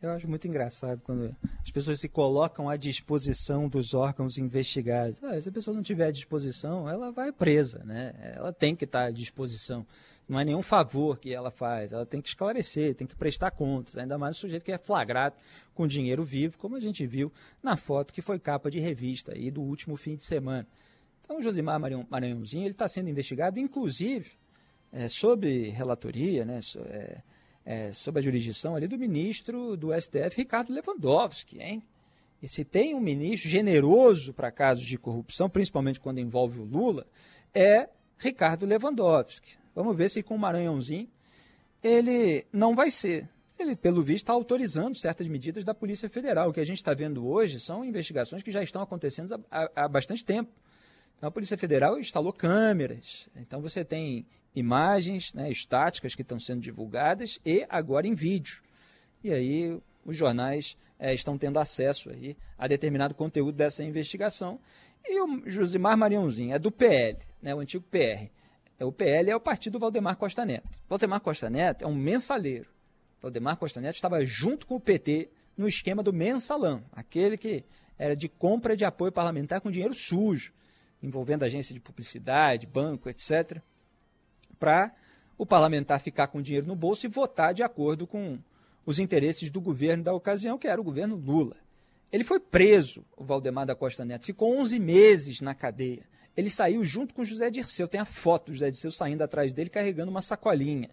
Eu 0.00 0.12
acho 0.12 0.26
muito 0.26 0.48
engraçado 0.48 1.02
quando 1.04 1.36
as 1.62 1.70
pessoas 1.70 2.00
se 2.00 2.08
colocam 2.08 2.70
à 2.70 2.74
disposição 2.78 3.68
dos 3.68 3.92
órgãos 3.92 4.38
investigados. 4.38 5.22
Ah, 5.22 5.38
se 5.38 5.50
a 5.50 5.52
pessoa 5.52 5.76
não 5.76 5.82
tiver 5.82 6.06
à 6.06 6.10
disposição, 6.10 6.88
ela 6.88 7.12
vai 7.12 7.32
presa, 7.32 7.84
né? 7.84 8.14
Ela 8.34 8.50
tem 8.50 8.74
que 8.74 8.86
estar 8.86 9.04
à 9.04 9.10
disposição. 9.10 9.86
Não 10.26 10.40
é 10.40 10.44
nenhum 10.44 10.62
favor 10.62 11.18
que 11.18 11.30
ela 11.30 11.50
faz. 11.50 11.92
Ela 11.92 12.06
tem 12.06 12.22
que 12.22 12.28
esclarecer, 12.28 12.94
tem 12.94 13.06
que 13.06 13.14
prestar 13.14 13.50
contas. 13.50 13.98
Ainda 13.98 14.16
mais 14.16 14.38
o 14.38 14.40
sujeito 14.40 14.64
que 14.64 14.72
é 14.72 14.78
flagrado 14.78 15.36
com 15.74 15.86
dinheiro 15.86 16.24
vivo, 16.24 16.56
como 16.56 16.76
a 16.76 16.80
gente 16.80 17.06
viu 17.06 17.30
na 17.62 17.76
foto 17.76 18.10
que 18.10 18.22
foi 18.22 18.38
capa 18.38 18.70
de 18.70 18.80
revista 18.80 19.34
aí 19.34 19.50
do 19.50 19.60
último 19.60 19.96
fim 19.96 20.16
de 20.16 20.24
semana. 20.24 20.66
Então, 21.24 21.40
Josimar 21.40 21.80
Maranhãozinho 22.10 22.68
está 22.68 22.86
sendo 22.86 23.08
investigado, 23.08 23.58
inclusive, 23.58 24.32
é, 24.92 25.08
sob 25.08 25.70
relatoria, 25.70 26.44
né, 26.44 26.60
so, 26.60 26.78
é, 26.80 27.22
é, 27.64 27.92
sob 27.92 28.18
a 28.18 28.22
jurisdição 28.22 28.76
ali 28.76 28.86
do 28.86 28.98
ministro 28.98 29.74
do 29.76 29.88
STF, 29.98 30.36
Ricardo 30.36 30.72
Lewandowski. 30.72 31.60
Hein? 31.60 31.82
E 32.42 32.48
se 32.48 32.62
tem 32.62 32.94
um 32.94 33.00
ministro 33.00 33.48
generoso 33.48 34.34
para 34.34 34.52
casos 34.52 34.84
de 34.84 34.98
corrupção, 34.98 35.48
principalmente 35.48 35.98
quando 35.98 36.18
envolve 36.18 36.60
o 36.60 36.64
Lula, 36.64 37.06
é 37.54 37.88
Ricardo 38.18 38.66
Lewandowski. 38.66 39.56
Vamos 39.74 39.96
ver 39.96 40.10
se 40.10 40.22
com 40.22 40.34
o 40.34 40.38
Maranhãozinho 40.38 41.08
ele 41.82 42.46
não 42.52 42.74
vai 42.74 42.90
ser. 42.90 43.28
Ele, 43.58 43.76
pelo 43.76 44.02
visto, 44.02 44.24
está 44.24 44.32
autorizando 44.32 44.96
certas 44.96 45.28
medidas 45.28 45.64
da 45.64 45.72
Polícia 45.72 46.08
Federal. 46.08 46.50
O 46.50 46.52
que 46.52 46.60
a 46.60 46.66
gente 46.66 46.78
está 46.78 46.92
vendo 46.92 47.26
hoje 47.26 47.60
são 47.60 47.84
investigações 47.84 48.42
que 48.42 48.50
já 48.50 48.62
estão 48.62 48.82
acontecendo 48.82 49.42
há, 49.50 49.70
há 49.74 49.88
bastante 49.88 50.24
tempo. 50.24 50.50
Então, 51.16 51.28
a 51.28 51.30
Polícia 51.30 51.56
Federal 51.56 51.98
instalou 51.98 52.32
câmeras. 52.32 53.28
Então, 53.36 53.60
você 53.60 53.84
tem 53.84 54.26
imagens 54.54 55.32
né, 55.32 55.50
estáticas 55.50 56.14
que 56.14 56.22
estão 56.22 56.38
sendo 56.38 56.60
divulgadas 56.60 57.40
e 57.44 57.66
agora 57.68 58.06
em 58.06 58.14
vídeo. 58.14 58.62
E 59.22 59.32
aí, 59.32 59.80
os 60.04 60.16
jornais 60.16 60.76
é, 60.98 61.12
estão 61.14 61.36
tendo 61.36 61.58
acesso 61.58 62.10
aí 62.10 62.36
a 62.58 62.66
determinado 62.66 63.14
conteúdo 63.14 63.56
dessa 63.56 63.82
investigação. 63.82 64.60
E 65.04 65.20
o 65.20 65.42
Josimar 65.46 65.96
Mariãozinho 65.96 66.54
é 66.54 66.58
do 66.58 66.70
PL, 66.70 67.18
né, 67.42 67.54
o 67.54 67.60
antigo 67.60 67.84
PR. 67.90 68.30
O 68.80 68.90
PL 68.92 69.30
é 69.30 69.36
o 69.36 69.40
partido 69.40 69.74
do 69.74 69.78
Valdemar 69.78 70.16
Costa 70.16 70.44
Neto. 70.44 70.82
Valdemar 70.88 71.20
Costa 71.20 71.48
Neto 71.48 71.84
é 71.84 71.86
um 71.86 71.94
mensaleiro. 71.94 72.68
Valdemar 73.20 73.56
Costa 73.56 73.80
Neto 73.80 73.94
estava 73.94 74.24
junto 74.24 74.66
com 74.66 74.76
o 74.76 74.80
PT 74.80 75.30
no 75.56 75.68
esquema 75.68 76.02
do 76.02 76.12
mensalão, 76.12 76.84
aquele 76.92 77.36
que 77.36 77.64
era 77.96 78.16
de 78.16 78.28
compra 78.28 78.76
de 78.76 78.84
apoio 78.84 79.12
parlamentar 79.12 79.60
com 79.60 79.70
dinheiro 79.70 79.94
sujo, 79.94 80.52
envolvendo 81.04 81.44
agência 81.44 81.74
de 81.74 81.80
publicidade, 81.80 82.66
banco, 82.66 83.08
etc., 83.08 83.60
para 84.58 84.94
o 85.36 85.44
parlamentar 85.44 86.00
ficar 86.00 86.28
com 86.28 86.40
dinheiro 86.40 86.66
no 86.66 86.74
bolso 86.74 87.04
e 87.06 87.08
votar 87.08 87.52
de 87.52 87.62
acordo 87.62 88.06
com 88.06 88.38
os 88.86 88.98
interesses 88.98 89.50
do 89.50 89.60
governo 89.60 90.04
da 90.04 90.14
ocasião, 90.14 90.58
que 90.58 90.66
era 90.66 90.80
o 90.80 90.84
governo 90.84 91.16
Lula. 91.16 91.56
Ele 92.10 92.24
foi 92.24 92.38
preso, 92.38 93.04
o 93.16 93.24
Valdemar 93.24 93.66
da 93.66 93.74
Costa 93.74 94.04
Neto, 94.04 94.24
ficou 94.24 94.56
11 94.58 94.78
meses 94.78 95.40
na 95.40 95.54
cadeia. 95.54 96.06
Ele 96.36 96.48
saiu 96.48 96.84
junto 96.84 97.14
com 97.14 97.24
José 97.24 97.50
Dirceu. 97.50 97.88
Tem 97.88 98.00
a 98.00 98.04
foto 98.04 98.46
do 98.46 98.52
José 98.52 98.70
Dirceu 98.70 98.90
saindo 98.90 99.22
atrás 99.22 99.52
dele 99.52 99.70
carregando 99.70 100.10
uma 100.10 100.20
sacolinha. 100.20 100.90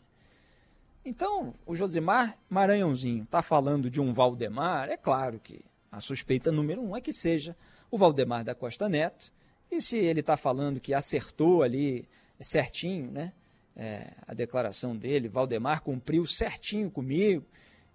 Então, 1.04 1.54
o 1.66 1.76
Josimar 1.76 2.38
Maranhãozinho 2.50 3.24
está 3.24 3.42
falando 3.42 3.90
de 3.90 4.00
um 4.00 4.14
Valdemar, 4.14 4.90
é 4.90 4.98
claro 4.98 5.40
que 5.40 5.62
a 5.92 6.00
suspeita 6.00 6.52
número 6.52 6.82
um 6.82 6.96
é 6.96 7.02
que 7.02 7.12
seja 7.12 7.56
o 7.90 7.98
Valdemar 7.98 8.46
da 8.46 8.56
Costa 8.56 8.88
Neto. 8.88 9.34
E 9.72 9.82
se 9.82 9.98
ele 9.98 10.20
está 10.20 10.36
falando 10.36 10.82
que 10.82 10.94
acertou 10.94 11.64
ali 11.64 12.06
certinho, 12.40 13.10
né? 13.10 13.32
É, 13.74 14.14
a 14.28 14.34
declaração 14.34 14.96
dele, 14.96 15.30
Valdemar 15.30 15.82
cumpriu 15.82 16.26
certinho 16.26 16.92
comigo 16.92 17.46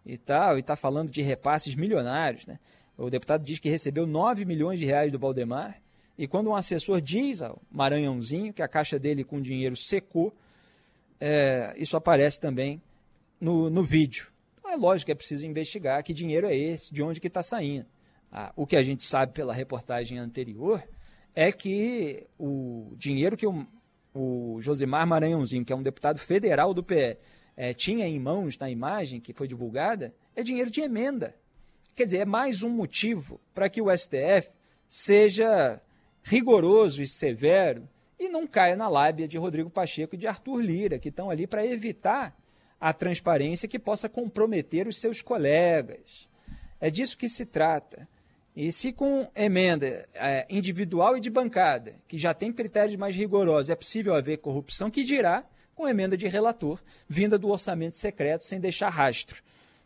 e 0.06 0.16
tal, 0.16 0.56
e 0.56 0.60
está 0.60 0.74
falando 0.74 1.10
de 1.10 1.20
repasses 1.20 1.74
milionários, 1.74 2.46
né? 2.46 2.58
O 2.96 3.10
deputado 3.10 3.44
diz 3.44 3.58
que 3.58 3.68
recebeu 3.68 4.06
9 4.06 4.46
milhões 4.46 4.78
de 4.78 4.86
reais 4.86 5.12
do 5.12 5.18
Valdemar, 5.18 5.82
e 6.16 6.26
quando 6.26 6.48
um 6.48 6.56
assessor 6.56 6.98
diz 7.00 7.42
ao 7.42 7.60
Maranhãozinho 7.70 8.54
que 8.54 8.62
a 8.62 8.68
caixa 8.68 8.98
dele 8.98 9.22
com 9.22 9.38
dinheiro 9.38 9.76
secou, 9.76 10.34
é, 11.20 11.74
isso 11.76 11.94
aparece 11.94 12.40
também 12.40 12.80
no, 13.38 13.68
no 13.68 13.82
vídeo. 13.82 14.28
Então 14.58 14.70
é 14.70 14.76
lógico 14.76 15.06
que 15.06 15.12
é 15.12 15.14
preciso 15.14 15.44
investigar 15.44 16.02
que 16.02 16.14
dinheiro 16.14 16.46
é 16.46 16.56
esse, 16.56 16.92
de 16.92 17.02
onde 17.02 17.20
que 17.20 17.26
está 17.26 17.42
saindo. 17.42 17.86
Ah, 18.32 18.50
o 18.56 18.66
que 18.66 18.76
a 18.76 18.82
gente 18.82 19.04
sabe 19.04 19.32
pela 19.34 19.52
reportagem 19.52 20.18
anterior 20.18 20.82
é 21.36 21.52
que 21.52 22.26
o 22.38 22.94
dinheiro 22.96 23.36
que 23.36 23.46
o, 23.46 23.66
o 24.14 24.56
Josimar 24.62 25.06
Maranhãozinho, 25.06 25.66
que 25.66 25.72
é 25.72 25.76
um 25.76 25.82
deputado 25.82 26.18
federal 26.18 26.72
do 26.72 26.82
PE, 26.82 27.18
é, 27.54 27.74
tinha 27.74 28.06
em 28.06 28.18
mãos 28.18 28.58
na 28.58 28.70
imagem 28.70 29.20
que 29.20 29.34
foi 29.34 29.46
divulgada, 29.46 30.14
é 30.34 30.42
dinheiro 30.42 30.70
de 30.70 30.80
emenda. 30.80 31.36
Quer 31.94 32.06
dizer, 32.06 32.18
é 32.18 32.24
mais 32.24 32.62
um 32.62 32.70
motivo 32.70 33.38
para 33.54 33.68
que 33.68 33.82
o 33.82 33.94
STF 33.94 34.50
seja 34.88 35.80
rigoroso 36.22 37.02
e 37.02 37.06
severo 37.06 37.86
e 38.18 38.30
não 38.30 38.46
caia 38.46 38.74
na 38.74 38.88
lábia 38.88 39.28
de 39.28 39.36
Rodrigo 39.36 39.68
Pacheco 39.68 40.14
e 40.14 40.18
de 40.18 40.26
Arthur 40.26 40.62
Lira, 40.62 40.98
que 40.98 41.10
estão 41.10 41.28
ali 41.28 41.46
para 41.46 41.66
evitar 41.66 42.34
a 42.80 42.94
transparência 42.94 43.68
que 43.68 43.78
possa 43.78 44.08
comprometer 44.08 44.88
os 44.88 44.98
seus 44.98 45.20
colegas. 45.20 46.28
É 46.80 46.90
disso 46.90 47.16
que 47.16 47.28
se 47.28 47.44
trata. 47.44 48.08
E 48.56 48.72
se 48.72 48.90
com 48.90 49.28
emenda 49.36 50.08
é, 50.14 50.46
individual 50.48 51.14
e 51.14 51.20
de 51.20 51.28
bancada, 51.28 51.94
que 52.08 52.16
já 52.16 52.32
tem 52.32 52.50
critérios 52.50 52.96
mais 52.96 53.14
rigorosos, 53.14 53.68
é 53.68 53.76
possível 53.76 54.14
haver 54.14 54.38
corrupção, 54.38 54.90
que 54.90 55.04
dirá 55.04 55.44
com 55.74 55.86
emenda 55.86 56.16
de 56.16 56.26
relator, 56.26 56.82
vinda 57.06 57.38
do 57.38 57.50
orçamento 57.50 57.98
secreto, 57.98 58.46
sem 58.46 58.58
deixar 58.58 58.88
rastro. 58.88 59.42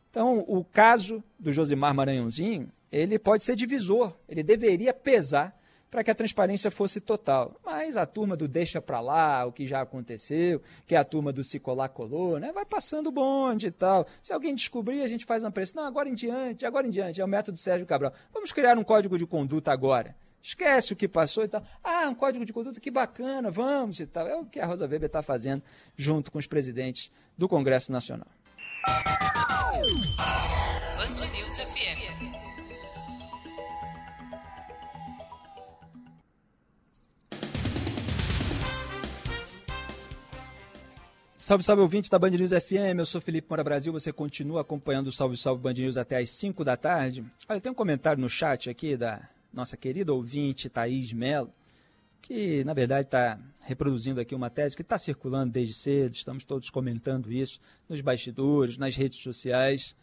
Então, 0.08 0.44
o 0.46 0.62
caso 0.62 1.22
do 1.36 1.52
Josimar 1.52 1.92
Maranhãozinho, 1.92 2.70
ele 2.92 3.18
pode 3.18 3.42
ser 3.42 3.56
divisor, 3.56 4.16
ele 4.28 4.42
deveria 4.42 4.94
pesar 4.94 5.59
para 5.91 6.05
que 6.05 6.11
a 6.11 6.14
transparência 6.14 6.70
fosse 6.70 7.01
total. 7.01 7.55
Mas 7.64 7.97
a 7.97 8.07
turma 8.07 8.36
do 8.36 8.47
deixa 8.47 8.80
para 8.80 9.01
lá, 9.01 9.45
o 9.45 9.53
que 9.53 9.66
já 9.66 9.80
aconteceu, 9.80 10.62
que 10.86 10.95
é 10.95 10.99
a 10.99 11.05
turma 11.05 11.32
do 11.32 11.43
se 11.43 11.59
colar 11.59 11.88
colou, 11.88 12.38
né? 12.38 12.53
vai 12.53 12.64
passando 12.64 13.09
o 13.09 13.12
bonde 13.12 13.66
e 13.66 13.70
tal. 13.70 14.07
Se 14.22 14.32
alguém 14.32 14.55
descobrir, 14.55 15.03
a 15.03 15.09
gente 15.09 15.24
faz 15.24 15.43
uma 15.43 15.51
pressão. 15.51 15.82
Não, 15.82 15.88
agora 15.88 16.09
em 16.09 16.14
diante, 16.14 16.64
agora 16.64 16.86
em 16.86 16.91
diante. 16.91 17.20
É 17.20 17.24
o 17.24 17.28
método 17.28 17.59
Sérgio 17.59 17.86
Cabral. 17.86 18.12
Vamos 18.32 18.53
criar 18.53 18.78
um 18.78 18.84
código 18.84 19.18
de 19.18 19.26
conduta 19.26 19.72
agora. 19.72 20.14
Esquece 20.43 20.93
o 20.93 20.97
que 20.97 21.07
passou 21.07 21.45
e 21.45 21.49
tal. 21.49 21.62
Ah, 21.84 22.09
um 22.09 22.14
código 22.14 22.45
de 22.45 22.53
conduta, 22.53 22.80
que 22.80 22.91
bacana, 22.91 23.51
vamos 23.51 24.01
e 24.01 24.07
tal. 24.07 24.26
É 24.26 24.36
o 24.36 24.45
que 24.45 24.59
a 24.59 24.66
Rosa 24.66 24.84
Weber 24.86 25.07
está 25.07 25.22
fazendo 25.22 25.62
junto 25.97 26.30
com 26.30 26.38
os 26.38 26.47
presidentes 26.47 27.11
do 27.36 27.49
Congresso 27.49 27.93
Nacional. 27.93 28.28
Band 30.97 31.26
News 31.32 31.59
FM. 31.59 32.39
Salve, 41.41 41.64
salve 41.64 41.80
ouvinte 41.80 42.11
da 42.11 42.18
Band 42.18 42.32
News 42.32 42.51
FM, 42.51 42.99
eu 42.99 43.07
sou 43.07 43.18
Felipe 43.18 43.47
Mora 43.49 43.64
Brasil, 43.64 43.91
você 43.91 44.12
continua 44.12 44.61
acompanhando 44.61 45.07
o 45.07 45.12
Salve 45.12 45.38
Salve 45.38 45.62
Band 45.62 45.72
News 45.72 45.97
até 45.97 46.18
às 46.18 46.30
5 46.32 46.62
da 46.62 46.76
tarde. 46.76 47.24
Olha, 47.49 47.59
tem 47.59 47.72
um 47.72 47.74
comentário 47.74 48.20
no 48.20 48.28
chat 48.28 48.68
aqui 48.68 48.95
da 48.95 49.26
nossa 49.51 49.74
querida 49.74 50.12
ouvinte 50.12 50.68
Thaís 50.68 51.14
Mello, 51.14 51.51
que 52.20 52.62
na 52.64 52.74
verdade 52.74 53.07
está 53.07 53.38
reproduzindo 53.62 54.20
aqui 54.20 54.34
uma 54.34 54.51
tese 54.51 54.76
que 54.76 54.82
está 54.82 54.99
circulando 54.99 55.51
desde 55.51 55.72
cedo, 55.72 56.12
estamos 56.12 56.45
todos 56.45 56.68
comentando 56.68 57.32
isso 57.32 57.59
nos 57.88 58.03
bastidores, 58.03 58.76
nas 58.76 58.95
redes 58.95 59.18
sociais, 59.20 59.97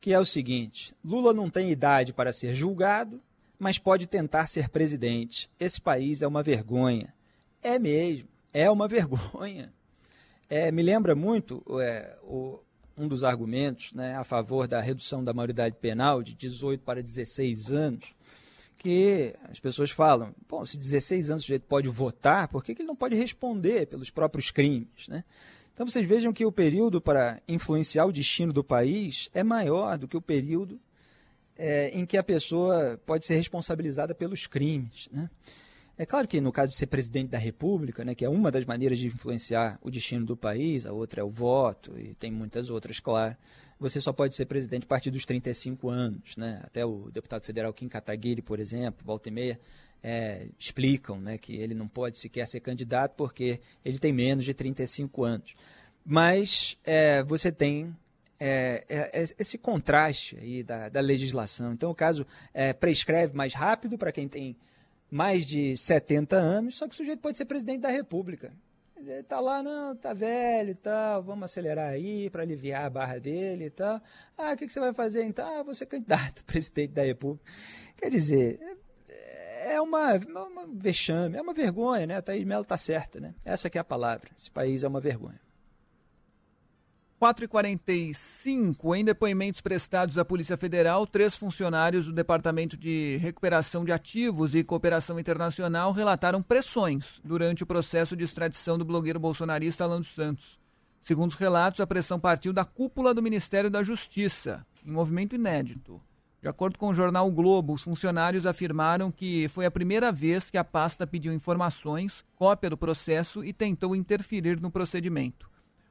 que 0.00 0.12
é 0.12 0.18
o 0.18 0.24
seguinte: 0.24 0.92
Lula 1.04 1.32
não 1.32 1.48
tem 1.48 1.70
idade 1.70 2.12
para 2.12 2.32
ser 2.32 2.52
julgado, 2.52 3.22
mas 3.60 3.78
pode 3.78 4.08
tentar 4.08 4.48
ser 4.48 4.68
presidente. 4.68 5.48
Esse 5.56 5.80
país 5.80 6.20
é 6.20 6.26
uma 6.26 6.42
vergonha. 6.42 7.14
É 7.62 7.78
mesmo, 7.78 8.28
é 8.52 8.68
uma 8.68 8.88
vergonha. 8.90 9.72
É, 10.50 10.72
me 10.72 10.82
lembra 10.82 11.14
muito 11.14 11.62
é, 11.80 12.16
o, 12.24 12.58
um 12.98 13.06
dos 13.06 13.22
argumentos 13.22 13.92
né, 13.92 14.16
a 14.16 14.24
favor 14.24 14.66
da 14.66 14.80
redução 14.80 15.22
da 15.22 15.32
maioridade 15.32 15.76
penal 15.76 16.24
de 16.24 16.34
18 16.34 16.82
para 16.82 17.00
16 17.00 17.70
anos, 17.70 18.12
que 18.76 19.32
as 19.48 19.60
pessoas 19.60 19.92
falam, 19.92 20.34
bom, 20.48 20.64
se 20.64 20.76
16 20.76 21.30
anos 21.30 21.44
o 21.44 21.46
sujeito 21.46 21.66
pode 21.68 21.88
votar, 21.88 22.48
por 22.48 22.64
que, 22.64 22.74
que 22.74 22.82
ele 22.82 22.88
não 22.88 22.96
pode 22.96 23.14
responder 23.14 23.86
pelos 23.86 24.10
próprios 24.10 24.50
crimes? 24.50 25.06
Né? 25.06 25.22
Então 25.72 25.86
vocês 25.86 26.04
vejam 26.04 26.32
que 26.32 26.44
o 26.44 26.50
período 26.50 27.00
para 27.00 27.40
influenciar 27.46 28.06
o 28.06 28.12
destino 28.12 28.52
do 28.52 28.64
país 28.64 29.30
é 29.32 29.44
maior 29.44 29.96
do 29.96 30.08
que 30.08 30.16
o 30.16 30.20
período 30.20 30.80
é, 31.56 31.90
em 31.90 32.04
que 32.04 32.18
a 32.18 32.24
pessoa 32.24 33.00
pode 33.06 33.24
ser 33.24 33.36
responsabilizada 33.36 34.16
pelos 34.16 34.48
crimes. 34.48 35.08
Né? 35.12 35.30
É 36.00 36.06
claro 36.06 36.26
que 36.26 36.40
no 36.40 36.50
caso 36.50 36.72
de 36.72 36.78
ser 36.78 36.86
presidente 36.86 37.28
da 37.28 37.36
República, 37.36 38.02
né, 38.02 38.14
que 38.14 38.24
é 38.24 38.28
uma 38.30 38.50
das 38.50 38.64
maneiras 38.64 38.98
de 38.98 39.08
influenciar 39.08 39.78
o 39.82 39.90
destino 39.90 40.24
do 40.24 40.34
país, 40.34 40.86
a 40.86 40.94
outra 40.94 41.20
é 41.20 41.22
o 41.22 41.28
voto, 41.28 41.92
e 41.98 42.14
tem 42.14 42.32
muitas 42.32 42.70
outras, 42.70 42.98
claro, 42.98 43.36
você 43.78 44.00
só 44.00 44.10
pode 44.10 44.34
ser 44.34 44.46
presidente 44.46 44.84
a 44.84 44.86
partir 44.86 45.10
dos 45.10 45.26
35 45.26 45.90
anos. 45.90 46.38
Né? 46.38 46.58
Até 46.64 46.86
o 46.86 47.10
deputado 47.10 47.44
federal 47.44 47.70
Kim 47.74 47.86
Kataguiri, 47.86 48.40
por 48.40 48.58
exemplo, 48.58 49.04
volta 49.04 49.30
meia, 49.30 49.60
é, 50.02 50.48
explicam 50.58 51.20
né, 51.20 51.36
que 51.36 51.54
ele 51.54 51.74
não 51.74 51.86
pode 51.86 52.16
sequer 52.16 52.48
ser 52.48 52.60
candidato 52.60 53.14
porque 53.14 53.60
ele 53.84 53.98
tem 53.98 54.10
menos 54.10 54.46
de 54.46 54.54
35 54.54 55.22
anos. 55.22 55.54
Mas 56.02 56.78
é, 56.82 57.22
você 57.24 57.52
tem 57.52 57.94
é, 58.40 58.86
é, 58.88 59.20
é, 59.20 59.24
esse 59.38 59.58
contraste 59.58 60.38
aí 60.38 60.62
da, 60.62 60.88
da, 60.88 61.00
legislação. 61.00 61.74
Então, 61.74 61.90
o 61.90 61.94
caso 61.94 62.26
é, 62.54 62.72
prescreve 62.72 63.36
mais 63.36 63.52
rápido 63.52 63.98
para 63.98 64.10
quem 64.10 64.26
tem 64.26 64.56
mais 65.10 65.44
de 65.44 65.76
70 65.76 66.36
anos, 66.36 66.76
só 66.76 66.86
que 66.86 66.94
o 66.94 66.96
sujeito 66.96 67.20
pode 67.20 67.36
ser 67.36 67.44
presidente 67.44 67.80
da 67.80 67.90
República. 67.90 68.54
Ele 68.96 69.22
tá 69.22 69.40
lá, 69.40 69.62
não, 69.62 69.96
tá 69.96 70.12
velho 70.12 70.70
e 70.70 70.74
tal, 70.74 71.22
vamos 71.22 71.44
acelerar 71.44 71.88
aí 71.88 72.28
para 72.28 72.42
aliviar 72.42 72.84
a 72.84 72.90
barra 72.90 73.18
dele 73.18 73.64
e 73.64 73.70
tal. 73.70 74.00
Ah, 74.36 74.52
o 74.52 74.56
que, 74.56 74.66
que, 74.66 74.72
você 74.72 74.78
vai 74.78 74.92
fazer 74.92 75.24
então? 75.24 75.46
Ah, 75.48 75.62
vou 75.62 75.74
ser 75.74 75.86
candidato 75.86 76.42
a 76.42 76.44
presidente 76.50 76.92
da 76.92 77.02
República. 77.02 77.50
Quer 77.96 78.10
dizer, 78.10 78.60
é 79.64 79.80
uma, 79.80 80.14
uma 80.16 80.66
vexame, 80.66 81.36
é 81.36 81.42
uma 81.42 81.54
vergonha, 81.54 82.06
né? 82.06 82.16
A 82.16 82.22
Thaís 82.22 82.44
Mello 82.44 82.64
tá 82.64 82.76
certa, 82.76 83.20
né? 83.20 83.34
Essa 83.44 83.70
que 83.70 83.78
é 83.78 83.80
a 83.80 83.84
palavra. 83.84 84.30
Esse 84.38 84.50
país 84.50 84.82
é 84.82 84.88
uma 84.88 85.00
vergonha. 85.00 85.40
4h45, 87.20 88.96
em 88.96 89.04
depoimentos 89.04 89.60
prestados 89.60 90.16
à 90.16 90.24
Polícia 90.24 90.56
Federal, 90.56 91.06
três 91.06 91.36
funcionários 91.36 92.06
do 92.06 92.14
Departamento 92.14 92.78
de 92.78 93.18
Recuperação 93.18 93.84
de 93.84 93.92
Ativos 93.92 94.54
e 94.54 94.64
Cooperação 94.64 95.20
Internacional 95.20 95.92
relataram 95.92 96.40
pressões 96.40 97.20
durante 97.22 97.62
o 97.62 97.66
processo 97.66 98.16
de 98.16 98.24
extradição 98.24 98.78
do 98.78 98.86
blogueiro 98.86 99.20
bolsonarista 99.20 99.84
Alan 99.84 100.00
dos 100.00 100.14
Santos. 100.14 100.58
Segundo 101.02 101.28
os 101.28 101.36
relatos, 101.36 101.80
a 101.80 101.86
pressão 101.86 102.18
partiu 102.18 102.54
da 102.54 102.64
cúpula 102.64 103.12
do 103.12 103.22
Ministério 103.22 103.68
da 103.68 103.82
Justiça, 103.82 104.64
em 104.82 104.90
movimento 104.90 105.34
inédito. 105.34 106.00
De 106.40 106.48
acordo 106.48 106.78
com 106.78 106.88
o 106.88 106.94
jornal 106.94 107.28
o 107.28 107.32
Globo, 107.32 107.74
os 107.74 107.82
funcionários 107.82 108.46
afirmaram 108.46 109.12
que 109.12 109.46
foi 109.48 109.66
a 109.66 109.70
primeira 109.70 110.10
vez 110.10 110.50
que 110.50 110.56
a 110.56 110.64
pasta 110.64 111.06
pediu 111.06 111.34
informações, 111.34 112.24
cópia 112.34 112.70
do 112.70 112.78
processo 112.78 113.44
e 113.44 113.52
tentou 113.52 113.94
interferir 113.94 114.58
no 114.58 114.70
procedimento. 114.70 115.50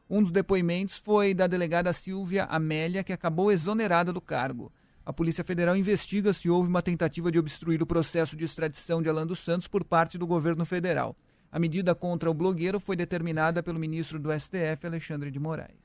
Um 0.10 0.24
dos 0.24 0.32
depoimentos 0.32 0.97
foi 0.97 1.36
da 1.36 1.45
delegada 1.45 1.93
Silvia 1.93 2.45
Amélia, 2.45 3.03
que 3.03 3.14
acabou 3.14 3.51
exonerada 3.51 4.12
do 4.12 4.20
cargo. 4.20 4.72
a 5.05 5.14
Polícia 5.14 5.43
Federal 5.43 5.76
investiga 5.76 6.34
se 6.34 6.49
houve 6.49 6.68
uma 6.68 6.82
tentativa 6.82 7.32
de 7.32 7.38
obstruir 7.38 7.82
o 7.82 7.86
processo 7.86 8.36
de 8.36 8.43
extradição 8.43 9.01
de 9.01 9.10
Alan 9.10 9.26
dos 9.26 9.39
Santos 9.39 9.68
por 9.68 9.84
parte 9.84 10.18
do 10.18 10.26
governo 10.26 10.66
federal. 10.66 11.16
A 11.51 11.60
medida 11.60 11.95
contra 11.95 12.30
o 12.30 12.34
blogueiro 12.34 12.80
foi 12.80 12.95
determinada 12.95 13.64
pelo 13.64 13.80
ministro 13.80 14.20
do 14.20 14.32
STF, 14.32 14.86
Alexandre 14.86 15.32
de 15.32 15.39
Moraes. 15.39 15.78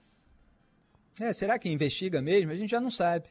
É, 1.21 1.33
será 1.33 1.59
que 1.59 1.71
investiga 1.71 2.21
mesmo? 2.21 2.51
A 2.51 2.57
gente 2.57 2.71
já 2.71 2.81
não 2.81 2.91
sabe. 2.91 3.29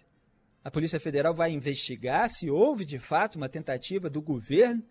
A 0.63 0.71
Polícia 0.71 0.99
Federal 0.99 1.33
vai 1.33 1.51
investigar 1.51 2.29
se 2.29 2.49
houve 2.49 2.85
de 2.85 2.97
fato 2.97 3.35
uma 3.35 3.49
tentativa 3.49 4.09
do 4.09 4.21
governo, 4.21 4.81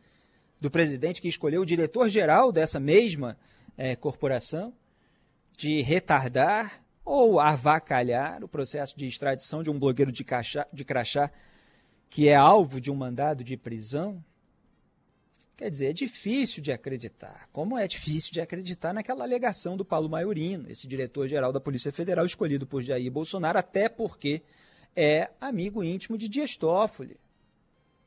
do 0.60 0.70
presidente 0.70 1.20
que 1.20 1.28
escolheu 1.28 1.62
o 1.62 1.66
diretor-geral 1.66 2.52
dessa 2.52 2.78
mesma 2.78 3.36
é, 3.76 3.96
corporação, 3.96 4.72
de 5.56 5.80
retardar 5.82 6.82
ou 7.04 7.40
avacalhar 7.40 8.42
o 8.44 8.48
processo 8.48 8.96
de 8.96 9.06
extradição 9.06 9.62
de 9.62 9.70
um 9.70 9.78
blogueiro 9.78 10.12
de, 10.12 10.24
de 10.72 10.84
crachá 10.84 11.30
que 12.08 12.28
é 12.28 12.34
alvo 12.34 12.80
de 12.80 12.90
um 12.90 12.94
mandado 12.94 13.42
de 13.42 13.56
prisão. 13.56 14.22
Quer 15.56 15.70
dizer, 15.70 15.86
é 15.86 15.92
difícil 15.92 16.62
de 16.62 16.70
acreditar. 16.70 17.48
Como 17.52 17.78
é 17.78 17.88
difícil 17.88 18.32
de 18.32 18.40
acreditar 18.40 18.92
naquela 18.92 19.24
alegação 19.24 19.76
do 19.76 19.84
Paulo 19.84 20.08
Maiorino, 20.10 20.70
esse 20.70 20.86
diretor-geral 20.86 21.52
da 21.52 21.60
Polícia 21.60 21.90
Federal 21.90 22.26
escolhido 22.26 22.66
por 22.66 22.82
Jair 22.82 23.10
Bolsonaro, 23.10 23.58
até 23.58 23.88
porque 23.88 24.42
é 24.94 25.30
amigo 25.40 25.82
íntimo 25.82 26.18
de 26.18 26.28
Dias 26.28 26.56
Toffoli. 26.56 27.16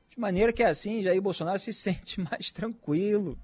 De 0.09 0.19
maneira 0.19 0.53
que 0.53 0.63
assim 0.63 1.01
Jair 1.01 1.21
Bolsonaro 1.21 1.57
se 1.57 1.73
sente 1.73 2.21
mais 2.21 2.51
tranquilo 2.51 3.37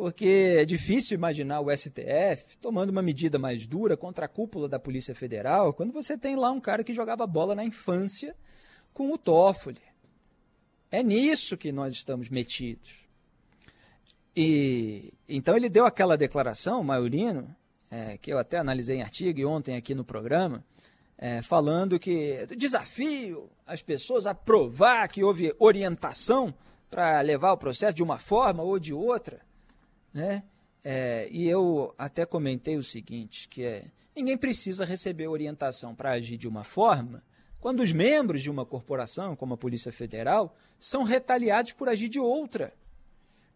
porque 0.00 0.56
é 0.56 0.64
difícil 0.64 1.14
imaginar 1.14 1.60
o 1.60 1.70
STF 1.70 2.56
tomando 2.58 2.88
uma 2.88 3.02
medida 3.02 3.38
mais 3.38 3.66
dura 3.66 3.98
contra 3.98 4.24
a 4.24 4.28
cúpula 4.28 4.66
da 4.66 4.78
Polícia 4.78 5.14
Federal 5.14 5.74
quando 5.74 5.92
você 5.92 6.16
tem 6.16 6.36
lá 6.36 6.50
um 6.50 6.58
cara 6.58 6.82
que 6.82 6.94
jogava 6.94 7.26
bola 7.26 7.54
na 7.54 7.66
infância 7.66 8.34
com 8.94 9.12
o 9.12 9.18
Toffoli. 9.18 9.82
É 10.90 11.02
nisso 11.02 11.54
que 11.54 11.70
nós 11.70 11.92
estamos 11.92 12.30
metidos. 12.30 13.06
E 14.34 15.12
então 15.28 15.54
ele 15.54 15.68
deu 15.68 15.84
aquela 15.84 16.16
declaração, 16.16 16.82
Maurino, 16.82 17.54
é, 17.90 18.16
que 18.16 18.32
eu 18.32 18.38
até 18.38 18.56
analisei 18.56 18.96
em 18.96 19.02
artigo 19.02 19.38
e 19.38 19.44
ontem 19.44 19.76
aqui 19.76 19.94
no 19.94 20.02
programa, 20.02 20.64
é, 21.18 21.42
falando 21.42 22.00
que 22.00 22.46
desafio 22.56 23.50
as 23.66 23.82
pessoas 23.82 24.26
a 24.26 24.34
provar 24.34 25.08
que 25.08 25.22
houve 25.22 25.54
orientação 25.58 26.54
para 26.90 27.20
levar 27.20 27.52
o 27.52 27.58
processo 27.58 27.94
de 27.94 28.02
uma 28.02 28.18
forma 28.18 28.62
ou 28.62 28.78
de 28.78 28.94
outra. 28.94 29.49
Né? 30.12 30.42
É, 30.84 31.28
e 31.30 31.48
eu 31.48 31.94
até 31.98 32.24
comentei 32.24 32.76
o 32.76 32.82
seguinte, 32.82 33.48
que 33.48 33.64
é, 33.64 33.84
ninguém 34.14 34.36
precisa 34.36 34.84
receber 34.84 35.28
orientação 35.28 35.94
para 35.94 36.12
agir 36.12 36.36
de 36.36 36.48
uma 36.48 36.64
forma 36.64 37.22
quando 37.60 37.80
os 37.80 37.92
membros 37.92 38.42
de 38.42 38.50
uma 38.50 38.64
corporação, 38.64 39.36
como 39.36 39.54
a 39.54 39.58
Polícia 39.58 39.92
Federal, 39.92 40.56
são 40.78 41.02
retaliados 41.02 41.72
por 41.72 41.88
agir 41.88 42.08
de 42.08 42.18
outra. 42.18 42.72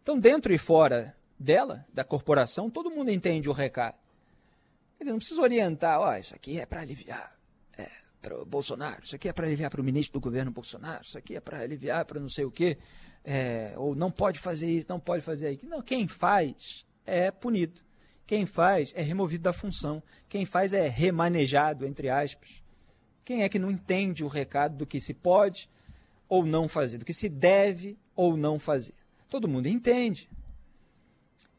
Então, 0.03 0.19
dentro 0.19 0.53
e 0.53 0.59
fora 0.59 1.17
dela, 1.39 1.87
da 1.93 2.05
corporação, 2.05 2.69
todo 2.69 2.91
mundo 2.91 3.11
entende 3.11 3.49
o 3.49 3.53
recado. 3.53 3.97
Quer 4.99 5.05
dizer, 5.05 5.13
não 5.13 5.19
precisa 5.19 5.41
orientar, 5.41 6.01
oh, 6.01 6.15
isso 6.15 6.35
aqui 6.35 6.61
é 6.61 6.67
para 6.67 6.83
aliviar 6.83 7.35
é, 7.79 7.91
para 8.21 8.43
o 8.43 8.45
Bolsonaro, 8.45 9.03
isso 9.03 9.17
aqui 9.17 9.29
é 9.29 9.33
para 9.33 9.47
aliviar 9.47 9.71
para 9.71 9.81
o 9.81 9.85
ministro 9.85 10.21
do 10.21 10.23
governo 10.23 10.51
Bolsonaro, 10.51 11.03
isso 11.03 11.17
aqui 11.17 11.35
é 11.35 11.41
para 11.41 11.61
aliviar 11.61 12.05
para 12.05 12.21
não 12.21 12.29
sei 12.29 12.45
o 12.45 12.51
quê 12.51 12.77
é, 13.25 13.73
ou 13.77 13.95
não 13.95 14.11
pode 14.11 14.39
fazer 14.39 14.71
isso, 14.71 14.87
não 14.89 15.01
pode 15.01 15.23
fazer 15.23 15.49
aquilo. 15.49 15.71
Não, 15.71 15.83
quem 15.83 16.07
faz 16.07 16.85
é 17.07 17.31
punido. 17.31 17.81
Quem 18.27 18.47
faz 18.47 18.93
é 18.95 19.03
removido 19.03 19.45
da 19.45 19.53
função. 19.53 20.03
Quem 20.29 20.45
faz 20.45 20.73
é 20.73 20.89
remanejado, 20.89 21.87
entre 21.87 22.09
aspas. 22.09 22.63
Quem 23.25 23.43
é 23.43 23.49
que 23.49 23.59
não 23.59 23.71
entende 23.71 24.23
o 24.23 24.29
recado 24.29 24.77
do 24.77 24.87
que 24.87 25.01
se 25.01 25.15
pode 25.15 25.71
ou 26.29 26.45
não 26.45 26.69
fazer, 26.69 26.99
do 26.99 27.05
que 27.05 27.15
se 27.15 27.29
deve 27.29 27.99
ou 28.15 28.37
não 28.37 28.59
fazer? 28.59 28.95
Todo 29.29 29.49
mundo 29.49 29.67
entende. 29.67 30.29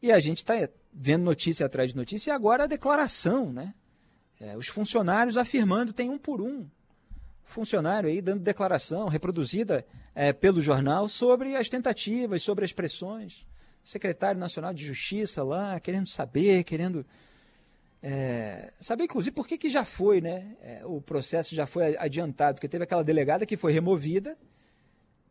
E 0.00 0.12
a 0.12 0.20
gente 0.20 0.38
está 0.38 0.54
vendo 0.92 1.24
notícia 1.24 1.66
atrás 1.66 1.90
de 1.90 1.96
notícia 1.96 2.30
e 2.30 2.32
agora 2.32 2.64
a 2.64 2.68
declaração, 2.68 3.52
né? 3.52 3.74
É, 4.38 4.56
os 4.56 4.68
funcionários 4.68 5.36
afirmando 5.36 5.92
tem 5.92 6.10
um 6.10 6.18
por 6.18 6.40
um 6.40 6.68
funcionário 7.46 8.08
aí 8.08 8.20
dando 8.20 8.42
declaração 8.42 9.08
reproduzida 9.08 9.86
é, 10.14 10.32
pelo 10.32 10.60
jornal 10.60 11.08
sobre 11.08 11.56
as 11.56 11.68
tentativas, 11.68 12.42
sobre 12.42 12.64
as 12.64 12.72
pressões. 12.72 13.46
Secretário 13.82 14.40
Nacional 14.40 14.74
de 14.74 14.84
Justiça 14.84 15.44
lá, 15.44 15.78
querendo 15.78 16.08
saber, 16.08 16.64
querendo 16.64 17.06
é, 18.02 18.72
saber, 18.80 19.04
inclusive, 19.04 19.34
por 19.34 19.46
que, 19.46 19.56
que 19.56 19.68
já 19.68 19.84
foi, 19.84 20.20
né? 20.20 20.56
É, 20.60 20.84
o 20.84 21.00
processo 21.00 21.54
já 21.54 21.66
foi 21.66 21.96
adiantado, 21.96 22.56
porque 22.56 22.68
teve 22.68 22.84
aquela 22.84 23.04
delegada 23.04 23.46
que 23.46 23.56
foi 23.56 23.72
removida, 23.72 24.36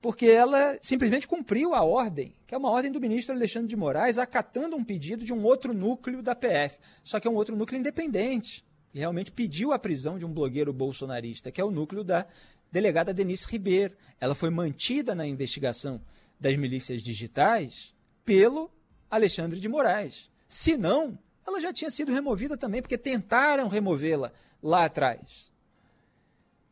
porque 0.02 0.26
ela 0.28 0.78
simplesmente 0.82 1.28
cumpriu 1.28 1.74
a 1.74 1.84
ordem, 1.84 2.34
que 2.48 2.56
é 2.56 2.58
uma 2.58 2.70
ordem 2.70 2.92
do 2.92 3.02
ministro 3.02 3.36
Alexandre 3.36 3.68
de 3.68 3.76
Moraes, 3.76 4.18
acatando 4.18 4.76
um 4.78 4.84
pedido 4.84 5.26
de 5.26 5.34
um 5.34 5.44
outro 5.44 5.74
núcleo 5.74 6.22
da 6.22 6.34
PF, 6.34 6.78
só 7.04 7.20
que 7.20 7.28
é 7.28 7.32
um 7.32 7.36
outro 7.36 7.56
núcleo 7.56 7.80
independente 7.80 8.64
realmente 9.00 9.32
pediu 9.32 9.74
a 9.74 9.80
prisão 9.80 10.18
de 10.18 10.26
um 10.26 10.34
blogueiro 10.34 10.72
bolsonarista, 10.72 11.52
que 11.52 11.60
é 11.60 11.64
o 11.64 11.72
núcleo 11.72 12.04
da 12.04 12.26
delegada 12.72 13.14
Denise 13.14 13.48
Ribeiro. 13.48 13.96
Ela 14.20 14.36
foi 14.36 14.50
mantida 14.50 15.14
na 15.14 15.28
investigação 15.28 16.02
das 16.40 16.56
milícias 16.58 17.02
digitais 17.02 17.94
pelo 18.24 18.72
Alexandre 19.10 19.60
de 19.60 19.70
Moraes. 19.70 20.30
Se 20.48 20.78
não, 20.78 21.18
ela 21.46 21.60
já 21.60 21.72
tinha 21.72 21.90
sido 21.90 22.12
removida 22.12 22.58
também, 22.58 22.82
porque 22.82 22.98
tentaram 22.98 23.68
removê-la 23.68 24.32
lá 24.62 24.86
atrás. 24.86 25.52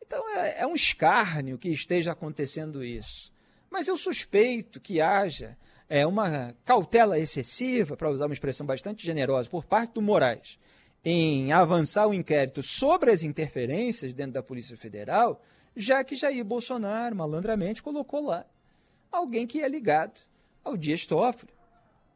Então 0.04 0.36
é, 0.36 0.62
é 0.62 0.66
um 0.66 0.74
escárnio 0.74 1.58
que 1.58 1.68
esteja 1.68 2.12
acontecendo 2.12 2.84
isso. 2.84 3.32
Mas 3.70 3.88
eu 3.88 3.96
suspeito 3.96 4.80
que 4.80 5.00
haja 5.00 5.56
é, 5.88 6.06
uma 6.06 6.54
cautela 6.64 7.18
excessiva, 7.18 7.96
para 7.96 8.10
usar 8.10 8.26
uma 8.26 8.32
expressão 8.32 8.66
bastante 8.66 9.04
generosa, 9.04 9.48
por 9.48 9.64
parte 9.64 9.94
do 9.94 10.02
Moraes, 10.02 10.58
em 11.04 11.52
avançar 11.52 12.06
o 12.06 12.14
inquérito 12.14 12.62
sobre 12.62 13.10
as 13.10 13.22
interferências 13.22 14.14
dentro 14.14 14.32
da 14.32 14.42
Polícia 14.42 14.76
Federal, 14.76 15.42
já 15.76 16.02
que 16.02 16.16
Jair 16.16 16.44
Bolsonaro, 16.44 17.14
malandramente, 17.14 17.82
colocou 17.82 18.24
lá 18.24 18.46
alguém 19.12 19.46
que 19.46 19.62
é 19.62 19.68
ligado 19.68 20.20
ao 20.62 20.76
Dias 20.76 21.04
Toffoli. 21.04 21.52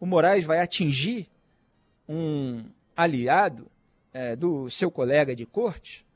O 0.00 0.06
Moraes 0.06 0.44
vai 0.44 0.60
atingir 0.60 1.28
um 2.08 2.64
aliado 2.96 3.70
é, 4.12 4.34
do 4.34 4.70
seu 4.70 4.90
colega 4.90 5.34
de 5.36 5.44
corte. 5.44 6.06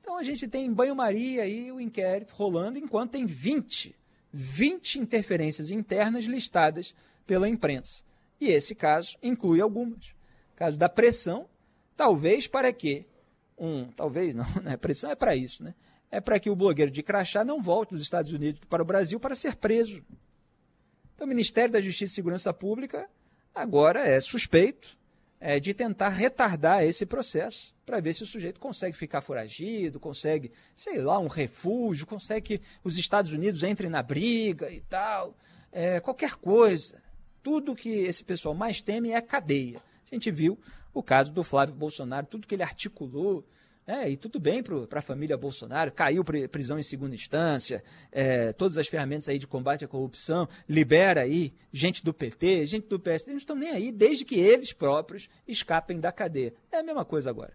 Então 0.00 0.18
a 0.18 0.22
gente 0.22 0.46
tem 0.46 0.66
em 0.66 0.72
banho-maria 0.72 1.44
aí 1.44 1.72
o 1.72 1.80
inquérito 1.80 2.34
rolando, 2.34 2.78
enquanto 2.78 3.12
tem 3.12 3.24
20, 3.24 3.94
20 4.32 4.98
interferências 4.98 5.70
internas 5.70 6.24
listadas 6.24 6.94
pela 7.26 7.48
imprensa. 7.48 8.02
E 8.40 8.48
esse 8.48 8.74
caso 8.74 9.16
inclui 9.22 9.60
algumas. 9.60 10.12
Caso 10.56 10.76
da 10.76 10.88
pressão 10.88 11.46
Talvez 12.00 12.46
para 12.46 12.72
quê? 12.72 13.04
Um, 13.58 13.84
talvez 13.92 14.34
não, 14.34 14.46
né? 14.64 14.74
pressão 14.78 15.10
é 15.10 15.14
para 15.14 15.36
isso, 15.36 15.62
né? 15.62 15.74
É 16.10 16.18
para 16.18 16.40
que 16.40 16.48
o 16.48 16.56
blogueiro 16.56 16.90
de 16.90 17.02
crachá 17.02 17.44
não 17.44 17.60
volte 17.60 17.90
dos 17.90 18.00
Estados 18.00 18.32
Unidos 18.32 18.62
para 18.70 18.82
o 18.82 18.86
Brasil 18.86 19.20
para 19.20 19.34
ser 19.34 19.54
preso. 19.54 20.02
Então, 21.14 21.26
o 21.26 21.28
Ministério 21.28 21.70
da 21.70 21.78
Justiça 21.78 22.10
e 22.10 22.14
Segurança 22.14 22.54
Pública 22.54 23.06
agora 23.54 24.00
é 24.00 24.18
suspeito 24.18 24.96
é, 25.38 25.60
de 25.60 25.74
tentar 25.74 26.08
retardar 26.08 26.84
esse 26.84 27.04
processo 27.04 27.76
para 27.84 28.00
ver 28.00 28.14
se 28.14 28.22
o 28.22 28.26
sujeito 28.26 28.58
consegue 28.58 28.96
ficar 28.96 29.20
foragido, 29.20 30.00
consegue, 30.00 30.52
sei 30.74 31.02
lá, 31.02 31.18
um 31.18 31.28
refúgio, 31.28 32.06
consegue 32.06 32.56
que 32.56 32.64
os 32.82 32.96
Estados 32.96 33.34
Unidos 33.34 33.62
entrem 33.62 33.90
na 33.90 34.02
briga 34.02 34.70
e 34.70 34.80
tal, 34.80 35.36
é, 35.70 36.00
qualquer 36.00 36.36
coisa. 36.36 37.02
Tudo 37.42 37.76
que 37.76 37.90
esse 37.90 38.24
pessoal 38.24 38.54
mais 38.54 38.80
teme 38.80 39.10
é 39.10 39.16
a 39.16 39.22
cadeia. 39.22 39.82
A 40.10 40.14
gente 40.14 40.30
viu 40.30 40.58
o 40.92 41.02
caso 41.02 41.32
do 41.32 41.42
Flávio 41.42 41.74
Bolsonaro, 41.74 42.26
tudo 42.26 42.46
que 42.46 42.54
ele 42.54 42.62
articulou, 42.62 43.44
é, 43.86 44.08
e 44.08 44.16
tudo 44.16 44.38
bem 44.38 44.62
para 44.62 44.98
a 44.98 45.02
família 45.02 45.36
Bolsonaro, 45.36 45.90
caiu 45.90 46.24
prisão 46.24 46.78
em 46.78 46.82
segunda 46.82 47.14
instância, 47.14 47.82
é, 48.12 48.52
todas 48.52 48.78
as 48.78 48.86
ferramentas 48.86 49.28
aí 49.28 49.38
de 49.38 49.46
combate 49.46 49.84
à 49.84 49.88
corrupção, 49.88 50.48
libera 50.68 51.22
aí 51.22 51.52
gente 51.72 52.04
do 52.04 52.14
PT, 52.14 52.66
gente 52.66 52.86
do 52.86 53.00
PSD, 53.00 53.32
não 53.32 53.38
estão 53.38 53.56
nem 53.56 53.70
aí, 53.70 53.90
desde 53.90 54.24
que 54.24 54.38
eles 54.38 54.72
próprios 54.72 55.28
escapem 55.46 55.98
da 55.98 56.12
cadeia. 56.12 56.54
É 56.70 56.78
a 56.78 56.82
mesma 56.82 57.04
coisa 57.04 57.30
agora. 57.30 57.52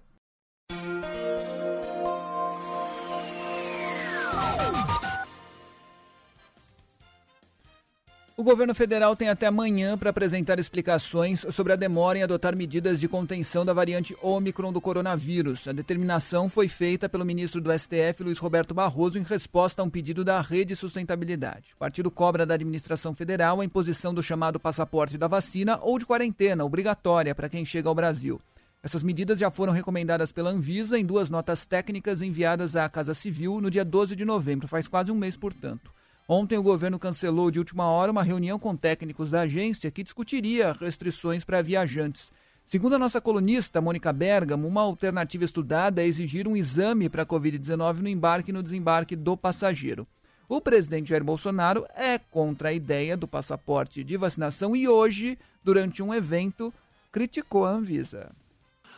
Governo 8.45 8.75
federal 8.75 9.15
tem 9.15 9.27
até 9.27 9.47
amanhã 9.47 9.97
para 9.97 10.11
apresentar 10.11 10.59
explicações 10.59 11.43
sobre 11.49 11.73
a 11.73 11.75
demora 11.75 12.19
em 12.19 12.21
adotar 12.21 12.55
medidas 12.55 12.99
de 12.99 13.07
contenção 13.07 13.65
da 13.65 13.73
variante 13.73 14.15
Ômicron 14.21 14.71
do 14.71 14.79
coronavírus. 14.79 15.67
A 15.67 15.71
determinação 15.71 16.47
foi 16.47 16.67
feita 16.67 17.09
pelo 17.09 17.25
ministro 17.25 17.59
do 17.59 17.73
STF, 17.77 18.21
Luiz 18.23 18.37
Roberto 18.37 18.71
Barroso, 18.71 19.17
em 19.17 19.23
resposta 19.23 19.81
a 19.81 19.85
um 19.85 19.89
pedido 19.89 20.23
da 20.23 20.39
Rede 20.41 20.75
Sustentabilidade. 20.75 21.73
O 21.73 21.79
partido 21.79 22.11
cobra 22.11 22.45
da 22.45 22.53
administração 22.53 23.15
federal 23.15 23.61
a 23.61 23.65
imposição 23.65 24.13
do 24.13 24.21
chamado 24.21 24.59
passaporte 24.59 25.17
da 25.17 25.27
vacina 25.27 25.79
ou 25.81 25.97
de 25.97 26.05
quarentena 26.05 26.63
obrigatória 26.63 27.33
para 27.33 27.49
quem 27.49 27.65
chega 27.65 27.89
ao 27.89 27.95
Brasil. 27.95 28.39
Essas 28.83 29.01
medidas 29.01 29.39
já 29.39 29.49
foram 29.49 29.73
recomendadas 29.73 30.31
pela 30.31 30.51
Anvisa 30.51 30.99
em 30.99 31.03
duas 31.03 31.31
notas 31.31 31.65
técnicas 31.65 32.21
enviadas 32.21 32.75
à 32.75 32.87
Casa 32.87 33.15
Civil 33.15 33.59
no 33.59 33.71
dia 33.71 33.83
12 33.83 34.15
de 34.15 34.23
novembro, 34.23 34.67
faz 34.67 34.87
quase 34.87 35.11
um 35.11 35.15
mês, 35.15 35.35
portanto. 35.35 35.91
Ontem, 36.27 36.57
o 36.57 36.63
governo 36.63 36.97
cancelou 36.97 37.51
de 37.51 37.59
última 37.59 37.85
hora 37.85 38.11
uma 38.11 38.23
reunião 38.23 38.57
com 38.57 38.75
técnicos 38.75 39.29
da 39.29 39.41
agência 39.41 39.91
que 39.91 40.03
discutiria 40.03 40.73
restrições 40.73 41.43
para 41.43 41.61
viajantes. 41.61 42.31
Segundo 42.65 42.95
a 42.95 42.99
nossa 42.99 43.21
colunista, 43.21 43.79
Mônica 43.79 44.11
Bergamo, 44.11 44.67
uma 44.67 44.81
alternativa 44.81 45.43
estudada 45.43 46.01
é 46.01 46.07
exigir 46.07 46.47
um 46.47 46.55
exame 46.55 47.09
para 47.09 47.21
a 47.21 47.25
Covid-19 47.25 47.99
no 47.99 48.09
embarque 48.09 48.49
e 48.49 48.53
no 48.53 48.63
desembarque 48.63 49.15
do 49.15 49.37
passageiro. 49.37 50.07
O 50.49 50.59
presidente 50.59 51.09
Jair 51.09 51.23
Bolsonaro 51.23 51.85
é 51.95 52.17
contra 52.17 52.69
a 52.69 52.73
ideia 52.73 53.15
do 53.15 53.27
passaporte 53.27 54.03
de 54.03 54.17
vacinação 54.17 54.75
e 54.75 54.87
hoje, 54.87 55.37
durante 55.63 56.01
um 56.01 56.11
evento, 56.11 56.73
criticou 57.11 57.65
a 57.65 57.71
Anvisa. 57.71 58.31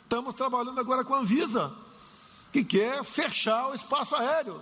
Estamos 0.01 0.33
trabalhando 0.33 0.79
agora 0.79 1.03
com 1.03 1.13
a 1.13 1.19
Anvisa, 1.19 1.75
que 2.53 2.63
quer 2.63 3.03
fechar 3.03 3.69
o 3.69 3.73
espaço 3.73 4.15
aéreo. 4.15 4.61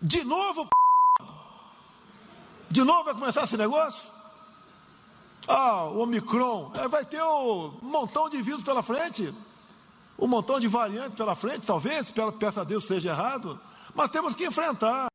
De 0.00 0.22
novo, 0.22 0.68
de 2.72 2.82
novo 2.82 3.04
vai 3.04 3.14
começar 3.14 3.44
esse 3.44 3.56
negócio? 3.56 4.10
Ah, 5.46 5.84
o 5.90 6.00
Omicron, 6.00 6.72
é, 6.74 6.88
vai 6.88 7.04
ter 7.04 7.22
um 7.22 7.78
montão 7.82 8.30
de 8.30 8.40
vírus 8.40 8.62
pela 8.62 8.82
frente, 8.82 9.32
um 10.18 10.26
montão 10.26 10.58
de 10.58 10.68
variantes 10.68 11.14
pela 11.14 11.36
frente, 11.36 11.66
talvez, 11.66 12.12
peça 12.38 12.62
a 12.62 12.64
Deus 12.64 12.86
seja 12.86 13.10
errado, 13.10 13.60
mas 13.94 14.08
temos 14.08 14.34
que 14.34 14.46
enfrentar. 14.46 15.06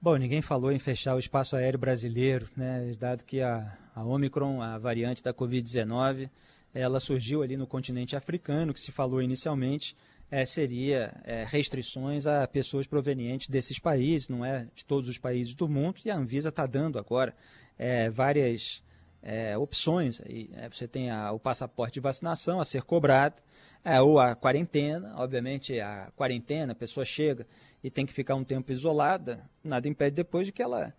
Bom, 0.00 0.16
ninguém 0.16 0.42
falou 0.42 0.72
em 0.72 0.78
fechar 0.78 1.14
o 1.14 1.18
espaço 1.18 1.54
aéreo 1.54 1.78
brasileiro, 1.78 2.48
né? 2.56 2.92
Dado 2.98 3.24
que 3.24 3.40
a, 3.40 3.78
a 3.94 4.02
Omicron, 4.02 4.60
a 4.60 4.76
variante 4.76 5.22
da 5.22 5.32
Covid-19, 5.32 6.28
ela 6.74 6.98
surgiu 6.98 7.42
ali 7.42 7.56
no 7.56 7.66
continente 7.66 8.16
africano, 8.16 8.74
que 8.74 8.80
se 8.80 8.90
falou 8.90 9.22
inicialmente, 9.22 9.96
é, 10.32 10.46
seria 10.46 11.12
é, 11.24 11.44
restrições 11.46 12.26
a 12.26 12.48
pessoas 12.48 12.86
provenientes 12.86 13.48
desses 13.48 13.78
países, 13.78 14.30
não 14.30 14.42
é 14.42 14.66
de 14.74 14.82
todos 14.82 15.06
os 15.06 15.18
países 15.18 15.54
do 15.54 15.68
mundo, 15.68 16.00
e 16.02 16.10
a 16.10 16.16
Anvisa 16.16 16.48
está 16.48 16.64
dando 16.64 16.98
agora 16.98 17.36
é, 17.78 18.08
várias 18.08 18.82
é, 19.22 19.58
opções. 19.58 20.22
Aí, 20.22 20.48
né? 20.48 20.70
Você 20.72 20.88
tem 20.88 21.10
a, 21.10 21.30
o 21.32 21.38
passaporte 21.38 21.94
de 21.94 22.00
vacinação 22.00 22.60
a 22.60 22.64
ser 22.64 22.80
cobrado, 22.80 23.42
é, 23.84 24.00
ou 24.00 24.18
a 24.18 24.34
quarentena, 24.34 25.14
obviamente 25.18 25.78
a 25.78 26.10
quarentena, 26.16 26.72
a 26.72 26.76
pessoa 26.76 27.04
chega 27.04 27.46
e 27.84 27.90
tem 27.90 28.06
que 28.06 28.12
ficar 28.14 28.34
um 28.34 28.44
tempo 28.44 28.72
isolada, 28.72 29.44
nada 29.62 29.86
impede 29.86 30.16
depois 30.16 30.46
de 30.46 30.52
que 30.52 30.62
ela, 30.62 30.94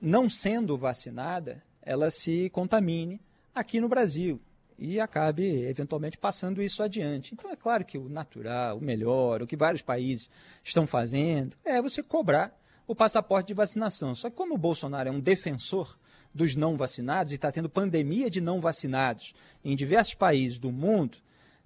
não 0.00 0.30
sendo 0.30 0.78
vacinada, 0.78 1.60
ela 1.82 2.12
se 2.12 2.48
contamine 2.50 3.20
aqui 3.52 3.80
no 3.80 3.88
Brasil 3.88 4.40
e 4.78 5.00
acabe 5.00 5.64
eventualmente 5.64 6.16
passando 6.16 6.62
isso 6.62 6.82
adiante. 6.82 7.34
Então 7.34 7.50
é 7.50 7.56
claro 7.56 7.84
que 7.84 7.98
o 7.98 8.08
natural, 8.08 8.78
o 8.78 8.80
melhor, 8.80 9.42
o 9.42 9.46
que 9.46 9.56
vários 9.56 9.82
países 9.82 10.30
estão 10.62 10.86
fazendo 10.86 11.56
é 11.64 11.82
você 11.82 12.02
cobrar 12.02 12.56
o 12.86 12.94
passaporte 12.94 13.48
de 13.48 13.54
vacinação. 13.54 14.14
Só 14.14 14.30
que 14.30 14.36
como 14.36 14.54
o 14.54 14.58
Bolsonaro 14.58 15.08
é 15.08 15.12
um 15.12 15.20
defensor 15.20 15.98
dos 16.32 16.54
não 16.54 16.76
vacinados 16.76 17.32
e 17.32 17.34
está 17.34 17.50
tendo 17.50 17.68
pandemia 17.68 18.30
de 18.30 18.40
não 18.40 18.60
vacinados 18.60 19.34
em 19.64 19.74
diversos 19.74 20.14
países 20.14 20.58
do 20.58 20.70
mundo, 20.70 21.18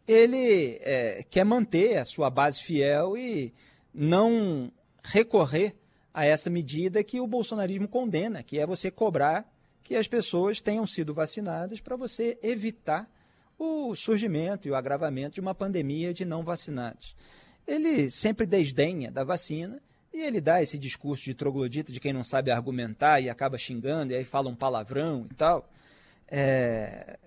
ele 0.08 0.78
é, 0.80 1.24
quer 1.28 1.44
manter 1.44 1.98
a 1.98 2.04
sua 2.04 2.30
base 2.30 2.62
fiel 2.62 3.16
e 3.16 3.52
não 3.92 4.72
recorrer 5.02 5.76
a 6.14 6.24
essa 6.24 6.48
medida 6.48 7.04
que 7.04 7.20
o 7.20 7.26
bolsonarismo 7.26 7.88
condena, 7.88 8.42
que 8.42 8.58
é 8.58 8.66
você 8.66 8.90
cobrar 8.90 9.51
que 9.82 9.96
as 9.96 10.06
pessoas 10.06 10.60
tenham 10.60 10.86
sido 10.86 11.12
vacinadas 11.12 11.80
para 11.80 11.96
você 11.96 12.38
evitar 12.42 13.08
o 13.58 13.94
surgimento 13.94 14.66
e 14.66 14.70
o 14.70 14.74
agravamento 14.74 15.34
de 15.34 15.40
uma 15.40 15.54
pandemia 15.54 16.12
de 16.12 16.24
não 16.24 16.42
vacinados. 16.42 17.14
Ele 17.66 18.10
sempre 18.10 18.46
desdenha 18.46 19.10
da 19.10 19.24
vacina 19.24 19.80
e 20.12 20.20
ele 20.20 20.40
dá 20.40 20.62
esse 20.62 20.78
discurso 20.78 21.24
de 21.24 21.34
troglodita 21.34 21.92
de 21.92 22.00
quem 22.00 22.12
não 22.12 22.24
sabe 22.24 22.50
argumentar 22.50 23.20
e 23.20 23.30
acaba 23.30 23.56
xingando 23.56 24.12
e 24.12 24.16
aí 24.16 24.24
fala 24.24 24.48
um 24.48 24.54
palavrão 24.54 25.26
e 25.30 25.34
tal. 25.34 25.68
É, 26.28 27.18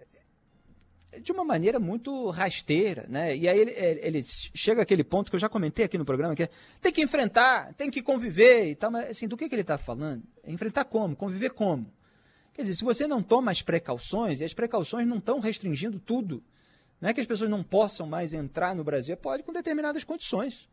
de 1.21 1.31
uma 1.31 1.43
maneira 1.43 1.79
muito 1.79 2.29
rasteira, 2.29 3.05
né? 3.07 3.35
E 3.35 3.47
aí 3.47 3.57
ele, 3.57 3.71
ele, 3.71 4.23
chega 4.23 4.81
àquele 4.81 5.03
ponto 5.03 5.29
que 5.29 5.35
eu 5.35 5.39
já 5.39 5.47
comentei 5.47 5.85
aqui 5.85 5.97
no 5.97 6.05
programa, 6.05 6.35
que 6.35 6.43
é, 6.43 6.49
tem 6.81 6.91
que 6.91 7.01
enfrentar, 7.01 7.73
tem 7.75 7.89
que 7.89 8.01
conviver 8.01 8.69
e 8.69 8.75
tal, 8.75 8.91
mas 8.91 9.09
assim, 9.09 9.27
do 9.27 9.37
que, 9.37 9.47
que 9.47 9.55
ele 9.55 9.61
está 9.61 9.77
falando? 9.77 10.23
Enfrentar 10.45 10.85
como? 10.85 11.15
Conviver 11.15 11.51
como? 11.51 11.91
Quer 12.55 12.61
dizer, 12.61 12.75
se 12.75 12.83
você 12.83 13.05
não 13.05 13.21
toma 13.21 13.51
as 13.51 13.61
precauções, 13.61 14.39
e 14.39 14.43
as 14.43 14.53
precauções 14.53 15.05
não 15.05 15.17
estão 15.17 15.39
restringindo 15.39 15.99
tudo, 15.99 16.41
não 16.99 17.09
é 17.09 17.13
que 17.13 17.19
as 17.19 17.27
pessoas 17.27 17.49
não 17.49 17.61
possam 17.61 18.07
mais 18.07 18.33
entrar 18.33 18.73
no 18.73 18.83
Brasil, 18.83 19.15
pode 19.17 19.43
com 19.43 19.51
determinadas 19.51 20.03
condições. 20.03 20.69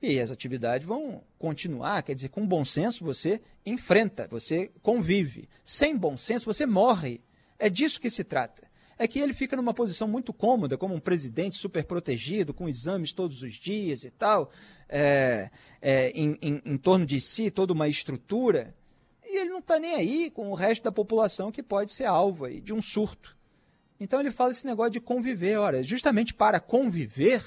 E 0.00 0.20
as 0.20 0.30
atividades 0.30 0.86
vão 0.86 1.22
continuar, 1.38 2.02
quer 2.02 2.14
dizer, 2.14 2.28
com 2.28 2.46
bom 2.46 2.64
senso 2.64 3.04
você 3.04 3.40
enfrenta, 3.66 4.28
você 4.28 4.70
convive. 4.82 5.48
Sem 5.64 5.96
bom 5.96 6.16
senso 6.16 6.44
você 6.44 6.64
morre. 6.64 7.20
É 7.58 7.68
disso 7.68 8.00
que 8.00 8.08
se 8.08 8.22
trata 8.22 8.62
é 8.98 9.06
que 9.08 9.18
ele 9.18 9.32
fica 9.32 9.56
numa 9.56 9.74
posição 9.74 10.06
muito 10.06 10.32
cômoda, 10.32 10.78
como 10.78 10.94
um 10.94 11.00
presidente 11.00 11.56
super 11.56 11.84
protegido, 11.84 12.54
com 12.54 12.68
exames 12.68 13.12
todos 13.12 13.42
os 13.42 13.54
dias 13.54 14.04
e 14.04 14.10
tal, 14.10 14.50
é, 14.88 15.50
é, 15.80 16.10
em, 16.10 16.38
em, 16.40 16.62
em, 16.64 16.78
torno 16.78 17.04
de 17.04 17.20
si 17.20 17.50
toda 17.50 17.72
uma 17.72 17.88
estrutura, 17.88 18.74
e 19.26 19.38
ele 19.38 19.50
não 19.50 19.58
está 19.58 19.78
nem 19.78 19.94
aí 19.94 20.30
com 20.30 20.50
o 20.50 20.54
resto 20.54 20.82
da 20.84 20.92
população 20.92 21.52
que 21.52 21.62
pode 21.62 21.92
ser 21.92 22.04
alvo 22.04 22.44
aí 22.44 22.60
de 22.60 22.72
um 22.72 22.82
surto. 22.82 23.36
Então 23.98 24.20
ele 24.20 24.30
fala 24.30 24.50
esse 24.50 24.66
negócio 24.66 24.92
de 24.92 25.00
conviver. 25.00 25.56
Ora, 25.56 25.82
justamente 25.82 26.34
para 26.34 26.60
conviver 26.60 27.42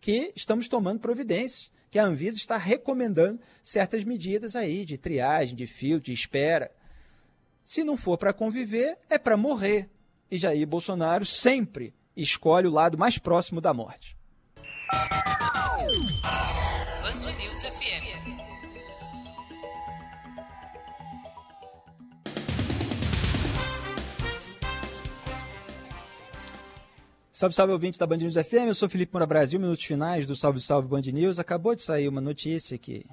que 0.00 0.32
estamos 0.36 0.68
tomando 0.68 1.00
providências, 1.00 1.70
que 1.90 1.98
a 1.98 2.04
Anvisa 2.04 2.36
está 2.36 2.56
recomendando 2.56 3.40
certas 3.62 4.04
medidas 4.04 4.54
aí 4.54 4.84
de 4.84 4.98
triagem, 4.98 5.56
de 5.56 5.66
filtro, 5.66 6.06
de 6.06 6.12
espera. 6.12 6.70
Se 7.64 7.82
não 7.82 7.96
for 7.96 8.18
para 8.18 8.32
conviver, 8.32 8.98
é 9.08 9.18
para 9.18 9.36
morrer 9.36 9.88
e 10.30 10.38
Jair 10.38 10.66
Bolsonaro 10.66 11.24
sempre 11.24 11.94
escolhe 12.16 12.66
o 12.66 12.72
lado 12.72 12.98
mais 12.98 13.18
próximo 13.18 13.60
da 13.60 13.72
morte. 13.72 14.16
Band 17.02 17.32
News 17.38 17.62
FM. 17.62 18.25
Salve, 27.36 27.54
salve, 27.54 27.74
ouvintes 27.74 27.98
da 27.98 28.06
Band 28.06 28.16
News 28.16 28.32
FM. 28.32 28.68
Eu 28.68 28.74
sou 28.74 28.88
Felipe 28.88 29.12
Moura 29.12 29.26
Brasil, 29.26 29.60
minutos 29.60 29.84
finais 29.84 30.26
do 30.26 30.34
Salve, 30.34 30.58
Salve 30.58 30.88
Band 30.88 31.02
News. 31.12 31.38
Acabou 31.38 31.74
de 31.74 31.82
sair 31.82 32.08
uma 32.08 32.18
notícia 32.18 32.78
que 32.78 33.04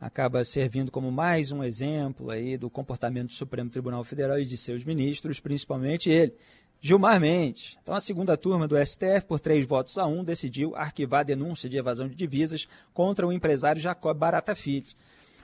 acaba 0.00 0.44
servindo 0.44 0.90
como 0.90 1.12
mais 1.12 1.52
um 1.52 1.62
exemplo 1.62 2.28
aí 2.32 2.56
do 2.56 2.68
comportamento 2.68 3.28
do 3.28 3.34
Supremo 3.34 3.70
Tribunal 3.70 4.02
Federal 4.02 4.36
e 4.40 4.44
de 4.44 4.56
seus 4.56 4.84
ministros, 4.84 5.38
principalmente 5.38 6.10
ele, 6.10 6.34
Gilmar 6.80 7.20
Mendes. 7.20 7.78
Então, 7.80 7.94
a 7.94 8.00
segunda 8.00 8.36
turma 8.36 8.66
do 8.66 8.76
STF, 8.84 9.26
por 9.28 9.38
três 9.38 9.64
votos 9.64 9.96
a 9.96 10.06
um, 10.06 10.24
decidiu 10.24 10.74
arquivar 10.74 11.20
a 11.20 11.22
denúncia 11.22 11.68
de 11.68 11.76
evasão 11.76 12.08
de 12.08 12.16
divisas 12.16 12.66
contra 12.92 13.24
o 13.24 13.32
empresário 13.32 13.80
Jacob 13.80 14.18
Barata 14.18 14.56
Filho. 14.56 14.88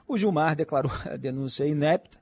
O 0.09 0.19
Gilmar 0.19 0.57
declarou 0.57 0.91
a 1.07 1.15
denúncia 1.15 1.65
inepta 1.67 2.19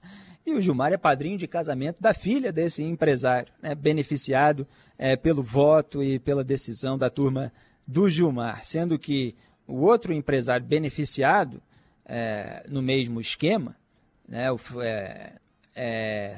e 0.46 0.52
o 0.52 0.60
Gilmar 0.60 0.92
é 0.92 0.96
padrinho 0.96 1.36
de 1.36 1.48
casamento 1.48 2.00
da 2.00 2.14
filha 2.14 2.52
desse 2.52 2.82
empresário, 2.82 3.52
né, 3.60 3.74
beneficiado 3.74 4.66
é, 4.96 5.16
pelo 5.16 5.42
voto 5.42 6.02
e 6.02 6.20
pela 6.20 6.44
decisão 6.44 6.96
da 6.96 7.10
turma 7.10 7.52
do 7.84 8.08
Gilmar, 8.08 8.64
sendo 8.64 8.96
que 8.96 9.34
o 9.66 9.80
outro 9.80 10.12
empresário 10.12 10.64
beneficiado 10.64 11.60
é, 12.04 12.64
no 12.68 12.80
mesmo 12.80 13.20
esquema, 13.20 13.76
né, 14.28 14.46
é, 14.80 15.32
é, 15.74 16.34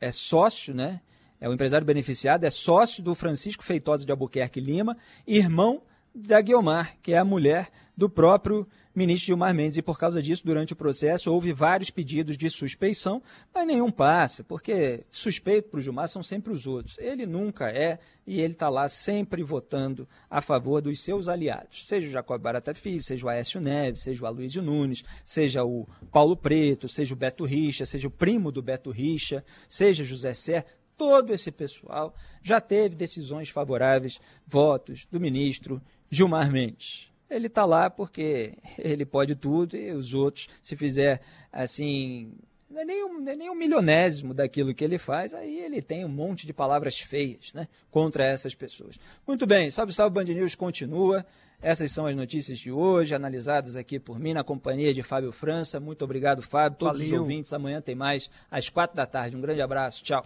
é, 0.00 0.12
sócio, 0.12 0.72
né, 0.72 1.00
é 1.40 1.48
o 1.48 1.52
empresário 1.52 1.86
beneficiado, 1.86 2.44
é 2.44 2.50
sócio 2.50 3.02
do 3.02 3.14
Francisco 3.14 3.64
Feitosa 3.64 4.06
de 4.06 4.12
Albuquerque 4.12 4.60
Lima, 4.60 4.96
irmão 5.26 5.82
da 6.14 6.40
Guiomar, 6.40 6.96
que 7.02 7.12
é 7.12 7.18
a 7.18 7.24
mulher 7.24 7.70
do 7.96 8.08
próprio 8.08 8.66
ministro 8.94 9.26
Gilmar 9.26 9.54
Mendes. 9.54 9.78
E 9.78 9.82
por 9.82 9.98
causa 9.98 10.22
disso, 10.22 10.44
durante 10.44 10.72
o 10.72 10.76
processo, 10.76 11.32
houve 11.32 11.52
vários 11.52 11.90
pedidos 11.90 12.36
de 12.36 12.50
suspeição, 12.50 13.22
mas 13.54 13.66
nenhum 13.66 13.90
passa, 13.90 14.42
porque 14.44 15.04
suspeito 15.10 15.68
para 15.68 15.78
o 15.78 15.80
Gilmar 15.80 16.08
são 16.08 16.22
sempre 16.22 16.52
os 16.52 16.66
outros. 16.66 16.98
Ele 16.98 17.26
nunca 17.26 17.70
é, 17.70 17.98
e 18.26 18.40
ele 18.40 18.52
está 18.52 18.68
lá 18.68 18.88
sempre 18.88 19.42
votando 19.42 20.08
a 20.28 20.40
favor 20.40 20.82
dos 20.82 21.00
seus 21.00 21.28
aliados, 21.28 21.86
seja 21.86 22.08
o 22.08 22.10
Jacob 22.10 22.40
Barata 22.40 22.74
Filho, 22.74 23.02
seja 23.02 23.26
o 23.26 23.28
Aécio 23.28 23.60
Neves, 23.60 24.02
seja 24.02 24.24
o 24.24 24.26
Aloysio 24.26 24.62
Nunes, 24.62 25.04
seja 25.24 25.64
o 25.64 25.86
Paulo 26.12 26.36
Preto, 26.36 26.88
seja 26.88 27.14
o 27.14 27.16
Beto 27.16 27.44
Richa, 27.44 27.86
seja 27.86 28.08
o 28.08 28.10
primo 28.10 28.50
do 28.52 28.62
Beto 28.62 28.90
Richa, 28.90 29.44
seja 29.68 30.04
José 30.04 30.34
Serra, 30.34 30.66
todo 30.96 31.32
esse 31.32 31.52
pessoal 31.52 32.12
já 32.42 32.60
teve 32.60 32.96
decisões 32.96 33.48
favoráveis, 33.48 34.20
votos 34.46 35.06
do 35.10 35.20
ministro 35.20 35.80
Gilmar 36.10 36.50
Mendes. 36.50 37.08
Ele 37.30 37.46
está 37.46 37.64
lá 37.64 37.90
porque 37.90 38.54
ele 38.78 39.04
pode 39.04 39.34
tudo 39.34 39.76
e 39.76 39.92
os 39.92 40.14
outros, 40.14 40.48
se 40.62 40.76
fizer 40.76 41.20
assim, 41.52 42.32
não 42.70 42.80
é 42.80 42.84
nem 42.84 43.04
um, 43.04 43.28
é 43.28 43.36
nem 43.36 43.50
um 43.50 43.54
milionésimo 43.54 44.32
daquilo 44.32 44.74
que 44.74 44.84
ele 44.84 44.98
faz, 44.98 45.34
aí 45.34 45.60
ele 45.60 45.82
tem 45.82 46.04
um 46.04 46.08
monte 46.08 46.46
de 46.46 46.52
palavras 46.52 46.98
feias 46.98 47.52
né, 47.52 47.68
contra 47.90 48.24
essas 48.24 48.54
pessoas. 48.54 48.98
Muito 49.26 49.46
bem, 49.46 49.70
Salve 49.70 49.92
Salve 49.92 50.14
Band 50.14 50.32
News 50.32 50.54
continua. 50.54 51.24
Essas 51.60 51.90
são 51.90 52.06
as 52.06 52.14
notícias 52.14 52.56
de 52.58 52.70
hoje, 52.70 53.14
analisadas 53.14 53.74
aqui 53.74 53.98
por 53.98 54.20
mim 54.20 54.32
na 54.32 54.44
companhia 54.44 54.94
de 54.94 55.02
Fábio 55.02 55.32
França. 55.32 55.80
Muito 55.80 56.04
obrigado, 56.04 56.40
Fábio. 56.40 56.78
Todos 56.78 57.00
Valeu. 57.00 57.14
os 57.14 57.20
ouvintes, 57.20 57.52
amanhã 57.52 57.80
tem 57.80 57.96
mais 57.96 58.30
às 58.48 58.68
quatro 58.68 58.96
da 58.96 59.06
tarde. 59.06 59.36
Um 59.36 59.40
grande 59.40 59.60
abraço. 59.60 60.04
Tchau. 60.04 60.24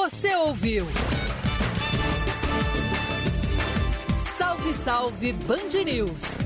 Você 0.00 0.34
ouviu? 0.34 0.86
Salve, 4.16 4.74
salve 4.74 5.32
Band 5.34 5.84
News 5.84 6.39